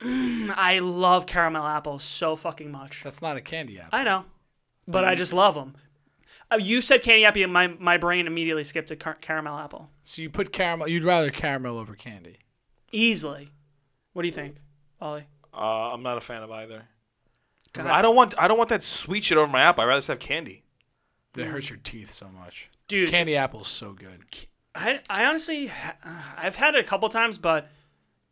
Mm, 0.00 0.52
I 0.56 0.78
love 0.78 1.26
caramel 1.26 1.66
apples 1.66 2.02
so 2.04 2.34
fucking 2.36 2.70
much. 2.70 3.02
That's 3.02 3.20
not 3.20 3.36
a 3.36 3.40
candy 3.40 3.78
apple. 3.78 3.98
I 3.98 4.04
know, 4.04 4.24
but 4.88 5.04
I 5.04 5.14
just 5.14 5.32
love 5.32 5.54
them. 5.54 5.76
Uh, 6.50 6.56
you 6.56 6.80
said 6.80 7.02
candy 7.02 7.24
apple, 7.26 7.42
and 7.42 7.52
my 7.52 7.66
my 7.68 7.96
brain 7.98 8.26
immediately 8.26 8.64
skipped 8.64 8.88
to 8.88 8.96
car- 8.96 9.18
caramel 9.20 9.58
apple. 9.58 9.90
So 10.02 10.22
you 10.22 10.30
put 10.30 10.52
caramel. 10.52 10.88
You'd 10.88 11.04
rather 11.04 11.30
caramel 11.30 11.78
over 11.78 11.94
candy. 11.94 12.38
Easily. 12.90 13.50
What 14.14 14.22
do 14.22 14.28
you 14.28 14.34
think, 14.34 14.56
Ollie? 15.00 15.26
Uh, 15.54 15.92
I'm 15.92 16.02
not 16.02 16.16
a 16.16 16.20
fan 16.20 16.42
of 16.42 16.50
either. 16.50 16.84
God. 17.74 17.86
I 17.86 18.00
don't 18.02 18.16
want 18.16 18.34
I 18.38 18.48
don't 18.48 18.56
want 18.58 18.70
that 18.70 18.82
sweet 18.82 19.24
shit 19.24 19.36
over 19.38 19.46
my 19.52 19.60
apple. 19.60 19.82
I'd 19.84 19.88
rather 19.88 19.98
just 19.98 20.08
have 20.08 20.18
candy. 20.18 20.64
That 21.34 21.46
hurts 21.46 21.68
your 21.68 21.78
teeth 21.82 22.10
so 22.10 22.28
much. 22.30 22.70
Dude, 22.88 23.10
Candy 23.10 23.36
apple's 23.36 23.68
so 23.68 23.92
good. 23.92 24.22
I, 24.74 25.00
I 25.10 25.26
honestly, 25.26 25.70
I've 26.36 26.56
had 26.56 26.74
it 26.74 26.80
a 26.84 26.88
couple 26.88 27.08
times, 27.10 27.36
but 27.36 27.68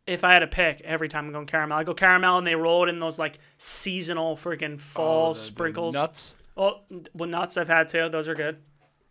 if 0.07 0.23
I 0.23 0.33
had 0.33 0.39
to 0.39 0.47
pick, 0.47 0.81
every 0.81 1.07
time 1.07 1.25
I'm 1.27 1.31
going 1.31 1.45
caramel, 1.45 1.77
I 1.77 1.83
go 1.83 1.93
caramel, 1.93 2.39
and 2.39 2.47
they 2.47 2.55
roll 2.55 2.83
it 2.85 2.89
in 2.89 2.99
those 2.99 3.19
like 3.19 3.37
seasonal 3.59 4.35
freaking 4.35 4.79
fall 4.79 5.27
Oh, 5.29 5.33
the- 5.33 5.39
the 5.39 5.45
sprinkles. 5.45 5.93
nuts. 5.93 6.35
Oh, 6.57 6.79
well, 7.13 7.29
nuts 7.29 7.55
I've 7.57 7.67
had 7.67 7.87
too. 7.87 8.09
Those 8.09 8.27
are 8.27 8.35
good. 8.35 8.57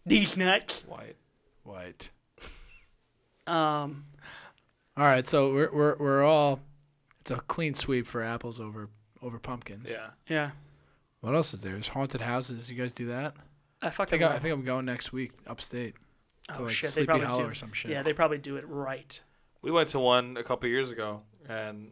These 0.04 0.37
nuts. 0.37 0.85
White. 0.87 1.16
White. 1.62 2.11
Um, 3.46 4.04
All 4.96 5.04
right, 5.04 5.26
so 5.26 5.52
we're 5.52 5.70
we're 5.72 5.96
we're 5.98 6.24
all. 6.24 6.61
It's 7.20 7.30
a 7.30 7.37
clean 7.37 7.74
sweep 7.74 8.06
for 8.06 8.22
apples 8.22 8.61
over 8.61 8.88
over 9.22 9.38
pumpkins. 9.38 9.90
Yeah. 9.90 10.09
yeah, 10.28 10.50
What 11.20 11.35
else 11.35 11.52
is 11.54 11.62
there? 11.62 11.72
There's 11.72 11.88
haunted 11.88 12.20
houses. 12.22 12.70
You 12.70 12.76
guys 12.76 12.92
do 12.92 13.06
that? 13.06 13.35
I 13.82 13.88
I 13.88 13.90
fucking. 13.90 14.18
think 14.18 14.30
I, 14.30 14.35
I 14.35 14.38
think 14.38 14.52
I'm 14.54 14.64
going 14.64 14.85
next 14.85 15.12
week 15.12 15.32
upstate 15.46 15.94
to 16.54 16.61
oh 16.61 16.62
like 16.64 16.72
shit, 16.72 16.90
they 16.90 16.92
Sleepy 16.92 17.06
probably 17.06 17.26
Hollow 17.26 17.42
do. 17.44 17.50
or 17.50 17.54
some 17.54 17.72
shit. 17.72 17.90
Yeah, 17.90 18.02
they 18.02 18.12
probably 18.12 18.38
do 18.38 18.56
it 18.56 18.64
right. 18.68 19.20
We 19.62 19.70
went 19.70 19.88
to 19.90 19.98
one 19.98 20.37
a 20.37 20.42
couple 20.44 20.68
years 20.68 20.90
ago, 20.90 21.22
and 21.48 21.90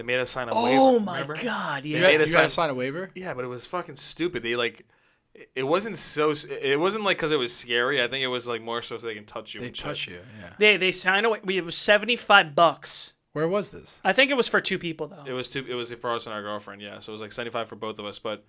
they 0.00 0.06
made 0.06 0.18
us 0.18 0.30
sign 0.30 0.48
a 0.48 0.54
waiver. 0.54 0.80
Oh 0.80 0.98
my 0.98 1.20
remember? 1.20 1.42
god, 1.42 1.84
yeah. 1.84 2.00
got, 2.00 2.06
made 2.06 2.14
you 2.18 2.22
us 2.24 2.32
gotta 2.34 2.48
sign- 2.48 2.64
sign 2.66 2.70
a 2.70 2.74
waiver. 2.74 3.10
Yeah, 3.14 3.34
but 3.34 3.44
it 3.44 3.48
was 3.48 3.66
fucking 3.66 3.96
stupid. 3.96 4.42
They 4.42 4.56
like, 4.56 4.86
it- 5.34 5.50
it 5.54 5.62
wasn't 5.64 5.96
so. 5.98 6.32
It 6.62 6.80
wasn't 6.80 7.04
like 7.04 7.18
because 7.18 7.32
it 7.32 7.38
was 7.38 7.54
scary. 7.54 8.02
I 8.02 8.08
think 8.08 8.24
it 8.24 8.28
was 8.28 8.48
like 8.48 8.62
more 8.62 8.80
so 8.82 8.96
so 8.98 9.06
they 9.06 9.14
can 9.14 9.26
touch 9.26 9.54
you. 9.54 9.60
They 9.60 9.66
and 9.68 9.76
shit. 9.76 9.84
touch 9.84 10.08
you. 10.08 10.20
Yeah. 10.40 10.50
They 10.58 10.76
they 10.78 10.92
signed 10.92 11.26
away. 11.26 11.40
We 11.44 11.58
it 11.58 11.64
was 11.64 11.76
seventy 11.76 12.16
five 12.16 12.54
bucks. 12.54 13.12
Where 13.32 13.46
was 13.46 13.70
this? 13.70 14.00
I 14.02 14.12
think 14.12 14.30
it 14.32 14.36
was 14.36 14.48
for 14.48 14.60
two 14.60 14.78
people 14.78 15.06
though. 15.06 15.22
It 15.26 15.32
was 15.32 15.48
too. 15.48 15.64
It 15.68 15.74
was 15.74 15.92
for 15.94 16.10
us 16.12 16.26
and 16.26 16.34
our 16.34 16.42
girlfriend. 16.42 16.82
Yeah, 16.82 16.98
so 16.98 17.12
it 17.12 17.14
was 17.14 17.22
like 17.22 17.32
seventy 17.32 17.50
five 17.52 17.68
for 17.68 17.76
both 17.76 17.98
of 18.00 18.04
us. 18.06 18.18
But 18.18 18.44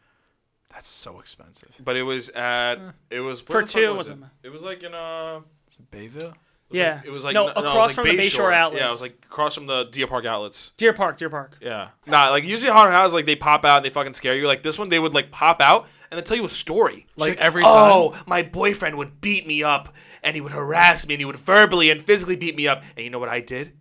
That's 0.69 0.87
so 0.87 1.19
expensive. 1.19 1.75
but 1.83 1.95
it 1.97 2.03
was 2.03 2.29
at. 2.29 2.77
It 3.11 3.19
was 3.19 3.41
For 3.41 3.53
where 3.53 3.61
the 3.61 3.67
fuck 3.67 3.75
two, 3.81 3.87
Was 3.89 3.97
wasn't 3.97 4.23
it? 4.23 4.27
it? 4.43 4.47
it 4.47 4.51
was 4.51 4.61
like 4.63 4.81
in 4.83 4.93
uh. 4.93 5.41
Is 5.67 5.77
it 5.77 5.91
Bayville? 5.91 6.33
Was 6.71 6.79
Yeah. 6.79 6.95
Like, 6.95 7.05
it 7.05 7.11
was 7.11 7.23
like 7.23 7.33
No, 7.33 7.49
across 7.49 7.97
like 7.97 8.07
from 8.07 8.17
the 8.17 8.23
Bayshore 8.23 8.53
outlets. 8.53 8.81
Yeah, 8.81 8.87
it 8.87 8.91
was 8.91 9.01
like 9.01 9.25
across 9.25 9.55
from 9.55 9.67
the 9.67 9.85
Deer 9.85 10.07
Park 10.07 10.25
outlets. 10.25 10.71
Deer 10.77 10.93
Park, 10.93 11.17
Deer 11.17 11.29
Park. 11.29 11.57
Yeah. 11.61 11.89
Nah, 12.05 12.29
like 12.29 12.43
usually 12.43 12.71
haunted 12.71 12.93
houses 12.93 13.13
like 13.13 13.25
they 13.25 13.35
pop 13.35 13.65
out 13.65 13.77
and 13.77 13.85
they 13.85 13.89
fucking 13.89 14.13
scare 14.13 14.35
you. 14.35 14.47
Like 14.47 14.63
this 14.63 14.79
one, 14.79 14.89
they 14.89 14.99
would 14.99 15.13
like 15.13 15.31
pop 15.31 15.61
out 15.61 15.87
and 16.09 16.17
then 16.17 16.23
tell 16.23 16.37
you 16.37 16.45
a 16.45 16.49
story. 16.49 17.07
It's 17.09 17.17
Like 17.17 17.37
every 17.37 17.63
time. 17.63 17.71
Oh, 17.73 18.21
my 18.25 18.41
boyfriend 18.41 18.97
would 18.97 19.21
beat 19.21 19.45
me 19.45 19.63
up 19.63 19.93
and 20.23 20.35
he 20.35 20.41
would 20.41 20.51
harass 20.51 21.07
me 21.07 21.15
and 21.15 21.21
he 21.21 21.25
would 21.25 21.37
verbally 21.37 21.89
and 21.89 22.01
physically 22.01 22.35
beat 22.35 22.55
me 22.55 22.67
up. 22.67 22.83
And 22.95 23.03
you 23.03 23.09
know 23.09 23.19
what 23.19 23.29
I 23.29 23.41
did? 23.41 23.73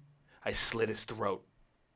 I 0.44 0.52
slit 0.52 0.88
his 0.88 1.04
throat. 1.04 1.44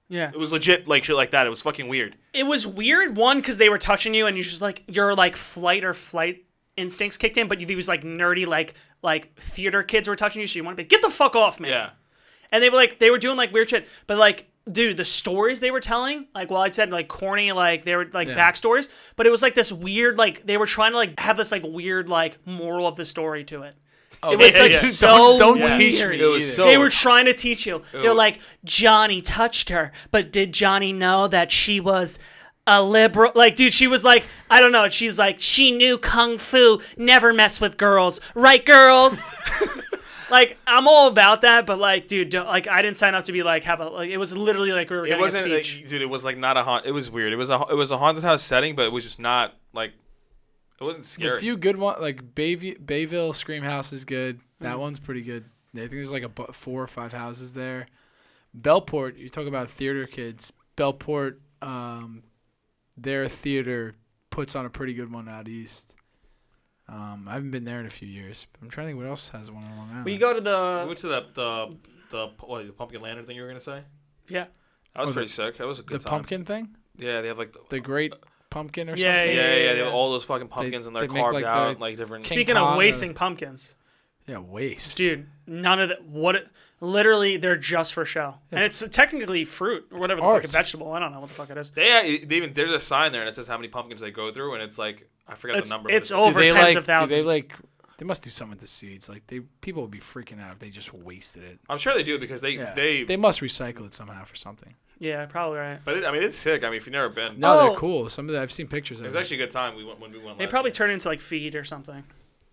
Yeah. 0.09 0.31
It 0.33 0.39
was 0.39 0.53
legit 0.53 0.87
like 0.87 1.05
shit 1.05 1.17
like 1.17 1.31
that. 1.31 1.47
It 1.47 1.51
was 1.51 1.63
fucking 1.63 1.89
weird. 1.89 2.17
It 2.33 2.45
was 2.45 2.67
weird 2.67 3.17
one 3.17 3.39
because 3.39 3.59
they 3.59 3.69
were 3.69 3.79
touching 3.79 4.15
you 4.15 4.27
and 4.27 4.37
you 4.37 4.43
just 4.43 4.63
like 4.63 4.85
your 4.87 5.15
like 5.15 5.35
flight 5.35 5.83
or 5.85 5.95
flight 5.95 6.45
instincts 6.77 7.17
kicked 7.17 7.37
in, 7.37 7.49
but 7.49 7.61
you, 7.61 7.77
was 7.77 7.89
like 7.89 8.03
nerdy 8.03 8.47
like 8.47 8.75
like 9.05 9.37
theater 9.39 9.85
kids 9.85 10.09
were 10.09 10.17
touching 10.17 10.41
you, 10.41 10.47
so 10.49 10.57
you 10.57 10.65
want 10.65 10.77
to 10.77 10.83
be 10.83 10.89
get 10.89 11.03
the 11.03 11.11
fuck 11.11 11.37
off, 11.37 11.61
man. 11.61 11.71
Yeah. 11.71 11.91
And 12.51 12.61
they 12.63 12.71
were 12.71 12.77
like 12.77 12.99
they 12.99 13.11
were 13.11 13.19
doing 13.19 13.37
like 13.37 13.53
weird 13.53 13.71
shit, 13.71 13.87
but 14.09 14.19
like. 14.19 14.49
Dude, 14.73 14.97
the 14.97 15.05
stories 15.05 15.61
they 15.61 15.71
were 15.71 15.79
telling, 15.79 16.27
like, 16.35 16.51
well, 16.51 16.63
I 16.63 16.71
said 16.71 16.89
like 16.89 17.07
corny, 17.07 17.53
like 17.53 17.85
they 17.85 17.95
were 17.97 18.09
like 18.15 18.29
Yeah. 18.29 18.35
backstories, 18.35 18.89
but 19.15 19.27
it 19.27 19.31
was 19.31 19.43
like 19.43 19.55
this 19.55 19.71
weird, 19.71 20.17
like 20.17 20.47
they 20.47 20.57
were 20.57 20.65
trying 20.65 20.93
to 20.93 20.97
like 20.97 21.21
have 21.21 21.37
this 21.37 21.53
like 21.53 21.63
weird 21.67 22.09
like 22.09 22.39
moral 22.47 22.87
of 22.87 22.97
the 22.97 23.05
story 23.05 23.45
to 23.45 23.65
it. 23.65 23.75
Oh, 24.23 24.33
It 24.33 24.39
was 24.39 24.57
yeah, 24.57 24.63
like 24.63 24.73
yeah. 24.73 24.79
so 24.79 25.07
don't 25.07 25.39
don't 25.39 25.55
weird. 25.59 25.79
teach 25.79 26.07
me. 26.07 26.19
It 26.19 26.25
was 26.25 26.45
either. 26.45 26.53
so- 26.55 26.65
They 26.65 26.79
were 26.79 26.89
trying 26.89 27.27
to 27.27 27.35
teach 27.35 27.67
you. 27.67 27.83
They're 27.93 28.15
like, 28.15 28.41
Johnny 28.65 29.21
touched 29.21 29.69
her, 29.69 29.93
but 30.11 30.33
did 30.33 30.55
Johnny 30.55 30.95
know 30.95 31.29
that 31.29 31.53
she 31.53 31.79
was 31.79 32.19
a 32.67 32.83
liberal? 32.83 33.33
Like, 33.35 33.55
dude, 33.57 33.73
she 33.73 33.87
was 33.87 34.05
like, 34.05 34.25
I 34.51 34.61
don't 34.61 34.73
know. 34.73 34.89
She's 34.89 35.19
like, 35.19 35.41
she 35.41 35.71
knew 35.71 35.99
kung 35.99 36.39
fu, 36.39 36.81
never 36.97 37.33
mess 37.33 37.61
with 37.61 37.77
girls, 37.77 38.21
right, 38.35 38.65
girls? 38.65 39.31
like, 40.31 40.59
I'm 40.67 40.89
all 40.89 41.09
about 41.09 41.43
that, 41.43 41.67
but 41.67 41.79
like, 41.79 42.09
dude, 42.09 42.31
don't, 42.31 42.47
like, 42.47 42.67
I 42.69 42.83
didn't 42.83 42.97
sign 42.97 43.15
up 43.15 43.25
to 43.25 43.33
be 43.33 43.43
like 43.43 43.65
have 43.65 43.81
a. 43.81 43.89
Like, 43.89 44.11
it 44.11 44.19
was 44.19 44.37
literally 44.37 44.73
like 44.73 44.91
we 44.91 44.97
were 44.97 45.07
It 45.07 45.19
wasn't, 45.19 45.47
a 45.51 45.55
like, 45.57 45.65
speech. 45.65 45.89
dude. 45.89 46.03
It 46.03 46.11
was 46.11 46.25
like 46.25 46.39
not 46.39 46.57
a 46.57 46.63
haunt. 46.63 46.87
It 46.87 46.93
was 46.93 47.11
weird. 47.11 47.33
It 47.33 47.37
was 47.37 47.51
a 47.51 47.61
it 47.71 47.77
was 47.77 47.91
a 47.91 47.99
haunted 47.99 48.25
house 48.25 48.43
setting, 48.43 48.75
but 48.75 48.87
it 48.87 48.93
was 48.93 49.05
just 49.05 49.21
not 49.21 49.55
like 49.73 49.93
it 50.81 50.85
wasn't 50.85 51.05
scary 51.05 51.37
A 51.37 51.41
few 51.41 51.57
good 51.57 51.77
ones 51.77 51.99
like 52.01 52.35
Bayville, 52.35 52.75
Bayville 52.85 53.33
Scream 53.33 53.63
House 53.63 53.93
is 53.93 54.05
good. 54.05 54.41
That 54.61 54.79
one's 54.79 54.99
pretty 54.99 55.23
good. 55.23 55.45
I 55.75 55.79
think 55.81 55.91
there's 55.91 56.13
like 56.13 56.23
a 56.23 56.53
four 56.53 56.83
or 56.83 56.87
five 56.87 57.13
houses 57.13 57.53
there. 57.53 57.87
Bellport, 58.59 59.19
you 59.19 59.29
talk 59.29 59.47
about 59.47 59.69
theater 59.69 60.07
kids. 60.07 60.53
Bellport, 60.77 61.37
um, 61.63 62.23
their 62.97 63.29
theater 63.29 63.95
puts 64.31 64.55
on 64.57 64.67
a 64.67 64.71
pretty 64.71 64.95
good 64.95 65.13
one 65.13 65.29
out 65.29 65.49
east. 65.49 65.95
Um, 66.89 67.27
I 67.29 67.35
haven't 67.35 67.51
been 67.51 67.65
there 67.65 67.81
in 67.81 67.87
a 67.87 67.91
few 67.91 68.09
years. 68.09 68.47
But 68.53 68.63
I'm 68.63 68.71
trying 68.71 68.87
to 68.87 68.89
think 68.93 68.99
what 69.03 69.09
else 69.09 69.31
has 69.31 69.51
one 69.51 69.65
on 69.65 69.77
Long 69.77 69.89
Island. 69.91 70.05
We 70.05 70.19
go 70.19 70.35
to 70.35 70.41
the. 70.41 70.51
we 70.81 70.83
the 70.83 70.87
went 70.87 70.99
to 70.99 71.09
the 71.09 71.27
the 71.33 71.77
the 72.11 72.31
what, 72.47 72.67
the 72.67 72.73
pumpkin 72.73 73.01
lantern 73.01 73.25
thing 73.25 73.37
you 73.37 73.43
were 73.43 73.49
gonna 73.49 73.61
say. 73.61 73.83
yeah 74.29 74.45
That 74.95 75.01
was 75.01 75.09
Oh, 75.09 75.13
the- 75.13 75.15
pretty 75.15 75.29
sick. 75.29 75.57
That 75.59 75.67
was 75.67 75.79
a 75.79 75.83
the 75.83 75.89
good 75.89 76.01
time. 76.01 76.11
pumpkin 76.11 76.45
thing, 76.45 76.77
Yeah, 76.99 77.21
they 77.23 77.29
have 77.29 77.39
like 77.39 77.53
the, 77.55 77.61
the 77.71 77.81
Great 77.81 78.13
Pumpkin 78.51 78.89
or 78.91 78.97
Yeah, 78.97 79.19
something. 79.19 79.37
yeah, 79.37 79.55
yeah, 79.55 79.63
yeah, 79.65 79.73
They 79.73 79.79
have 79.85 79.95
all 79.95 80.13
those 80.13 80.25
fucking 80.25 80.49
pumpkins 80.49 80.87
and 80.87 80.95
they're 80.95 81.07
they 81.09 81.15
carved 81.21 81.35
like, 81.35 81.45
out 81.45 81.75
the 81.75 81.81
like 81.81 81.97
different. 81.97 82.25
King 82.25 82.37
Speaking 82.37 82.55
Kong 82.55 82.69
of 82.69 82.75
or- 82.75 82.79
wasting 82.79 83.15
pumpkins, 83.15 83.75
Yeah, 84.29 84.39
waste, 84.39 84.97
dude, 84.99 85.27
none 85.47 85.81
of 85.81 85.89
that. 85.89 86.05
What? 86.05 86.37
It, 86.85 86.91
literally, 86.91 87.37
they're 87.37 87.57
just 87.57 87.95
for 87.95 88.05
show, 88.05 88.37
and 88.53 88.61
it's 88.65 88.83
technically 88.91 89.45
fruit 89.45 89.87
or 89.93 89.99
whatever 89.99 90.21
the 90.21 90.27
art. 90.27 90.43
fuck, 90.43 90.51
a 90.51 90.53
vegetable. 90.53 90.93
I 90.93 90.99
don't 91.01 91.13
know 91.13 91.21
what 91.21 91.29
the 91.29 91.35
fuck 91.35 91.51
it 91.51 91.59
is. 91.59 91.71
They, 91.71 91.91
uh, 91.93 92.27
they 92.27 92.37
even 92.37 92.53
there's 92.53 92.73
a 92.73 92.81
sign 92.81 93.13
there 93.13 93.21
and 93.23 93.29
it 93.29 93.35
says 93.35 93.49
how 93.49 93.57
many 93.57 93.69
pumpkins 93.69 94.01
they 94.01 94.11
go 94.11 94.31
through 94.31 94.55
and 94.55 94.63
it's 94.63 94.79
like 94.79 95.09
I 95.27 95.35
forget 95.35 95.57
It's 95.59 95.69
the 95.69 95.75
number. 95.77 95.91
it's 95.91 96.11
but 96.11 96.19
over 96.19 96.41
do 96.43 96.49
they 96.49 96.53
tens 96.53 96.65
like, 96.69 96.77
of 96.77 96.85
thousands. 96.87 97.11
Do 97.11 97.17
they 97.17 97.23
like 97.23 97.55
They 97.99 98.05
must 98.05 98.23
do 98.25 98.31
something 98.31 98.51
with 98.51 98.61
the 98.61 98.67
seeds. 98.67 99.09
Like 99.09 99.27
they, 99.29 99.41
people 99.61 99.83
would 99.83 99.91
be 99.91 99.99
freaking 100.01 100.41
out 100.41 100.53
if 100.53 100.59
they 100.59 100.71
just 100.71 100.93
wasted 100.93 101.45
it. 101.45 101.59
I'm 101.69 101.79
sure 101.79 101.95
they 101.95 102.03
do 102.03 102.19
because 102.19 102.41
they 102.41 102.51
Yeah. 102.51 102.75
they. 102.75 103.05
they 103.05 103.17
must 103.17 103.41
recycle 103.41 103.87
it 103.87 103.95
somehow 103.95 104.25
for 104.25 104.37
something. 104.37 104.75
Yeah, 104.99 105.27
probably 105.27 105.59
right. 105.59 105.81
but 105.85 105.97
it, 105.99 106.05
I 106.05 106.13
mean, 106.13 106.23
it's 106.23 106.37
sick. 106.37 106.63
I 106.65 106.69
mean, 106.69 106.77
if 106.77 106.87
you've 106.87 106.93
never 106.93 107.09
been, 107.09 107.41
No, 107.41 107.59
Oh. 107.59 107.69
they're 107.71 107.79
cool. 107.79 108.09
Some 108.09 108.29
of 108.29 108.35
the, 108.35 108.41
I've 108.41 108.53
seen 108.53 108.69
pictures 108.69 109.01
of 109.01 109.07
it 109.07 109.09
of 109.09 109.15
was 109.15 109.17
it. 109.17 109.21
actually 109.25 109.43
a 109.43 109.47
good 109.47 109.53
time. 109.53 109.75
We 109.77 109.85
went 109.85 109.99
when 110.01 110.13
we 110.13 110.19
went. 110.19 110.39
They 110.39 110.45
last 110.45 110.51
probably 110.53 110.69
year. 110.71 110.75
turn 110.75 110.91
into 110.91 111.09
like 111.09 111.21
feed 111.21 111.55
or 111.55 111.65
something. 111.65 112.05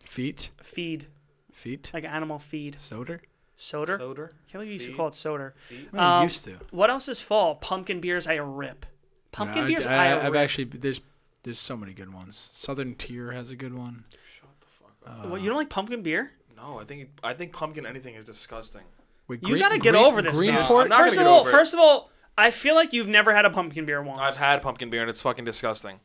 feet, 0.03 0.49
Feed, 0.61 1.05
feet, 1.51 1.91
like 1.93 2.03
animal 2.03 2.39
feed. 2.39 2.79
soda. 2.79 3.19
Soda. 3.61 3.97
Soda. 3.97 4.21
can't 4.47 4.53
believe 4.53 4.67
you 4.69 4.73
used 4.73 4.85
to 4.85 4.91
Feed. 4.91 4.97
call 4.97 5.07
it 5.09 5.13
soda. 5.13 5.53
I 5.93 6.17
Um, 6.17 6.23
used 6.23 6.43
to. 6.45 6.57
What 6.71 6.89
else 6.89 7.07
is 7.07 7.19
fall? 7.21 7.55
Pumpkin 7.55 7.99
beers, 8.01 8.25
I 8.27 8.35
rip. 8.35 8.85
Pumpkin 9.31 9.63
I, 9.63 9.67
beers, 9.67 9.85
I, 9.85 10.07
I, 10.07 10.25
I've 10.25 10.33
rip. 10.33 10.41
actually 10.41 10.63
there's 10.65 11.01
there's 11.43 11.59
so 11.59 11.77
many 11.77 11.93
good 11.93 12.13
ones. 12.13 12.49
Southern 12.53 12.95
Tier 12.95 13.31
has 13.31 13.49
a 13.51 13.55
good 13.55 13.73
one. 13.73 14.05
Shut 14.23 14.49
the 14.61 14.67
fuck 14.67 14.93
up. 15.05 15.27
What, 15.29 15.41
you 15.41 15.47
don't 15.49 15.57
like 15.57 15.69
pumpkin 15.69 16.01
beer? 16.01 16.31
No, 16.57 16.79
I 16.79 16.83
think 16.85 17.09
I 17.23 17.33
think 17.33 17.53
pumpkin 17.53 17.85
anything 17.85 18.15
is 18.15 18.25
disgusting. 18.25 18.81
Wait, 19.27 19.41
You 19.43 19.49
Green- 19.49 19.59
gotta 19.61 19.77
get 19.77 19.91
Green- 19.91 20.03
over 20.03 20.21
this. 20.21 20.37
Greenport. 20.41 20.67
Greenport. 20.67 20.83
I'm 20.83 20.89
gonna 20.89 21.03
First 21.03 21.13
of 21.17 21.19
get 21.23 21.27
all, 21.27 21.39
over 21.41 21.49
it. 21.49 21.51
first 21.51 21.73
of 21.75 21.79
all, 21.79 22.09
I 22.37 22.49
feel 22.51 22.75
like 22.75 22.93
you've 22.93 23.07
never 23.07 23.33
had 23.35 23.45
a 23.45 23.49
pumpkin 23.51 23.85
beer 23.85 24.01
once. 24.01 24.19
I've 24.21 24.37
had 24.37 24.61
pumpkin 24.63 24.89
beer 24.89 25.01
and 25.01 25.09
it's 25.09 25.21
fucking 25.21 25.45
disgusting. 25.45 25.99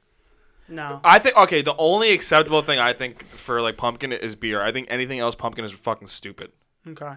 no. 0.69 1.01
I 1.05 1.19
think 1.19 1.37
okay, 1.37 1.63
the 1.63 1.75
only 1.77 2.13
acceptable 2.13 2.61
thing 2.63 2.79
I 2.79 2.93
think 2.93 3.23
for 3.25 3.61
like 3.63 3.77
pumpkin 3.77 4.13
is 4.13 4.35
beer. 4.37 4.61
I 4.63 4.73
think 4.73 4.87
anything 4.91 5.19
else 5.21 5.35
pumpkin 5.35 5.65
is 5.65 5.73
fucking 5.73 6.09
stupid. 6.09 6.53
Okay. 6.87 7.15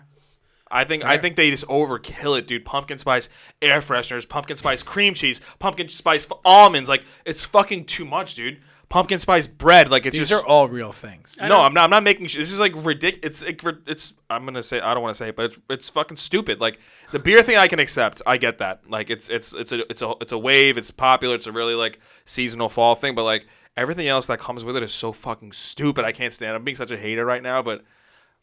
I 0.71 0.83
think 0.83 1.03
I 1.03 1.17
think 1.17 1.35
they 1.35 1.49
just 1.49 1.67
overkill 1.67 2.37
it, 2.37 2.47
dude. 2.47 2.65
Pumpkin 2.65 2.97
spice 2.97 3.29
air 3.61 3.79
fresheners, 3.79 4.27
pumpkin 4.27 4.57
spice 4.57 4.83
cream 4.83 5.13
cheese, 5.13 5.41
pumpkin 5.59 5.89
spice 5.89 6.25
f- 6.29 6.37
almonds. 6.45 6.89
Like 6.89 7.03
it's 7.25 7.45
fucking 7.45 7.85
too 7.85 8.05
much, 8.05 8.35
dude. 8.35 8.61
Pumpkin 8.87 9.19
spice 9.19 9.45
bread, 9.45 9.91
like 9.91 10.07
it's 10.07 10.17
These 10.17 10.29
just 10.29 10.43
are 10.43 10.47
all 10.47 10.67
real 10.67 10.91
things. 10.91 11.37
I 11.39 11.47
no. 11.47 11.57
know. 11.57 11.61
I'm 11.63 11.73
not. 11.75 11.83
I'm 11.83 11.89
not 11.91 12.03
making. 12.03 12.25
Sh- 12.25 12.37
this 12.37 12.51
is 12.51 12.59
like 12.59 12.73
ridiculous. 12.75 13.43
It's 13.43 13.43
like, 13.43 13.63
ri- 13.63 13.81
it's. 13.85 14.13
I'm 14.31 14.45
gonna 14.45 14.63
say. 14.63 14.79
I 14.79 14.95
don't 14.95 15.03
want 15.03 15.15
to 15.15 15.17
say 15.23 15.29
it, 15.29 15.35
but 15.35 15.45
it's 15.45 15.59
it's 15.69 15.89
fucking 15.89 16.17
stupid. 16.17 16.59
Like 16.59 16.79
the 17.11 17.19
beer 17.19 17.43
thing, 17.43 17.55
I 17.57 17.67
can 17.67 17.77
accept. 17.79 18.21
I 18.25 18.37
get 18.37 18.57
that. 18.57 18.81
Like 18.89 19.11
it's 19.11 19.29
it's 19.29 19.53
it's 19.53 19.71
a 19.71 19.87
it's 19.91 20.01
a 20.01 20.13
it's 20.21 20.31
a 20.31 20.39
wave. 20.39 20.75
It's 20.77 20.89
popular. 20.89 21.35
It's 21.35 21.45
a 21.45 21.51
really 21.51 21.75
like 21.75 21.99
seasonal 22.25 22.67
fall 22.69 22.95
thing. 22.95 23.13
But 23.13 23.25
like 23.25 23.45
everything 23.77 24.07
else 24.07 24.25
that 24.25 24.39
comes 24.39 24.63
with 24.65 24.75
it 24.75 24.81
is 24.81 24.91
so 24.91 25.11
fucking 25.13 25.51
stupid. 25.51 26.03
I 26.03 26.11
can't 26.11 26.33
stand. 26.33 26.53
it. 26.53 26.55
I'm 26.55 26.63
being 26.63 26.75
such 26.75 26.89
a 26.91 26.97
hater 26.97 27.25
right 27.25 27.43
now, 27.43 27.61
but 27.61 27.83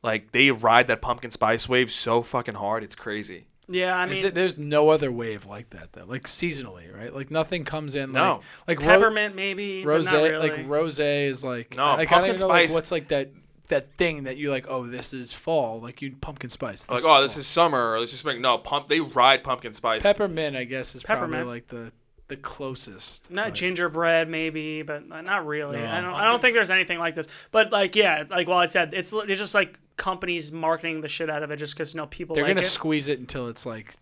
like 0.03 0.33
they 0.33 0.51
ride 0.51 0.87
that 0.89 1.03
pumpkin 1.03 1.31
spice 1.31 1.69
wave 1.69 1.91
so 1.91 2.23
fucking 2.23 2.55
hard. 2.57 2.83
It's 2.83 2.95
crazy. 2.95 3.47
Yeah, 3.69 3.97
I 3.97 4.05
Is 4.07 4.19
mean, 4.19 4.27
it- 4.27 4.35
there's 4.35 4.57
no 4.57 4.91
other 4.91 5.11
wave 5.11 5.45
like 5.47 5.71
that 5.71 5.93
though. 5.93 6.05
Like 6.05 6.25
seasonally, 6.25 6.95
right? 6.95 7.13
Like 7.13 7.31
nothing 7.31 7.65
comes 7.65 7.95
in. 7.97 8.13
No. 8.13 8.43
Like, 8.69 8.81
like 8.81 8.89
peppermint 8.89 9.35
maybe, 9.35 9.85
rose. 9.85 10.07
but 10.07 10.13
not 10.13 10.23
really. 10.31 10.51
Like 10.51 10.69
rose 10.69 11.01
is 11.01 11.43
like. 11.43 11.77
No, 11.77 11.95
like, 11.97 12.13
I 12.13 12.15
don't 12.21 12.29
pumpkin 12.29 12.29
even 12.37 12.41
know, 12.41 12.47
like, 12.49 12.71
what's 12.71 12.93
like 12.93 13.09
that 13.09 13.31
that 13.69 13.91
thing 13.95 14.23
that 14.25 14.37
you 14.37 14.51
like? 14.53 14.67
Oh, 14.69 14.87
this 14.87 15.13
is 15.13 15.33
fall. 15.33 15.81
Like 15.81 16.01
you 16.01 16.15
pumpkin 16.21 16.51
spice. 16.51 16.89
Like 16.89 17.01
is 17.01 17.05
oh, 17.05 17.21
this 17.23 17.37
is 17.37 17.49
summer 17.49 17.95
or 17.95 18.01
this 18.01 18.13
is 18.13 18.21
spring. 18.21 18.41
No, 18.41 18.57
pump. 18.59 18.87
They 18.87 19.01
ride 19.01 19.43
pumpkin 19.43 19.75
spice. 19.75 20.03
peppermint. 20.03 20.57
I 20.57 20.63
guess 20.63 20.95
is 20.95 21.03
Peppermint. 21.03 21.33
probably 21.33 21.53
like 21.53 21.67
the 21.67 21.93
the 22.29 22.37
closest. 22.37 23.31
not 23.31 23.47
but- 23.49 23.55
gingerbread 23.55 24.29
maybe, 24.29 24.83
but 24.83 25.07
not 25.09 25.47
really. 25.47 25.77
No. 25.79 25.87
I 25.87 26.01
don't. 26.01 26.15
I 26.15 26.25
don't 26.25 26.41
think 26.43 26.55
there's 26.55 26.71
anything 26.71 26.99
like 26.99 27.15
this. 27.15 27.29
But 27.53 27.71
like, 27.73 27.95
yeah, 27.97 28.25
like 28.29 28.49
well, 28.49 28.59
I 28.59 28.67
said, 28.67 28.95
it's 28.95 29.13
it's 29.13 29.39
just 29.39 29.55
like 29.55 29.79
companies 29.97 30.51
marketing 30.53 31.01
the 31.01 31.09
shit 31.09 31.31
out 31.31 31.43
of 31.43 31.51
it 31.51 31.57
just 31.57 31.75
because 31.75 31.95
you 31.95 31.99
know 31.99 32.07
people 32.07 32.35
They're 32.35 32.45
like 32.45 32.51
gonna 32.51 32.61
it. 32.61 32.69
squeeze 32.69 33.09
it 33.09 33.19
until 33.19 33.49
it's 33.49 33.65
like 33.65 33.95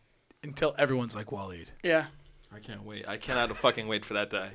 until 0.42 0.74
everyone's 0.78 1.14
like 1.14 1.26
Waleed. 1.26 1.66
yeah. 1.82 2.06
I 2.54 2.60
can't 2.60 2.84
wait. 2.84 3.06
I 3.08 3.16
cannot 3.16 3.54
fucking 3.56 3.88
wait 3.88 4.04
for 4.04 4.14
that 4.14 4.30
day. 4.30 4.50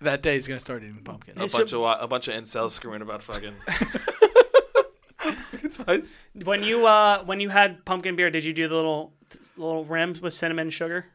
That 0.00 0.22
day 0.22 0.36
is 0.36 0.48
gonna 0.48 0.60
start 0.60 0.82
eating 0.82 1.02
pumpkin. 1.04 1.36
A 1.36 1.40
Hey, 1.42 1.46
so- 1.46 1.58
bunch 1.58 1.72
of 1.72 1.82
a 2.02 2.06
bunch 2.08 2.28
of 2.28 2.34
incels 2.34 2.70
screwing 2.70 3.02
about 3.02 3.22
fucking. 3.22 3.54
pumpkin 5.18 5.70
spice. 5.70 6.24
When 6.44 6.62
you 6.62 6.86
uh 6.86 7.22
when 7.24 7.40
you 7.40 7.48
had 7.50 7.84
pumpkin 7.84 8.16
beer, 8.16 8.30
did 8.30 8.44
you 8.44 8.52
do 8.52 8.68
the 8.68 8.74
little 8.74 9.12
little 9.56 9.84
rims 9.84 10.20
with 10.20 10.32
cinnamon 10.34 10.70
sugar? 10.70 11.06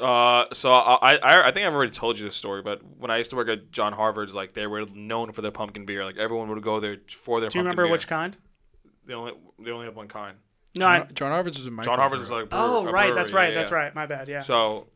Uh, 0.00 0.46
so 0.52 0.72
I, 0.72 1.16
I 1.22 1.48
I 1.48 1.50
think 1.52 1.66
I've 1.66 1.72
already 1.72 1.92
told 1.92 2.18
you 2.18 2.24
this 2.24 2.34
story, 2.34 2.62
but 2.62 2.80
when 2.98 3.10
I 3.10 3.18
used 3.18 3.30
to 3.30 3.36
work 3.36 3.48
at 3.48 3.70
John 3.70 3.92
Harvard's, 3.92 4.34
like 4.34 4.54
they 4.54 4.66
were 4.66 4.86
known 4.86 5.32
for 5.32 5.40
their 5.40 5.52
pumpkin 5.52 5.86
beer. 5.86 6.04
Like 6.04 6.16
everyone 6.16 6.48
would 6.48 6.62
go 6.62 6.80
there 6.80 6.98
for 7.08 7.40
their. 7.40 7.48
Do 7.48 7.58
you 7.58 7.60
pumpkin 7.60 7.70
remember 7.70 7.84
beer. 7.84 7.92
which 7.92 8.08
kind? 8.08 8.36
They 9.06 9.14
only 9.14 9.32
they 9.58 9.70
only 9.70 9.86
have 9.86 9.96
one 9.96 10.08
kind. 10.08 10.38
No. 10.76 10.86
I, 10.88 10.98
John, 11.00 11.14
John 11.14 11.30
Harvard's 11.30 11.58
was 11.58 11.66
a 11.66 11.82
John 11.82 11.98
Harvard's 11.98 12.22
was 12.22 12.30
like. 12.30 12.44
a 12.44 12.46
brewer- 12.46 12.62
oh 12.62 12.88
a 12.88 12.92
right, 12.92 13.14
that's 13.14 13.32
right, 13.32 13.50
yeah, 13.52 13.54
that's 13.54 13.70
yeah. 13.70 13.76
right. 13.76 13.94
My 13.94 14.06
bad. 14.06 14.28
Yeah. 14.28 14.40
So, 14.40 14.88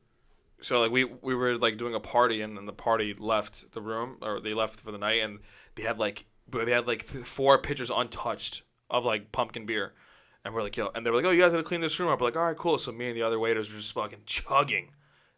so 0.60 0.80
like 0.80 0.90
we 0.90 1.04
we 1.04 1.34
were 1.34 1.56
like 1.56 1.76
doing 1.76 1.94
a 1.94 2.00
party, 2.00 2.40
and 2.42 2.56
then 2.56 2.66
the 2.66 2.72
party 2.72 3.14
left 3.16 3.72
the 3.72 3.80
room, 3.80 4.16
or 4.20 4.40
they 4.40 4.54
left 4.54 4.80
for 4.80 4.90
the 4.90 4.98
night, 4.98 5.22
and 5.22 5.38
they 5.76 5.84
had 5.84 5.98
like 5.98 6.24
they 6.48 6.72
had 6.72 6.88
like 6.88 7.06
th- 7.06 7.24
four 7.24 7.58
pitchers 7.58 7.90
untouched 7.90 8.62
of 8.90 9.04
like 9.04 9.30
pumpkin 9.30 9.66
beer, 9.66 9.94
and 10.44 10.54
we're 10.54 10.62
like 10.62 10.76
yo, 10.76 10.90
and 10.94 11.04
they 11.04 11.10
were 11.10 11.16
like 11.16 11.24
oh 11.26 11.30
you 11.30 11.42
guys 11.42 11.52
had 11.52 11.58
to 11.58 11.64
clean 11.64 11.80
this 11.80 11.98
room 12.00 12.08
up. 12.08 12.20
We're 12.20 12.26
like 12.28 12.36
all 12.36 12.44
right 12.46 12.56
cool. 12.56 12.78
So 12.78 12.92
me 12.92 13.08
and 13.08 13.16
the 13.16 13.22
other 13.22 13.38
waiters 13.38 13.72
were 13.72 13.78
just 13.78 13.92
fucking 13.92 14.20
chugging, 14.26 14.90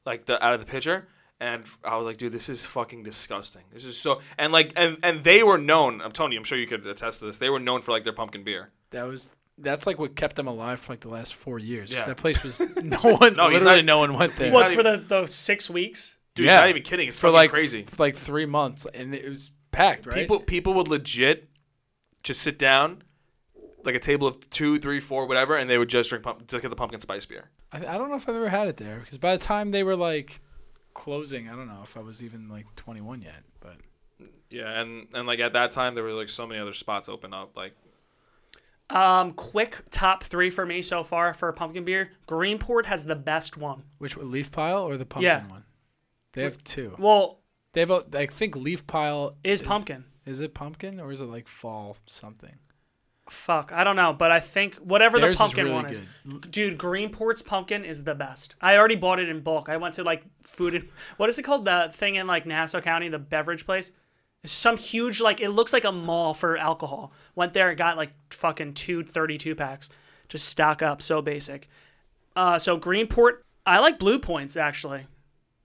like 0.04 0.26
the 0.26 0.42
out 0.44 0.54
of 0.54 0.60
the 0.60 0.66
pitcher. 0.66 1.08
And 1.42 1.64
I 1.82 1.96
was 1.96 2.04
like, 2.04 2.18
dude, 2.18 2.32
this 2.32 2.50
is 2.50 2.66
fucking 2.66 3.02
disgusting. 3.02 3.62
This 3.72 3.86
is 3.86 3.96
so, 3.96 4.20
and 4.36 4.52
like, 4.52 4.74
and 4.76 4.98
and 5.02 5.24
they 5.24 5.42
were 5.42 5.56
known. 5.56 6.02
I'm 6.02 6.12
telling 6.12 6.32
you, 6.32 6.38
I'm 6.38 6.44
sure 6.44 6.58
you 6.58 6.66
could 6.66 6.86
attest 6.86 7.20
to 7.20 7.24
this. 7.24 7.38
They 7.38 7.48
were 7.48 7.58
known 7.58 7.80
for 7.80 7.92
like 7.92 8.04
their 8.04 8.12
pumpkin 8.12 8.44
beer. 8.44 8.72
That 8.90 9.04
was 9.04 9.34
that's 9.56 9.86
like 9.86 9.98
what 9.98 10.14
kept 10.16 10.36
them 10.36 10.46
alive 10.46 10.80
for 10.80 10.92
like 10.92 11.00
the 11.00 11.08
last 11.08 11.34
four 11.34 11.58
years. 11.58 11.94
'cause 11.94 12.02
Yeah. 12.02 12.06
That 12.08 12.18
place 12.18 12.42
was 12.42 12.60
no 12.82 12.98
one. 12.98 13.36
No, 13.36 13.48
he's 13.48 13.60
literally 13.62 13.80
not- 13.80 13.84
no 13.86 13.98
one 14.00 14.18
went 14.18 14.36
there. 14.36 14.52
what 14.52 14.66
not 14.66 14.72
for 14.74 14.82
the 14.82 14.98
those 14.98 15.34
six 15.34 15.70
weeks? 15.70 16.18
Dude, 16.34 16.44
Yeah. 16.44 16.52
he's 16.52 16.60
not 16.60 16.68
even 16.68 16.82
kidding. 16.82 17.08
It's 17.08 17.18
for 17.18 17.28
fucking 17.28 17.34
like 17.34 17.50
crazy. 17.50 17.84
for 17.84 17.96
like 18.02 18.16
three 18.16 18.44
months, 18.44 18.86
and 18.92 19.14
it 19.14 19.26
was 19.26 19.50
packed. 19.72 20.04
Right? 20.04 20.16
People 20.16 20.40
people 20.40 20.74
would 20.74 20.88
legit 20.88 21.48
just 22.22 22.42
sit 22.42 22.58
down, 22.58 23.02
like 23.84 23.94
a 23.94 24.00
table 24.00 24.26
of 24.26 24.48
two, 24.50 24.78
three, 24.78 25.00
four, 25.00 25.26
whatever, 25.26 25.56
and 25.56 25.68
they 25.70 25.78
would 25.78 25.88
just 25.88 26.10
drink 26.10 26.24
pump, 26.24 26.46
just 26.46 26.62
get 26.62 26.68
the 26.68 26.76
pumpkin 26.76 27.00
spice 27.00 27.26
beer. 27.26 27.50
I, 27.72 27.78
I 27.78 27.98
don't 27.98 28.10
know 28.10 28.16
if 28.16 28.28
I've 28.28 28.34
ever 28.34 28.48
had 28.48 28.68
it 28.68 28.76
there 28.76 29.00
because 29.00 29.18
by 29.18 29.36
the 29.36 29.42
time 29.42 29.70
they 29.70 29.82
were 29.82 29.96
like 29.96 30.40
closing, 30.94 31.48
I 31.48 31.56
don't 31.56 31.66
know 31.68 31.80
if 31.82 31.96
I 31.96 32.00
was 32.00 32.22
even 32.22 32.48
like 32.48 32.66
21 32.76 33.22
yet. 33.22 33.42
But 33.60 33.76
Yeah, 34.50 34.80
and 34.80 35.06
and 35.14 35.26
like 35.26 35.40
at 35.40 35.52
that 35.52 35.72
time 35.72 35.94
there 35.94 36.04
were 36.04 36.12
like 36.12 36.28
so 36.28 36.46
many 36.46 36.60
other 36.60 36.72
spots 36.74 37.08
open 37.08 37.32
up. 37.32 37.56
Like 37.56 37.74
Um, 38.90 39.32
quick 39.34 39.84
top 39.90 40.24
three 40.24 40.50
for 40.50 40.66
me 40.66 40.82
so 40.82 41.02
far 41.04 41.32
for 41.32 41.52
pumpkin 41.52 41.84
beer. 41.84 42.10
Greenport 42.26 42.86
has 42.86 43.04
the 43.06 43.14
best 43.16 43.56
one. 43.56 43.84
which 43.98 44.16
leaf 44.16 44.50
pile 44.50 44.82
or 44.82 44.96
the 44.96 45.06
pumpkin 45.06 45.24
Yeah. 45.26 45.46
one? 45.48 45.64
They 46.32 46.42
have 46.42 46.62
two. 46.64 46.94
Well, 46.98 47.40
They 47.72 47.80
have 47.80 47.90
a, 47.90 48.04
I 48.14 48.26
think 48.26 48.56
leaf 48.56 48.86
pile 48.86 49.36
is 49.44 49.62
pumpkin. 49.62 50.04
Is 50.26 50.40
it 50.40 50.54
pumpkin 50.54 50.98
or 51.00 51.12
is 51.12 51.20
it 51.20 51.24
like 51.26 51.46
fall 51.48 51.96
something? 52.06 52.58
Fuck, 53.30 53.70
I 53.72 53.84
don't 53.84 53.94
know, 53.94 54.12
but 54.12 54.32
I 54.32 54.40
think 54.40 54.74
whatever 54.76 55.20
Theirs 55.20 55.38
the 55.38 55.44
pumpkin 55.44 55.64
really 55.66 55.76
one 55.76 55.86
is, 55.86 56.02
good. 56.28 56.50
dude, 56.50 56.76
Greenport's 56.76 57.42
pumpkin 57.42 57.84
is 57.84 58.02
the 58.02 58.14
best. 58.14 58.56
I 58.60 58.76
already 58.76 58.96
bought 58.96 59.20
it 59.20 59.28
in 59.28 59.40
bulk. 59.40 59.68
I 59.68 59.76
went 59.76 59.94
to 59.94 60.02
like 60.02 60.24
food 60.42 60.74
and 60.74 60.88
what 61.16 61.28
is 61.28 61.38
it 61.38 61.44
called? 61.44 61.64
The 61.64 61.90
thing 61.92 62.16
in 62.16 62.26
like 62.26 62.44
Nassau 62.44 62.80
County, 62.80 63.08
the 63.08 63.20
beverage 63.20 63.64
place. 63.64 63.92
Some 64.44 64.76
huge 64.76 65.20
like 65.20 65.40
it 65.40 65.50
looks 65.50 65.72
like 65.72 65.84
a 65.84 65.92
mall 65.92 66.34
for 66.34 66.56
alcohol. 66.56 67.12
Went 67.36 67.52
there 67.52 67.68
and 67.68 67.78
got 67.78 67.96
like 67.96 68.10
fucking 68.30 68.74
two 68.74 69.04
32 69.04 69.54
packs. 69.54 69.90
Just 70.28 70.48
stock 70.48 70.82
up, 70.82 71.00
so 71.00 71.22
basic. 71.22 71.68
Uh, 72.34 72.58
so 72.58 72.78
Greenport, 72.78 73.38
I 73.64 73.78
like 73.78 74.00
Blue 74.00 74.18
Points 74.18 74.56
actually. 74.56 75.06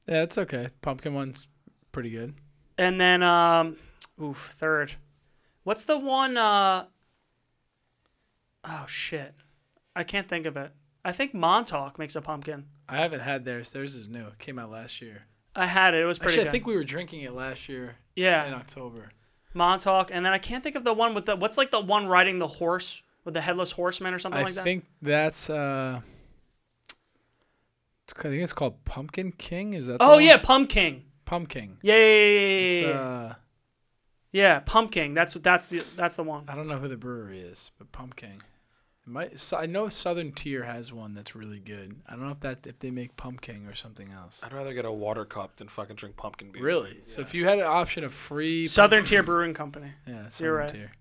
Yeah, 0.08 0.22
it's 0.22 0.38
okay. 0.38 0.70
Pumpkin 0.84 1.16
one's 1.16 1.48
pretty 1.92 2.12
good. 2.12 2.36
And 2.78 3.02
then 3.02 3.24
um 3.24 3.78
oof, 4.22 4.54
third. 4.56 4.94
What's 5.64 5.86
the 5.86 5.98
one 5.98 6.38
uh 6.38 6.86
Oh 8.68 8.86
shit. 8.88 9.34
I 9.96 10.04
can't 10.04 10.28
think 10.28 10.46
of 10.46 10.58
it. 10.58 10.72
I 11.04 11.12
think 11.12 11.34
Montauk 11.34 12.00
makes 12.00 12.16
a 12.16 12.22
pumpkin. 12.22 12.66
I 12.90 12.98
haven't 12.98 13.22
had 13.22 13.46
theirs. 13.46 13.72
Theirs 13.72 13.96
is 13.96 14.08
new. 14.08 14.28
It 14.28 14.40
came 14.40 14.58
out 14.60 14.72
last 14.72 15.02
year. 15.02 15.24
I 15.56 15.68
had 15.68 15.94
it. 15.94 16.02
It 16.02 16.06
was 16.06 16.20
pretty 16.20 16.34
Actually, 16.34 16.44
good. 16.46 16.50
I 16.50 16.52
think 16.52 16.68
we 16.68 16.76
were 16.76 16.84
drinking 16.84 17.22
it 17.22 17.34
last 17.34 17.70
year 17.70 17.98
Yeah. 18.16 18.46
in 18.46 18.54
October. 18.54 19.12
Montauk, 19.54 20.10
and 20.12 20.26
then 20.26 20.34
I 20.34 20.38
can't 20.38 20.62
think 20.64 20.76
of 20.76 20.84
the 20.84 20.94
one 20.94 21.14
with 21.14 21.26
the 21.26 21.36
what's 21.36 21.58
like 21.58 21.72
the 21.72 21.80
one 21.80 22.08
riding 22.08 22.40
the 22.40 22.48
horse 22.48 23.02
with 23.24 23.34
the 23.34 23.42
headless 23.42 23.72
horseman 23.72 24.14
or 24.14 24.20
something 24.20 24.42
I 24.42 24.44
like 24.44 24.56
that. 24.56 24.62
I 24.62 24.64
think 24.66 24.86
that's 25.02 25.50
uh, 25.50 26.02
I 28.18 28.22
think 28.22 28.44
it's 28.44 28.54
called 28.54 28.84
Pumking. 28.84 29.74
Is 29.74 29.88
that? 29.88 30.00
the 30.00 30.06
oh 30.06 30.18
yeah, 30.18 30.38
Pumpkin. 30.38 31.04
Pumpkin. 31.26 31.78
Yeah, 31.82 31.96
yeah, 31.96 32.06
yeah, 32.06 32.40
yeah, 32.40 32.72
yeah, 32.82 32.88
yeah. 32.88 33.00
uh, 33.00 33.34
yeah, 34.32 34.60
Pumpkin. 34.60 35.14
That's 35.14 35.36
that's 35.36 35.68
the 35.68 35.84
that's 35.96 36.18
the 36.18 36.24
one. 36.24 36.44
I 36.48 36.56
don't 36.56 36.68
know 36.68 36.78
who 36.78 36.88
the 36.90 36.98
brewery 36.98 37.40
is, 37.40 37.72
but 37.78 37.92
Pumpkin. 37.94 38.42
It 39.06 39.12
might, 39.12 39.40
so 39.40 39.58
I 39.58 39.68
know 39.68 39.88
Southern 39.88 40.32
Tier 40.32 40.64
has 40.64 40.92
one 40.92 41.14
that's 41.14 41.36
really 41.36 41.60
good. 41.60 41.96
I 42.08 42.14
don't 42.14 42.26
know 42.26 42.32
if 42.32 42.40
that 42.40 42.66
if 42.66 42.80
they 42.80 42.90
make 42.90 43.16
Pumpkin 43.18 43.68
or 43.68 43.76
something 43.76 44.12
else. 44.12 44.42
I'd 44.44 44.54
rather 44.54 44.74
get 44.74 44.86
a 44.86 44.92
water 44.92 45.26
cup 45.26 45.58
than 45.58 45.68
fucking 45.68 45.96
drink 45.96 46.18
pumpkin 46.18 46.52
beer. 46.52 46.64
Really? 46.64 47.00
So 47.04 47.22
if 47.22 47.34
you 47.36 47.46
had 47.46 47.60
an 47.60 47.66
option 47.66 48.04
of 48.04 48.14
free 48.14 48.66
Southern 48.66 49.04
Tier 49.06 49.22
Brewing 49.22 49.54
Company. 49.54 49.92
Yeah, 50.08 50.28
Southern 50.30 50.54
right. 50.56 50.70
Tier. 50.70 50.92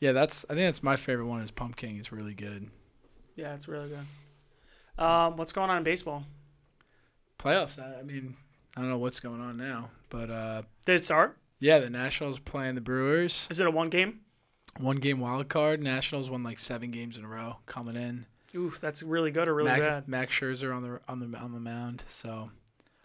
Yeah, 0.00 0.12
that's. 0.12 0.44
I 0.46 0.54
think 0.54 0.66
that's 0.66 0.82
my 0.82 0.96
favorite 0.96 1.26
one. 1.26 1.42
Is 1.42 1.50
Pumpkin. 1.50 1.98
It's 1.98 2.10
really 2.10 2.34
good. 2.34 2.70
Yeah, 3.36 3.54
it's 3.54 3.68
really 3.68 3.90
good. 3.90 5.02
Um, 5.04 5.36
what's 5.36 5.52
going 5.52 5.70
on 5.70 5.78
in 5.78 5.82
baseball? 5.84 6.24
Playoffs. 7.38 7.78
I, 7.78 8.00
I 8.00 8.02
mean, 8.02 8.36
I 8.76 8.80
don't 8.80 8.90
know 8.90 8.98
what's 8.98 9.20
going 9.20 9.40
on 9.40 9.56
now, 9.56 9.90
but 10.08 10.30
uh, 10.30 10.62
Did 10.86 10.96
it 10.96 11.04
start? 11.04 11.36
yeah, 11.58 11.80
the 11.80 11.90
Nationals 11.90 12.38
playing 12.38 12.76
the 12.76 12.80
Brewers. 12.80 13.46
Is 13.50 13.60
it 13.60 13.66
a 13.66 13.70
one 13.70 13.90
game? 13.90 14.20
One 14.78 14.96
game 14.96 15.20
wild 15.20 15.48
card. 15.48 15.82
Nationals 15.82 16.30
won 16.30 16.42
like 16.42 16.58
seven 16.58 16.90
games 16.90 17.16
in 17.16 17.24
a 17.24 17.28
row 17.28 17.58
coming 17.66 17.96
in. 17.96 18.26
Oof, 18.54 18.80
that's 18.80 19.02
really 19.02 19.30
good 19.30 19.48
or 19.48 19.54
really 19.54 19.70
Mac, 19.70 19.80
bad. 19.80 20.08
Max 20.08 20.38
Scherzer 20.38 20.74
on 20.74 20.82
the 20.82 21.00
on 21.08 21.18
the 21.18 21.38
on 21.38 21.52
the 21.52 21.60
mound. 21.60 22.04
So 22.06 22.50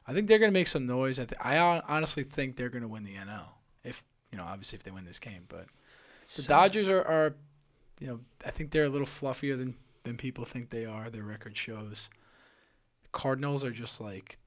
I 0.07 0.13
think 0.13 0.27
they're 0.27 0.39
gonna 0.39 0.51
make 0.51 0.67
some 0.67 0.85
noise. 0.85 1.19
I 1.19 1.25
th- 1.25 1.39
I 1.41 1.57
honestly 1.87 2.23
think 2.23 2.55
they're 2.55 2.69
gonna 2.69 2.87
win 2.87 3.03
the 3.03 3.15
NL. 3.15 3.49
If 3.83 4.03
you 4.31 4.37
know, 4.37 4.43
obviously 4.43 4.77
if 4.77 4.83
they 4.83 4.91
win 4.91 5.05
this 5.05 5.19
game, 5.19 5.45
but 5.47 5.65
the 6.35 6.43
Dodgers 6.43 6.87
are, 6.87 7.01
are, 7.01 7.35
you 7.99 8.07
know, 8.07 8.19
I 8.45 8.51
think 8.51 8.71
they're 8.71 8.85
a 8.85 8.89
little 8.89 9.07
fluffier 9.07 9.57
than 9.57 9.75
than 10.03 10.17
people 10.17 10.45
think 10.45 10.69
they 10.69 10.85
are. 10.85 11.09
Their 11.09 11.23
record 11.23 11.57
shows. 11.57 12.09
The 13.03 13.09
Cardinals 13.11 13.63
are 13.63 13.71
just 13.71 13.99
like, 13.99 14.37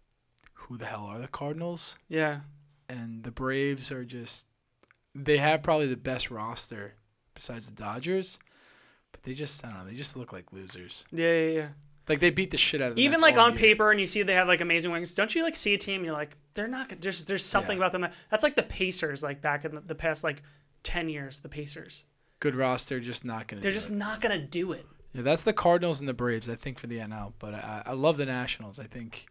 who 0.54 0.76
the 0.78 0.86
hell 0.86 1.04
are 1.04 1.20
the 1.20 1.28
Cardinals? 1.28 1.96
Yeah. 2.08 2.40
And 2.88 3.24
the 3.24 3.30
Braves 3.30 3.90
are 3.90 4.04
just, 4.04 4.46
they 5.14 5.38
have 5.38 5.62
probably 5.62 5.86
the 5.86 5.96
best 5.96 6.30
roster 6.30 6.94
besides 7.34 7.66
the 7.66 7.74
Dodgers, 7.74 8.38
but 9.12 9.22
they 9.22 9.34
just 9.34 9.64
I 9.64 9.68
don't 9.68 9.78
know. 9.78 9.84
They 9.86 9.94
just 9.94 10.16
look 10.16 10.32
like 10.32 10.52
losers. 10.52 11.04
Yeah, 11.12 11.32
yeah, 11.32 11.50
yeah. 11.50 11.68
Like 12.08 12.18
they 12.18 12.30
beat 12.30 12.50
the 12.50 12.56
shit 12.56 12.82
out 12.82 12.90
of 12.90 12.96
the 12.96 13.02
Even 13.02 13.20
like 13.20 13.36
on 13.38 13.52
year. 13.52 13.58
paper, 13.60 13.90
and 13.90 14.00
you 14.00 14.06
see 14.08 14.22
they 14.22 14.34
have 14.34 14.48
like 14.48 14.60
amazing 14.60 14.90
wings. 14.90 15.14
Don't 15.14 15.34
you 15.34 15.42
like 15.44 15.54
see 15.54 15.74
a 15.74 15.78
team? 15.78 16.04
You're 16.04 16.12
like, 16.14 16.36
they're 16.54 16.66
not. 16.68 16.92
There's 17.00 17.24
there's 17.26 17.44
something 17.44 17.78
Yeah. 17.78 17.84
about 17.86 17.92
them. 17.92 18.08
That's 18.30 18.42
like 18.42 18.56
the 18.56 18.62
Pacers. 18.64 19.22
Like 19.22 19.40
back 19.40 19.64
in 19.64 19.74
the, 19.76 19.80
the 19.80 19.94
past 19.94 20.24
like 20.24 20.42
ten 20.82 21.08
years, 21.08 21.40
the 21.40 21.48
Pacers. 21.48 22.04
good 22.40 22.54
roster, 22.56 22.98
just 22.98 23.24
not 23.24 23.46
gonna. 23.46 23.62
They're 23.62 23.70
do 23.70 23.76
just 23.76 23.90
it. 23.90 23.94
not 23.96 24.20
gonna 24.20 24.40
do 24.42 24.72
it. 24.72 24.84
Yeah, 25.12 25.22
that's 25.22 25.44
the 25.44 25.52
Cardinals 25.52 26.00
and 26.00 26.08
the 26.08 26.14
Braves, 26.14 26.48
I 26.48 26.54
think, 26.56 26.78
for 26.78 26.86
the 26.88 26.96
NL. 26.98 27.34
But 27.38 27.54
I, 27.54 27.82
I 27.86 27.92
love 27.92 28.16
the 28.16 28.26
Nationals. 28.26 28.78
I 28.80 28.84
think 28.84 29.26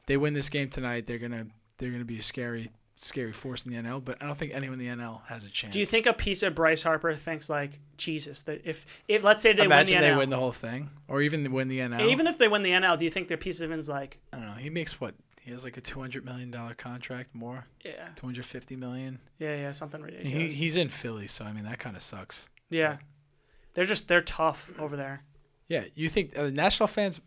if 0.00 0.06
they 0.06 0.16
win 0.16 0.34
this 0.34 0.48
game 0.48 0.68
tonight, 0.70 1.06
they're 1.06 1.18
gonna 1.18 1.46
they're 1.78 1.90
gonna 1.92 2.04
be 2.04 2.18
a 2.18 2.22
scary 2.22 2.70
scary 3.04 3.32
force 3.32 3.64
in 3.64 3.72
the 3.72 3.78
NL. 3.78 4.04
But 4.04 4.22
I 4.22 4.26
don't 4.26 4.36
think 4.38 4.52
anyone 4.54 4.80
in 4.80 4.96
the 4.96 5.02
NL 5.02 5.24
has 5.26 5.44
a 5.44 5.50
chance. 5.50 5.72
Do 5.72 5.78
you 5.80 5.86
think 5.86 6.06
a 6.06 6.12
piece 6.12 6.42
of 6.42 6.54
Bryce 6.54 6.82
Harper 6.82 7.14
thinks 7.14 7.48
like 7.50 7.80
Jesus 7.96 8.42
that 8.42 8.62
if 8.64 8.86
if 9.08 9.22
let's 9.24 9.42
say 9.42 9.52
they 9.52 9.64
Imagine 9.64 9.96
win 9.96 10.02
the 10.02 10.06
they 10.08 10.14
NL, 10.14 10.18
win 10.18 10.30
the 10.30 10.36
whole 10.38 10.52
thing, 10.52 10.90
or 11.08 11.22
even 11.22 11.50
win 11.52 11.68
the 11.68 11.78
NL. 11.78 12.10
even 12.10 12.26
if 12.26 12.38
they 12.38 12.48
win 12.48 12.62
the 12.62 12.70
NL, 12.70 12.98
do 12.98 13.04
you 13.04 13.10
think 13.10 13.28
their 13.28 13.36
piece 13.36 13.60
of 13.60 13.70
him's 13.70 13.88
like 13.88 14.18
I 14.32 14.36
don't 14.38 14.46
know. 14.46 14.54
He 14.54 14.70
makes 14.70 15.00
what? 15.00 15.14
He 15.40 15.50
has 15.50 15.64
like 15.64 15.76
a 15.76 15.80
two 15.80 15.98
hundred 16.00 16.24
million 16.24 16.50
dollar 16.52 16.74
contract, 16.74 17.34
more 17.34 17.66
yeah 17.84 18.08
two 18.14 18.26
hundred 18.26 18.46
fifty 18.46 18.76
million. 18.76 19.18
yeah 19.38 19.56
yeah 19.56 19.72
something 19.72 20.00
He, 20.00 20.04
ridiculous? 20.06 20.54
he's 20.54 20.76
in 20.76 20.88
Philly, 20.88 21.26
so 21.26 21.44
I 21.44 21.52
mean 21.52 21.64
that 21.64 21.78
kind 21.80 21.96
of 21.96 22.02
sucks. 22.02 22.48
yeah, 22.70 22.98
they're 23.74 23.84
just 23.86 24.06
they're 24.06 24.20
tough 24.20 24.72
over 24.78 24.96
there. 24.96 25.24
Yeah, 25.66 25.84
you 25.94 26.08
think 26.08 26.38
uh, 26.38 26.50
national 26.50 26.86
fans? 26.86 27.20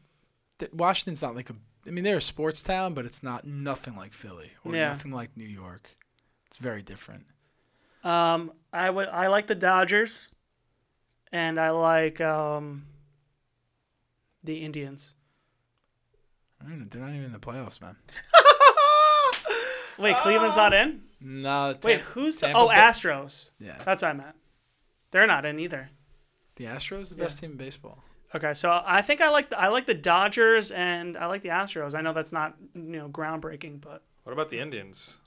Washington's 0.72 1.22
not 1.22 1.36
like 1.36 1.50
a. 1.50 1.56
I 1.88 1.92
mean, 1.92 2.04
they're 2.04 2.18
a 2.18 2.22
sports 2.22 2.64
town, 2.64 2.94
but 2.94 3.06
it's 3.06 3.22
not 3.22 3.46
nothing 3.46 3.96
like 3.96 4.14
Philly 4.14 4.52
or 4.64 4.76
Yeah. 4.76 4.90
nothing 4.90 5.12
like 5.12 5.36
New 5.38 5.46
York. 5.46 5.90
It's 6.48 6.58
very 6.58 6.82
different. 6.82 7.26
Um, 8.04 8.52
I 8.74 8.90
would 8.90 9.08
I 9.10 9.28
like 9.28 9.48
the 9.48 9.56
Dodgers, 9.56 10.30
and 11.32 11.60
I 11.60 11.70
like 11.72 12.20
um 12.22 12.86
the 14.44 14.64
Indians. 14.64 15.14
I 16.62 16.70
don't 16.70 16.90
they're 16.90 17.02
not 17.02 17.10
even 17.12 17.26
in 17.26 17.32
the 17.32 17.40
playoffs, 17.40 17.82
man. 17.82 17.96
Wait, 19.98 20.16
Cleveland's 20.18 20.58
not 20.58 20.74
in. 20.74 21.02
No. 21.22 21.76
Wait, 21.84 21.98
Tam- 21.98 22.06
who's 22.08 22.38
the, 22.38 22.52
oh 22.54 22.68
Bay- 22.68 22.76
Astros? 22.76 23.52
Yeah, 23.60 23.82
That's 23.86 24.02
what 24.02 24.10
I 24.10 24.14
meant. 24.14 24.36
They're 25.12 25.28
not 25.28 25.46
in 25.46 25.60
either. 25.60 25.90
the 26.58 26.66
Astros, 26.66 27.10
the 27.10 27.16
best 27.16 27.40
team 27.40 27.52
in 27.52 27.58
baseball. 27.58 28.04
Okay, 28.36 28.54
so 28.54 28.82
I 28.86 29.02
think 29.02 29.22
I 29.22 29.30
like 29.30 29.50
the, 29.50 29.60
I 29.60 29.70
like 29.70 29.86
the 29.86 29.94
Dodgers 29.94 30.72
and 30.72 31.18
I 31.18 31.28
like 31.28 31.42
the 31.42 31.50
Astros. 31.50 31.96
I 31.96 32.02
know 32.02 32.12
that's 32.12 32.34
not 32.34 32.56
you 32.74 32.82
know 32.82 33.08
groundbreaking, 33.10 33.80
but 33.82 34.04
What 34.24 34.34
about 34.34 34.50
the 34.50 34.60
Indians? 34.60 35.18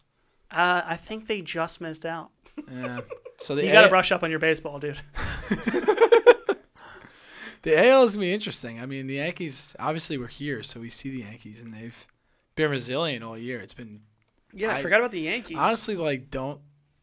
uh, 0.51 0.83
I 0.85 0.97
think 0.97 1.27
they 1.27 1.41
just 1.43 1.81
missed 1.81 2.07
out. 2.07 2.31
Yeah. 2.71 3.01
So 3.41 3.55
the 3.55 3.65
You 3.65 3.71
got 3.71 3.83
to 3.83 3.87
A- 3.87 3.91
brush 3.91 4.11
up 4.11 4.25
on 4.25 4.31
your 4.31 4.41
baseball, 4.41 4.81
dude. 4.81 4.99
the 7.63 7.79
AL 7.89 8.03
is 8.05 8.15
gonna 8.17 8.27
be 8.27 8.33
interesting. 8.33 8.81
I 8.81 8.87
mean, 8.87 9.07
the 9.07 9.15
Yankees 9.15 9.77
obviously 9.79 10.19
we're 10.19 10.27
here, 10.27 10.63
so 10.65 10.81
we 10.81 10.91
see 10.91 11.11
the 11.11 11.21
Yankees, 11.21 11.63
and 11.63 11.73
they've 11.73 12.07
been 12.57 12.69
resilient 12.71 13.23
all 13.25 13.39
year. 13.39 13.61
It's 13.61 13.75
been 13.75 14.01
Yeah, 14.53 14.73
I, 14.73 14.79
I- 14.79 14.83
forgot 14.83 14.99
about 15.01 15.13
the 15.13 15.21
Yankees. 15.21 15.57
honestly 15.57 15.95
like 15.97 16.31
don't 16.31 16.61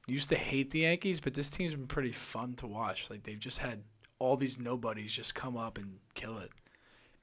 used 0.08 0.30
to 0.30 0.36
hate 0.36 0.72
the 0.72 0.80
Yankees, 0.80 1.20
but 1.20 1.34
this 1.34 1.50
team's 1.50 1.74
been 1.74 1.88
pretty 1.88 2.12
fun 2.12 2.54
to 2.56 2.68
watch. 2.68 3.10
Like 3.10 3.24
they've 3.24 3.40
just 3.40 3.60
had 3.60 3.84
all 4.20 4.38
these 4.38 4.60
nobodies 4.60 5.12
just 5.12 5.36
come 5.36 5.58
up 5.58 5.78
and 5.78 6.00
kill 6.14 6.38
it. 6.38 6.52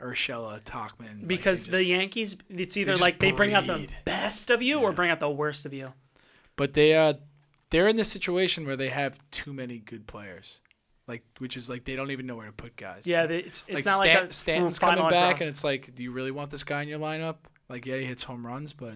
Urshela, 0.00 0.60
Tauchman. 0.62 1.18
like, 1.20 1.28
because 1.28 1.64
they 1.64 1.70
the 1.70 1.78
just- 1.78 1.88
Yankees, 1.88 2.36
it's 2.48 2.76
either 2.76 2.92
just 2.92 3.02
like 3.02 3.18
they 3.20 3.30
bring 3.30 3.54
out 3.54 3.66
the 3.66 3.88
best 4.04 4.50
of 4.50 4.60
you 4.60 4.80
or 4.80 4.92
bring 4.92 5.10
out 5.10 5.20
the 5.20 5.30
worst 5.30 5.64
of 5.64 5.72
you. 5.72 5.92
but 6.56 6.74
they 6.74 6.94
uh 6.96 7.14
they're 7.70 7.88
in 7.88 7.96
this 7.96 8.10
situation 8.10 8.66
where 8.66 8.76
they 8.76 8.90
have 8.90 9.18
too 9.30 9.52
many 9.52 9.78
good 9.78 10.06
players. 10.06 10.60
Like 11.06 11.24
which 11.38 11.56
is 11.56 11.68
like 11.68 11.84
they 11.84 11.94
don't 11.96 12.10
even 12.10 12.26
know 12.26 12.36
where 12.36 12.46
to 12.46 12.52
put 12.52 12.76
guys. 12.76 13.06
Yeah, 13.06 13.26
they- 13.26 13.38
it's 13.38 13.64
it's 13.68 13.74
like 13.74 13.84
not 13.86 13.96
Stan- 13.98 14.14
like 14.22 14.30
a 14.30 14.32
Stanton's 14.32 14.78
coming 14.78 15.08
back, 15.08 15.40
and 15.40 15.48
it's 15.48 15.62
like, 15.64 15.94
do 15.94 16.02
you 16.02 16.10
really 16.10 16.30
want 16.32 16.50
this 16.50 16.64
guy 16.64 16.82
in 16.82 16.88
your 16.88 16.98
lineup? 16.98 17.36
Like, 17.68 17.86
yeah, 17.86 17.96
he 17.96 18.04
hits 18.04 18.24
home 18.24 18.44
runs, 18.46 18.72
but 18.72 18.94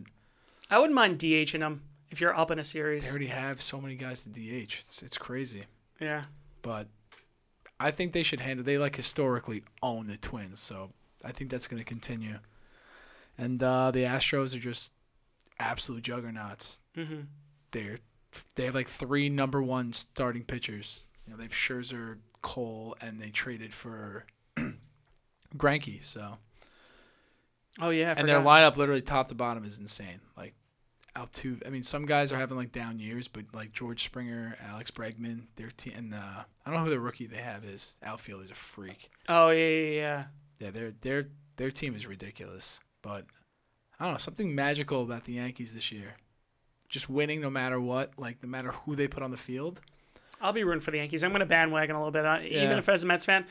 I 0.70 0.78
wouldn't 0.78 0.94
mind 0.94 1.18
DHing 1.20 1.60
him 1.60 1.82
if 2.10 2.20
you're 2.20 2.36
up 2.36 2.50
in 2.50 2.58
a 2.58 2.64
series. 2.64 3.04
they 3.04 3.10
already 3.10 3.26
have 3.28 3.62
so 3.62 3.80
many 3.80 3.94
guys 3.94 4.24
to 4.24 4.28
DH. 4.30 4.82
It's, 4.88 5.02
it's 5.02 5.18
crazy. 5.18 5.64
Yeah. 6.00 6.24
But 6.62 6.88
I 7.78 7.90
think 7.90 8.12
they 8.12 8.22
should 8.22 8.40
handle. 8.40 8.64
They 8.64 8.78
like 8.78 8.96
historically 8.96 9.62
own 9.82 10.06
the 10.06 10.16
Twins, 10.16 10.60
so 10.60 10.90
I 11.24 11.32
think 11.32 11.50
that's 11.50 11.68
going 11.68 11.80
to 11.80 11.84
continue. 11.84 12.38
And 13.38 13.62
uh, 13.62 13.90
the 13.90 14.00
Astros 14.00 14.54
are 14.54 14.58
just 14.60 14.92
absolute 15.58 16.02
juggernauts. 16.02 16.80
hmm 16.94 17.22
They're 17.70 17.98
they 18.54 18.64
have 18.66 18.74
like 18.74 18.88
three 18.88 19.28
number 19.28 19.62
one 19.62 19.92
starting 19.92 20.44
pitchers. 20.44 21.04
You 21.26 21.32
know, 21.32 21.36
they 21.38 21.44
have 21.44 21.52
Scherzer, 21.52 22.18
Cole, 22.42 22.96
and 23.00 23.20
they 23.20 23.30
traded 23.30 23.72
for 23.74 24.26
Greinke. 25.56 26.04
So 26.04 26.38
Oh 27.80 27.90
yeah, 27.90 28.14
I 28.16 28.20
and 28.20 28.28
their 28.28 28.40
lineup 28.40 28.76
literally 28.76 29.02
top 29.02 29.28
to 29.28 29.34
bottom 29.34 29.64
is 29.64 29.78
insane. 29.78 30.20
Like 30.36 30.54
Altuve, 31.16 31.66
I 31.66 31.70
mean, 31.70 31.82
some 31.82 32.04
guys 32.06 32.30
are 32.32 32.36
having 32.38 32.56
like 32.56 32.72
down 32.72 32.98
years, 32.98 33.26
but 33.28 33.44
like 33.54 33.72
George 33.72 34.04
Springer, 34.04 34.56
Alex 34.60 34.90
Bregman, 34.90 35.46
their 35.56 35.70
team, 35.70 35.94
and 35.96 36.14
uh, 36.14 36.44
I 36.64 36.70
don't 36.70 36.74
know 36.74 36.84
who 36.84 36.90
the 36.90 37.00
rookie 37.00 37.26
they 37.26 37.36
have 37.42 37.64
is. 37.64 37.96
Outfield 38.02 38.44
is 38.44 38.50
a 38.50 38.54
freak. 38.54 39.08
Oh 39.28 39.50
yeah, 39.50 39.66
yeah, 39.68 39.90
yeah. 39.90 40.24
Yeah, 40.58 40.70
their 40.70 40.90
their 41.00 41.28
their 41.56 41.70
team 41.70 41.94
is 41.96 42.06
ridiculous. 42.06 42.80
But 43.02 43.24
I 43.98 44.04
don't 44.04 44.14
know 44.14 44.18
something 44.18 44.54
magical 44.54 45.02
about 45.02 45.24
the 45.24 45.34
Yankees 45.34 45.74
this 45.74 45.90
year. 45.90 46.16
Just 46.88 47.08
winning 47.08 47.40
no 47.40 47.50
matter 47.50 47.80
what, 47.80 48.10
like 48.18 48.42
no 48.42 48.48
matter 48.48 48.72
who 48.72 48.94
they 48.94 49.08
put 49.08 49.22
on 49.22 49.30
the 49.30 49.36
field. 49.36 49.80
I'll 50.40 50.52
be 50.52 50.64
rooting 50.64 50.80
for 50.82 50.90
the 50.90 50.98
Yankees. 50.98 51.24
I'm 51.24 51.30
going 51.30 51.40
to 51.40 51.46
bandwagon 51.46 51.96
a 51.96 51.98
little 51.98 52.12
bit, 52.12 52.26
on, 52.26 52.42
even 52.44 52.52
Yeah. 52.70 52.76
if 52.78 52.88
as 52.90 53.02
a 53.02 53.06
Mets 53.06 53.24
fan. 53.24 53.46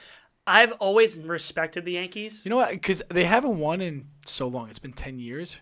I've 0.47 0.71
always 0.73 1.19
respected 1.19 1.83
the 1.85 1.93
Yankees. 1.93 2.45
You 2.45 2.51
know 2.51 2.57
what? 2.57 2.69
Because 2.69 3.01
they 3.09 3.23
haven't 3.23 3.57
won 3.57 3.81
in 3.81 4.09
so 4.27 4.47
long. 4.47 4.69
It's 4.69 4.77
been 4.77 4.93
ten 4.93 5.17
years, 5.17 5.57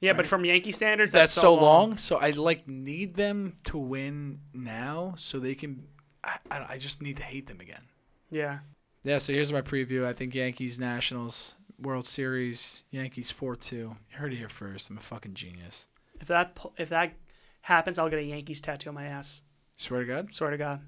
Yeah, 0.00 0.12
but 0.12 0.26
from 0.26 0.44
Yankee 0.44 0.72
standards, 0.72 1.12
that's, 1.12 1.34
that's, 1.34 1.40
so 1.40 1.54
long. 1.54 1.96
So 1.96 2.16
I 2.16 2.30
like 2.30 2.68
need 2.68 3.14
them 3.14 3.56
to 3.64 3.78
win 3.78 4.40
now, 4.52 5.14
so 5.16 5.38
they 5.38 5.54
can. 5.54 5.84
I, 6.22 6.38
I, 6.50 6.66
I 6.70 6.78
just 6.78 7.00
need 7.00 7.16
to 7.16 7.22
hate 7.22 7.46
them 7.46 7.60
again. 7.60 7.84
Yeah. 8.30 8.58
Yeah. 9.04 9.18
So 9.18 9.32
here's 9.32 9.52
my 9.52 9.62
preview. 9.62 10.04
I 10.04 10.12
think 10.12 10.34
Yankees 10.34 10.78
Nationals 10.78 11.56
World 11.80 12.06
Series 12.06 12.84
Yankees 12.90 13.30
four 13.30 13.56
two. 13.56 13.96
You 14.10 14.18
heard 14.18 14.32
it 14.32 14.36
here 14.36 14.50
first. 14.50 14.90
I'm 14.90 14.98
a 14.98 15.00
fucking 15.00 15.34
genius. 15.34 15.86
If 16.20 16.28
that 16.28 16.58
if 16.76 16.90
that 16.90 17.14
happens, 17.62 17.98
I'll 17.98 18.10
get 18.10 18.18
a 18.18 18.22
Yankees 18.22 18.60
tattoo 18.60 18.90
on 18.90 18.94
my 18.94 19.06
ass. 19.06 19.42
Swear 19.78 20.00
to 20.00 20.06
God, 20.06 20.34
Swear 20.34 20.50
to 20.50 20.58
God. 20.58 20.80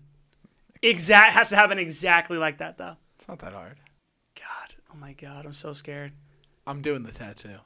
Exact 0.83 1.33
has 1.33 1.51
to 1.51 1.57
happen 1.57 1.79
exactly 1.79 2.39
like 2.39 2.59
that 2.59 2.79
though. 2.79 2.97
it's 3.17 3.29
not 3.29 3.39
that 3.41 3.53
hard. 3.53 3.79
God, 4.35 4.75
oh 4.93 4.97
my 4.97 5.13
God, 5.13 5.45
I'm 5.45 5.53
so 5.53 5.73
scared. 5.73 6.13
I'm 6.67 6.83
doing 6.83 7.03
the 7.03 7.13
tattoo. 7.13 7.59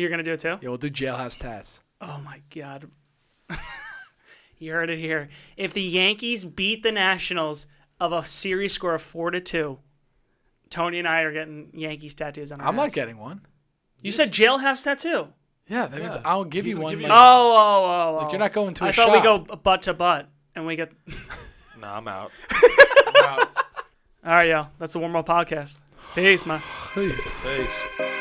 You're 0.00 0.10
gonna 0.10 0.22
do 0.22 0.32
it 0.32 0.40
too? 0.40 0.58
Yeah, 0.62 0.68
we'll 0.70 0.78
do 0.78 0.90
jailhouse 0.90 1.38
tats. 1.38 1.82
Oh 2.00 2.20
my 2.24 2.40
God. 2.54 2.90
you 4.58 4.72
heard 4.72 4.88
it 4.90 4.98
here. 4.98 5.28
If 5.56 5.72
the 5.74 5.82
Yankees 5.82 6.44
beat 6.44 6.82
the 6.82 6.92
Nationals 6.92 7.66
of 8.00 8.12
a 8.12 8.24
series 8.24 8.72
score 8.72 8.94
of 8.94 9.02
four 9.02 9.30
to 9.30 9.40
two, 9.40 9.78
Tony 10.70 10.98
and 10.98 11.06
I 11.08 11.20
are 11.22 11.32
getting 11.32 11.68
Yankees 11.74 12.14
tattoos 12.14 12.50
on 12.52 12.60
our 12.60 12.68
I'm 12.68 12.76
not 12.76 12.86
ass. 12.86 12.94
getting 12.94 13.18
one. 13.18 13.42
You 14.00 14.10
said 14.12 14.30
jailhouse 14.32 14.82
tattoo. 14.84 15.28
Yeah, 15.68 15.86
that 15.86 16.00
means 16.00 16.16
Yeah. 16.16 16.22
I'll 16.24 16.44
give 16.44 16.64
He's 16.64 16.72
you 16.74 16.80
gonna 16.80 16.84
one. 16.94 16.98
give 16.98 17.08
like- 17.10 17.18
Oh, 17.18 17.52
oh, 17.56 17.84
oh, 17.84 18.08
oh. 18.18 18.22
like 18.22 18.32
you're 18.32 18.38
not 18.40 18.52
going 18.52 18.72
to 18.74 18.84
a 18.84 18.88
I 18.88 18.92
thought 18.92 19.08
shop. 19.08 19.12
we 19.16 19.20
go 19.22 19.56
butt 19.56 19.82
to 19.82 19.94
butt 19.94 20.28
and 20.54 20.66
we 20.66 20.76
get. 20.76 20.92
Nah, 21.78 21.96
I'm 21.96 22.08
out. 22.08 22.30
All 24.22 24.32
right, 24.34 24.48
yo. 24.48 24.66
That's 24.78 24.92
the 24.92 24.98
Warm 24.98 25.16
Up 25.16 25.26
Podcast. 25.26 25.80
Peace, 26.14 26.44
man. 26.44 26.60
Please. 26.62 27.16
Peace. 27.98 28.16